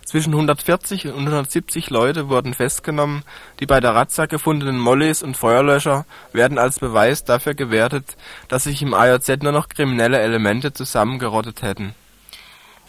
Zwischen 0.04 0.32
140 0.32 1.08
und 1.08 1.14
170 1.14 1.90
Leute 1.90 2.28
wurden 2.28 2.54
festgenommen, 2.54 3.24
die 3.58 3.66
bei 3.66 3.80
der 3.80 3.96
Razzia 3.96 4.26
gefundenen 4.26 4.78
Mollys 4.78 5.22
und 5.24 5.36
Feuerlöscher 5.36 6.06
werden 6.32 6.56
als 6.56 6.78
Beweis 6.78 7.24
dafür 7.24 7.54
gewertet, 7.54 8.16
dass 8.46 8.64
sich 8.64 8.80
im 8.80 8.94
AJZ 8.94 9.42
nur 9.42 9.52
noch 9.52 9.68
kriminelle 9.68 10.20
Elemente 10.20 10.72
zusammengerottet 10.72 11.62
hätten. 11.62 11.94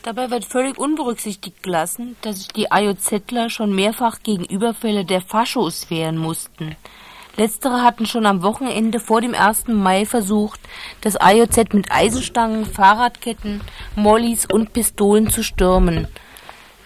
Dabei 0.03 0.29
wird 0.29 0.45
völlig 0.45 0.77
unberücksichtigt 0.77 1.61
gelassen, 1.61 2.15
dass 2.21 2.37
sich 2.37 2.47
die 2.49 2.71
AJZler 2.71 3.49
schon 3.49 3.75
mehrfach 3.75 4.19
gegen 4.23 4.45
Überfälle 4.45 5.03
der 5.03 5.21
Faschos 5.21 5.89
wehren 5.89 6.17
mussten. 6.17 6.77
Letztere 7.39 7.83
hatten 7.83 8.05
schon 8.05 8.25
am 8.25 8.43
Wochenende 8.43 8.99
vor 8.99 9.21
dem 9.21 9.33
1. 9.33 9.69
Mai 9.69 10.05
versucht, 10.05 10.59
das 10.99 11.15
AJZ 11.15 11.73
mit 11.73 11.89
Eisenstangen, 11.89 12.65
Fahrradketten, 12.65 13.61
Mollys 13.95 14.45
und 14.45 14.73
Pistolen 14.73 15.29
zu 15.29 15.41
stürmen. 15.41 16.09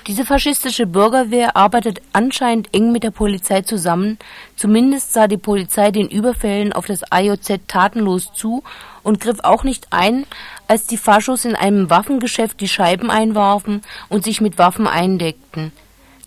Diese 0.06 0.26
faschistische 0.26 0.86
Bürgerwehr 0.86 1.58
arbeitet 1.58 2.04
anscheinend 2.14 2.72
eng 2.72 2.92
mit 2.92 3.02
der 3.02 3.10
Polizei 3.10 3.62
zusammen, 3.62 4.20
zumindest 4.56 5.12
sah 5.14 5.28
die 5.28 5.38
Polizei 5.38 5.90
den 5.90 6.08
Überfällen 6.08 6.72
auf 6.72 6.86
das 6.86 7.02
AJZ 7.12 7.62
tatenlos 7.68 8.32
zu 8.36 8.62
und 9.02 9.20
griff 9.20 9.40
auch 9.42 9.64
nicht 9.64 9.88
ein, 9.90 10.28
als 10.68 10.86
die 10.86 10.98
Faschos 10.98 11.46
in 11.46 11.56
einem 11.56 11.90
Waffengeschäft 11.90 12.60
die 12.60 12.68
Scheiben 12.68 13.10
einwarfen 13.10 13.82
und 14.08 14.24
sich 14.24 14.40
mit 14.40 14.60
Waffen 14.60 14.86
eindeckten. 14.86 15.72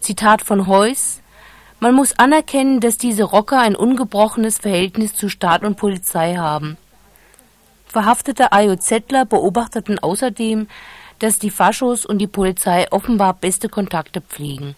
Zitat 0.01 0.43
von 0.43 0.67
Heuss 0.67 1.23
Man 1.79 1.95
muss 1.95 2.19
anerkennen, 2.19 2.81
dass 2.81 2.97
diese 2.97 3.25
Rocker 3.25 3.61
ein 3.61 3.77
ungebrochenes 3.77 4.59
Verhältnis 4.59 5.15
zu 5.15 5.29
Staat 5.29 5.63
und 5.63 5.77
Polizei 5.77 6.37
haben. 6.37 6.79
Verhaftete 7.87 8.53
AJZler 8.53 9.27
beobachteten 9.27 9.99
außerdem, 9.99 10.69
dass 11.19 11.39
die 11.39 11.51
Faschos 11.51 12.07
und 12.07 12.19
die 12.19 12.27
Polizei 12.27 12.87
offenbar 12.91 13.35
beste 13.35 13.69
Kontakte 13.69 14.21
pflegen. 14.21 14.75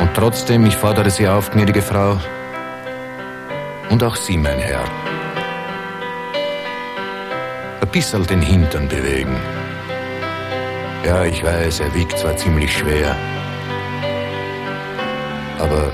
Und 0.00 0.14
trotzdem, 0.14 0.66
ich 0.66 0.76
fordere 0.76 1.10
Sie 1.10 1.28
auf, 1.28 1.50
gnädige 1.50 1.82
Frau, 1.82 2.18
und 3.90 4.02
auch 4.02 4.16
Sie, 4.16 4.38
mein 4.38 4.58
Herr, 4.58 4.84
ein 7.80 7.88
bisschen 7.90 8.26
den 8.26 8.40
Hintern 8.40 8.88
bewegen. 8.88 9.61
Ja, 11.04 11.24
ich 11.24 11.42
weiß, 11.42 11.80
er 11.80 11.94
wiegt 11.94 12.16
zwar 12.18 12.36
ziemlich 12.36 12.72
schwer, 12.76 13.16
aber 15.58 15.92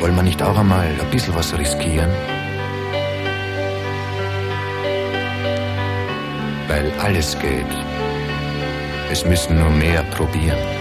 wollen 0.00 0.16
wir 0.16 0.22
nicht 0.22 0.42
auch 0.42 0.58
einmal 0.58 0.86
ein 0.86 1.10
bisschen 1.10 1.34
was 1.34 1.56
riskieren? 1.56 2.10
weil 6.70 6.92
alles 7.00 7.36
geht. 7.38 7.66
Es 9.10 9.24
müssen 9.24 9.58
nur 9.58 9.70
mehr 9.70 10.04
probieren. 10.04 10.79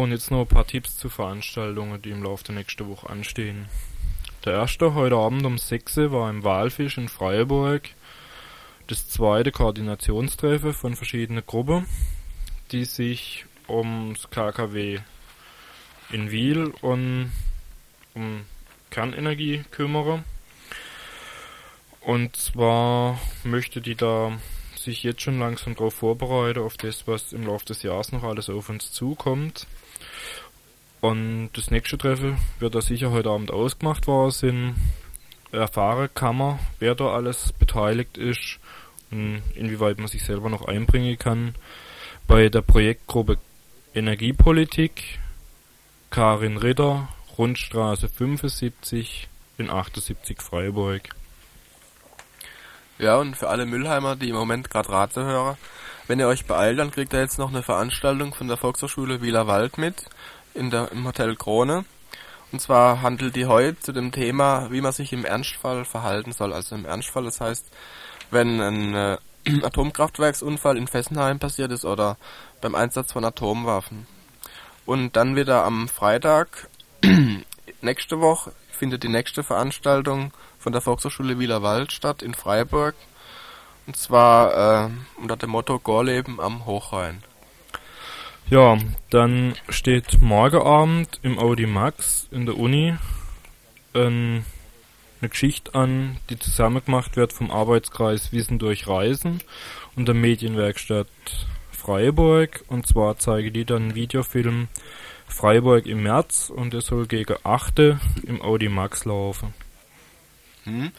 Und 0.00 0.12
jetzt 0.12 0.30
noch 0.30 0.40
ein 0.40 0.46
paar 0.46 0.66
Tipps 0.66 0.96
zu 0.96 1.10
Veranstaltungen, 1.10 2.00
die 2.00 2.08
im 2.08 2.22
Laufe 2.22 2.42
der 2.44 2.54
nächsten 2.54 2.88
Woche 2.88 3.10
anstehen. 3.10 3.68
Der 4.46 4.54
erste 4.54 4.94
heute 4.94 5.16
Abend 5.16 5.44
um 5.44 5.58
6 5.58 5.98
Uhr 5.98 6.12
war 6.12 6.30
im 6.30 6.42
Walfisch 6.42 6.96
in 6.96 7.10
Freiburg 7.10 7.82
das 8.86 9.10
zweite 9.10 9.52
Koordinationstreffen 9.52 10.72
von 10.72 10.96
verschiedenen 10.96 11.44
Gruppen, 11.44 11.86
die 12.72 12.86
sich 12.86 13.44
ums 13.68 14.30
KKW 14.30 15.00
in 16.12 16.30
Wiel 16.30 16.72
und 16.80 17.30
um 18.14 18.46
Kernenergie 18.88 19.64
kümmern. 19.70 20.24
Und 22.00 22.36
zwar 22.36 23.20
möchte 23.44 23.82
die 23.82 23.96
da 23.96 24.32
sich 24.76 25.02
jetzt 25.02 25.20
schon 25.20 25.38
langsam 25.38 25.74
darauf 25.74 25.92
vorbereiten, 25.92 26.60
auf 26.60 26.78
das, 26.78 27.06
was 27.06 27.34
im 27.34 27.44
Laufe 27.44 27.66
des 27.66 27.82
Jahres 27.82 28.12
noch 28.12 28.22
alles 28.22 28.48
auf 28.48 28.70
uns 28.70 28.92
zukommt. 28.92 29.66
Und 31.00 31.50
das 31.54 31.70
nächste 31.70 31.96
Treffen 31.96 32.36
wird 32.58 32.74
da 32.74 32.82
sicher 32.82 33.10
heute 33.10 33.30
Abend 33.30 33.50
ausgemacht 33.50 34.06
worden 34.06 34.30
sind. 34.30 34.74
Erfahren 35.52 36.08
kann 36.14 36.36
man, 36.36 36.58
wer 36.78 36.94
da 36.94 37.12
alles 37.12 37.52
beteiligt 37.52 38.18
ist 38.18 38.58
und 39.10 39.42
inwieweit 39.54 39.98
man 39.98 40.08
sich 40.08 40.24
selber 40.24 40.48
noch 40.50 40.66
einbringen 40.66 41.18
kann. 41.18 41.54
Bei 42.26 42.48
der 42.48 42.62
Projektgruppe 42.62 43.38
Energiepolitik 43.94 45.18
Karin 46.10 46.56
Ritter, 46.56 47.08
Rundstraße 47.38 48.08
75 48.08 49.28
in 49.58 49.70
78 49.70 50.40
Freiburg. 50.42 51.08
Ja, 52.98 53.16
und 53.16 53.36
für 53.36 53.48
alle 53.48 53.64
Müllheimer, 53.64 54.14
die 54.14 54.28
im 54.28 54.34
Moment 54.34 54.70
gerade 54.70 54.90
Rate 54.90 55.24
hören, 55.24 55.56
wenn 56.06 56.20
ihr 56.20 56.28
euch 56.28 56.44
beeilt, 56.44 56.78
dann 56.78 56.90
kriegt 56.90 57.12
ihr 57.12 57.20
jetzt 57.20 57.38
noch 57.38 57.48
eine 57.48 57.62
Veranstaltung 57.62 58.34
von 58.34 58.48
der 58.48 58.56
Volkshochschule 58.56 59.22
Wieler 59.22 59.46
Wald 59.46 59.78
mit 59.78 60.04
in 60.54 60.70
der, 60.70 60.92
im 60.92 61.06
Hotel 61.06 61.36
Krone. 61.36 61.84
Und 62.52 62.60
zwar 62.60 63.02
handelt 63.02 63.36
die 63.36 63.46
heute 63.46 63.78
zu 63.78 63.92
dem 63.92 64.10
Thema, 64.10 64.70
wie 64.70 64.80
man 64.80 64.92
sich 64.92 65.12
im 65.12 65.24
Ernstfall 65.24 65.84
verhalten 65.84 66.32
soll. 66.32 66.52
Also 66.52 66.74
im 66.74 66.84
Ernstfall, 66.84 67.24
das 67.24 67.40
heißt, 67.40 67.66
wenn 68.30 68.60
ein 68.60 68.94
äh, 68.94 69.18
Atomkraftwerksunfall 69.62 70.76
in 70.76 70.88
Fessenheim 70.88 71.38
passiert 71.38 71.70
ist 71.70 71.84
oder 71.84 72.16
beim 72.60 72.74
Einsatz 72.74 73.12
von 73.12 73.24
Atomwaffen. 73.24 74.06
Und 74.84 75.16
dann 75.16 75.36
wieder 75.36 75.64
am 75.64 75.88
Freitag, 75.88 76.68
nächste 77.80 78.20
Woche, 78.20 78.52
findet 78.70 79.02
die 79.02 79.08
nächste 79.08 79.42
Veranstaltung 79.42 80.32
von 80.58 80.72
der 80.72 80.80
Volkshochschule 80.80 81.38
Wielerwald 81.38 81.92
statt 81.92 82.22
in 82.22 82.34
Freiburg. 82.34 82.94
Und 83.86 83.96
zwar 83.96 84.86
äh, 84.86 84.90
unter 85.20 85.36
dem 85.36 85.50
Motto 85.50 85.78
Gorleben 85.78 86.40
am 86.40 86.66
Hochrhein. 86.66 87.22
Ja, 88.50 88.76
dann 89.10 89.54
steht 89.68 90.20
morgen 90.20 90.60
Abend 90.60 91.20
im 91.22 91.38
Audi 91.38 91.66
Max 91.66 92.26
in 92.32 92.46
der 92.46 92.58
Uni 92.58 92.96
ähm, 93.94 94.44
eine 95.20 95.28
Geschichte 95.28 95.72
an, 95.76 96.16
die 96.28 96.36
zusammen 96.36 96.84
gemacht 96.84 97.14
wird 97.14 97.32
vom 97.32 97.52
Arbeitskreis 97.52 98.32
Wissen 98.32 98.58
durch 98.58 98.88
Reisen 98.88 99.40
und 99.94 100.08
der 100.08 100.16
Medienwerkstatt 100.16 101.06
Freiburg. 101.70 102.64
Und 102.66 102.88
zwar 102.88 103.18
zeige 103.18 103.52
die 103.52 103.64
dann 103.64 103.82
einen 103.82 103.94
Videofilm 103.94 104.66
Freiburg 105.28 105.86
im 105.86 106.02
März 106.02 106.50
und 106.50 106.72
der 106.72 106.80
soll 106.80 107.06
gegen 107.06 107.36
8 107.44 107.78
im 108.24 108.42
Audi 108.42 108.68
Max 108.68 109.04
laufen. 109.04 109.54
Hm. 110.64 110.90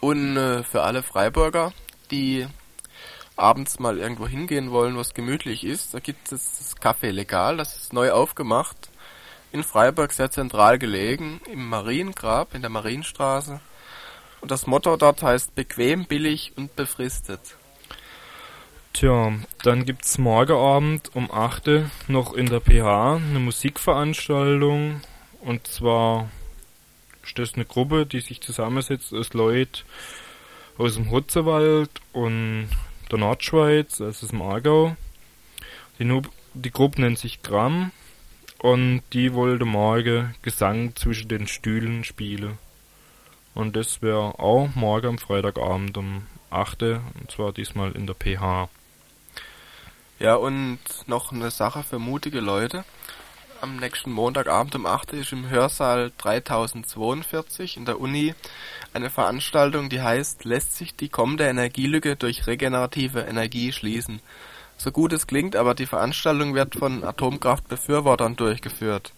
Und 0.00 0.36
äh, 0.36 0.62
für 0.62 0.82
alle 0.82 1.02
Freiburger, 1.02 1.72
die 2.12 2.46
abends 3.36 3.78
mal 3.78 3.98
irgendwo 3.98 4.26
hingehen 4.26 4.70
wollen, 4.70 4.96
was 4.96 5.14
gemütlich 5.14 5.64
ist, 5.64 5.94
da 5.94 6.00
gibt 6.00 6.30
es 6.32 6.58
das 6.58 6.76
Café 6.76 7.10
Legal, 7.10 7.56
das 7.56 7.76
ist 7.76 7.92
neu 7.92 8.12
aufgemacht. 8.12 8.76
In 9.52 9.62
Freiburg 9.62 10.12
sehr 10.12 10.30
zentral 10.30 10.78
gelegen, 10.78 11.40
im 11.50 11.68
Mariengrab 11.68 12.54
in 12.54 12.60
der 12.60 12.70
Marienstraße. 12.70 13.60
Und 14.40 14.50
das 14.50 14.66
Motto 14.66 14.96
dort 14.96 15.22
heißt 15.22 15.54
bequem, 15.54 16.06
billig 16.06 16.52
und 16.56 16.74
befristet. 16.76 17.56
Tja, 18.92 19.32
dann 19.62 19.84
gibt's 19.84 20.18
morgen 20.18 20.56
Abend 20.56 21.10
um 21.14 21.30
8 21.30 21.68
Uhr 21.68 21.90
noch 22.08 22.34
in 22.34 22.46
der 22.46 22.60
PH 22.60 23.16
eine 23.16 23.40
Musikveranstaltung. 23.40 25.00
Und 25.40 25.66
zwar 25.66 26.28
ist 27.24 27.38
das 27.38 27.54
eine 27.54 27.64
Gruppe, 27.64 28.06
die 28.06 28.20
sich 28.20 28.40
zusammensetzt 28.40 29.12
aus 29.12 29.32
Leuten 29.34 29.82
aus 30.78 30.94
dem 30.94 31.10
Hutzewald 31.10 31.90
und 32.12 32.68
der 33.14 33.20
Nordschweiz, 33.20 34.00
also 34.00 34.26
aus 34.26 34.30
dem 34.30 34.42
Aargau. 34.42 34.96
Die, 35.98 36.04
nu 36.04 36.22
die 36.54 36.70
Gruppe 36.70 37.00
nennt 37.00 37.18
sich 37.18 37.42
Gramm 37.42 37.92
und 38.58 39.02
die 39.12 39.34
wollte 39.34 39.64
morgen 39.64 40.34
Gesang 40.42 40.96
zwischen 40.96 41.28
den 41.28 41.46
Stühlen 41.46 42.04
spielen. 42.04 42.58
Und 43.54 43.76
das 43.76 44.02
wäre 44.02 44.38
auch 44.40 44.74
morgen 44.74 45.06
am 45.06 45.18
Freitagabend 45.18 45.96
um 45.96 46.26
8. 46.50 46.82
Und 46.82 47.30
zwar 47.30 47.52
diesmal 47.52 47.92
in 47.92 48.06
der 48.06 48.14
PH. 48.14 48.68
Ja, 50.18 50.34
und 50.34 50.78
noch 51.06 51.32
eine 51.32 51.50
Sache 51.50 51.84
für 51.84 52.00
mutige 52.00 52.40
Leute. 52.40 52.84
Am 53.64 53.76
nächsten 53.76 54.12
Montagabend 54.12 54.74
um 54.74 54.84
8 54.84 55.14
Uhr 55.14 55.20
ist 55.20 55.32
im 55.32 55.48
Hörsaal 55.48 56.12
3042 56.18 57.78
in 57.78 57.86
der 57.86 57.98
Uni 57.98 58.34
eine 58.92 59.08
Veranstaltung, 59.08 59.88
die 59.88 60.02
heißt 60.02 60.44
Lässt 60.44 60.76
sich 60.76 60.94
die 60.94 61.08
kommende 61.08 61.46
Energielücke 61.46 62.14
durch 62.14 62.46
regenerative 62.46 63.20
Energie 63.20 63.72
schließen? 63.72 64.20
So 64.76 64.92
gut 64.92 65.14
es 65.14 65.26
klingt, 65.26 65.56
aber 65.56 65.74
die 65.74 65.86
Veranstaltung 65.86 66.52
wird 66.52 66.74
von 66.74 67.04
Atomkraftbefürwortern 67.04 68.36
durchgeführt. 68.36 69.14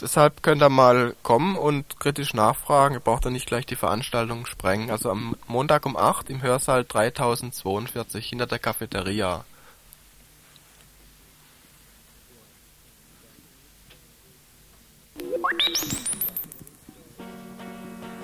Deshalb 0.00 0.42
könnt 0.42 0.64
ihr 0.64 0.68
mal 0.68 1.14
kommen 1.22 1.54
und 1.54 2.00
kritisch 2.00 2.34
nachfragen. 2.34 2.96
Ihr 2.96 3.00
braucht 3.00 3.26
dann 3.26 3.34
nicht 3.34 3.46
gleich 3.46 3.66
die 3.66 3.76
Veranstaltung 3.76 4.46
sprengen. 4.46 4.90
Also 4.90 5.12
am 5.12 5.36
Montag 5.46 5.86
um 5.86 5.96
8 5.96 6.28
im 6.28 6.42
Hörsaal 6.42 6.84
3042 6.84 8.26
hinter 8.30 8.48
der 8.48 8.58
Cafeteria. 8.58 9.44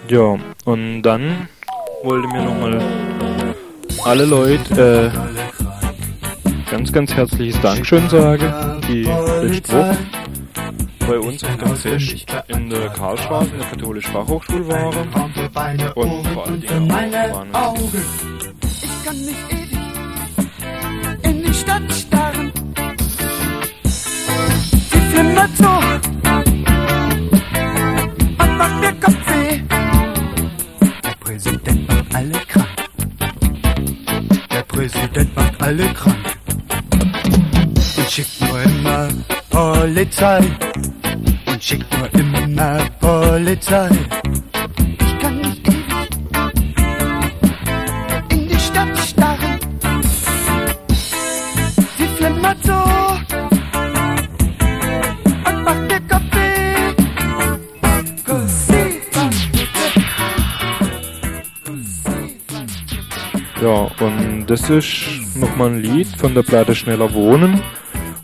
Ja, 0.09 0.39
und 0.65 1.03
dann 1.03 1.49
wollte 2.05 2.29
mir 2.29 2.45
nochmal 2.45 2.81
alle 4.05 4.25
Leute 4.25 5.13
äh, 5.13 6.71
ganz, 6.71 6.93
ganz 6.93 7.13
herzliches 7.13 7.61
Dankeschön 7.61 8.09
sagen, 8.09 8.81
die 8.89 9.03
letzte 9.43 9.73
Woche 9.73 9.97
bei 11.09 11.19
uns 11.19 11.43
auf 11.43 11.57
dem 11.57 11.77
Fest 11.77 12.27
in 12.47 12.71
der 12.71 12.89
Karlstraße 12.91 13.51
in 13.51 13.59
der 13.59 13.69
katholischen 13.69 14.13
Fachhochschule 14.13 14.69
waren 14.69 14.97
und 15.95 16.27
vor 16.29 16.47
allen 16.47 16.61
Dingen 16.61 16.91
auch 16.91 17.35
waren 17.35 17.53
Ich 18.63 19.05
kann 19.05 19.17
nicht 19.17 19.39
ewig 19.51 19.77
in 21.23 21.43
die 21.43 21.55
Stadt 21.55 21.93
starren. 21.93 22.53
Sie 23.85 25.01
flimmert 25.13 25.57
so 25.57 25.69
und 28.45 28.59
macht 28.59 28.81
mir 28.81 28.93
Kopfweh. 29.01 29.66
Präsident 31.37 31.87
macht 31.87 32.15
alle 32.15 32.39
krank. 32.49 32.69
Der 34.51 34.63
Präsident 34.63 35.37
macht 35.37 35.63
alle 35.63 35.93
krank. 35.93 36.17
Und 37.99 38.11
schickt 38.11 38.41
nur 38.41 38.63
immer 38.63 39.09
Polizei. 39.51 40.41
Und 41.45 41.63
schickt 41.63 41.99
nur 41.99 42.15
immer 42.19 42.79
Polizei. 43.01 43.91
Ja, 63.63 63.91
und 64.01 64.47
das 64.47 64.69
ist 64.69 65.35
nochmal 65.35 65.71
ein 65.71 65.83
Lied 65.83 66.09
von 66.09 66.35
der 66.35 66.43
Platte 66.43 66.75
Schneller 66.75 67.13
Wohnen, 67.15 67.63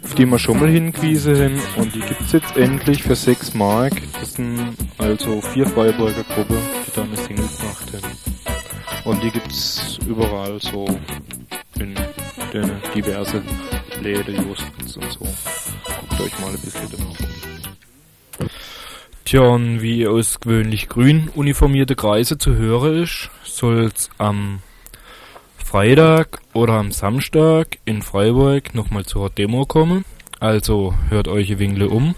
auf 0.05 0.14
die 0.14 0.26
wir 0.26 0.39
schon 0.39 0.61
mal 0.61 0.68
hingewiesen 0.68 1.35
haben. 1.35 1.62
Und 1.76 1.95
die 1.95 2.01
gibt's 2.01 2.33
jetzt 2.33 2.57
endlich 2.57 3.03
für 3.03 3.16
6 3.16 3.55
Mark. 3.55 3.95
Das 4.20 4.35
sind 4.35 4.76
also 4.99 5.41
vier 5.41 5.66
Freiburger 5.66 6.22
Gruppen, 6.24 6.59
die 6.87 6.93
da 6.95 7.03
eine 7.03 7.16
Single 7.16 7.49
gemacht 7.59 7.93
haben. 7.95 8.12
Und 9.05 9.22
die 9.22 9.30
gibt's 9.30 9.99
überall 10.07 10.61
so 10.61 10.85
in 11.80 11.95
den 12.53 12.70
diverse 12.95 13.43
Läden, 14.03 14.49
Justens 14.49 14.97
und 14.97 15.12
so. 15.12 15.20
Guckt 15.20 16.20
euch 16.20 16.39
mal 16.41 16.51
ein 16.51 16.61
bisschen 16.61 16.89
danach 16.91 17.20
um. 17.20 18.49
Tja, 19.24 19.41
und 19.41 19.80
wie 19.80 20.07
aus 20.07 20.41
gewöhnlich 20.41 20.89
grün 20.89 21.30
uniformierte 21.35 21.97
Kreise 21.97 22.37
zu 22.37 22.55
hören 22.55 23.03
ist, 23.03 23.30
soll's 23.45 24.11
am 24.18 24.59
Freitag 25.73 26.43
oder 26.53 26.75
am 26.75 26.93
Samstag 26.93 27.79
in 27.87 28.03
Freiburg 28.03 28.75
nochmal 28.75 29.07
zur 29.07 29.31
Demo 29.31 29.64
kommen. 29.64 30.05
Also 30.39 30.93
hört 31.09 31.29
euch 31.29 31.59
Winkle 31.59 31.89
um 31.89 32.14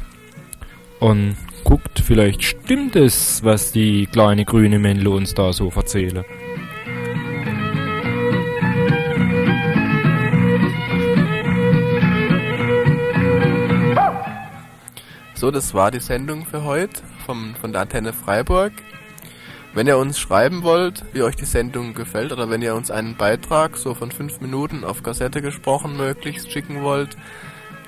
und 0.98 1.36
guckt, 1.62 2.00
vielleicht 2.00 2.42
stimmt 2.42 2.96
es, 2.96 3.44
was 3.44 3.70
die 3.70 4.06
kleine 4.06 4.44
grüne 4.44 4.80
Männle 4.80 5.08
uns 5.08 5.34
da 5.34 5.52
so 5.52 5.68
erzählen. 5.68 6.24
So, 15.34 15.52
das 15.52 15.74
war 15.74 15.92
die 15.92 16.00
Sendung 16.00 16.44
für 16.44 16.64
heute 16.64 17.02
vom, 17.24 17.54
von 17.54 17.70
der 17.70 17.82
Antenne 17.82 18.12
Freiburg. 18.12 18.72
Wenn 19.74 19.88
ihr 19.88 19.98
uns 19.98 20.20
schreiben 20.20 20.62
wollt, 20.62 21.04
wie 21.14 21.22
euch 21.22 21.34
die 21.34 21.46
Sendung 21.46 21.94
gefällt, 21.94 22.30
oder 22.30 22.48
wenn 22.48 22.62
ihr 22.62 22.76
uns 22.76 22.92
einen 22.92 23.16
Beitrag 23.16 23.76
so 23.76 23.94
von 23.94 24.12
fünf 24.12 24.40
Minuten 24.40 24.84
auf 24.84 25.02
Kassette 25.02 25.42
gesprochen 25.42 25.96
möglichst 25.96 26.52
schicken 26.52 26.84
wollt, 26.84 27.16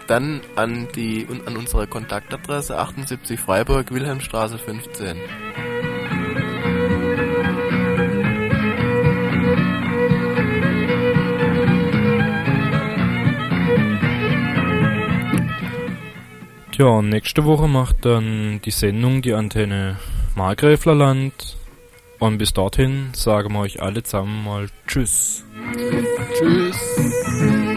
dann 0.09 0.41
an 0.57 0.89
die 0.97 1.29
an 1.47 1.57
unsere 1.57 1.87
Kontaktadresse 1.87 2.77
78 2.77 3.39
Freiburg 3.39 3.93
Wilhelmstraße 3.93 4.59
15. 4.59 5.17
Tja, 16.73 17.01
nächste 17.01 17.45
Woche 17.45 17.69
macht 17.69 18.05
dann 18.05 18.61
die 18.65 18.73
Sendung 18.73 19.23
die 19.23 19.35
Antenne 19.35 19.99
Markgräflerland. 20.35 21.56
Und 22.19 22.39
bis 22.39 22.53
dorthin 22.53 23.11
sagen 23.15 23.53
wir 23.53 23.61
euch 23.61 23.83
alle 23.83 24.03
zusammen 24.03 24.45
mal 24.45 24.69
Tschüss. 24.87 25.45
Tschüss. 26.39 27.76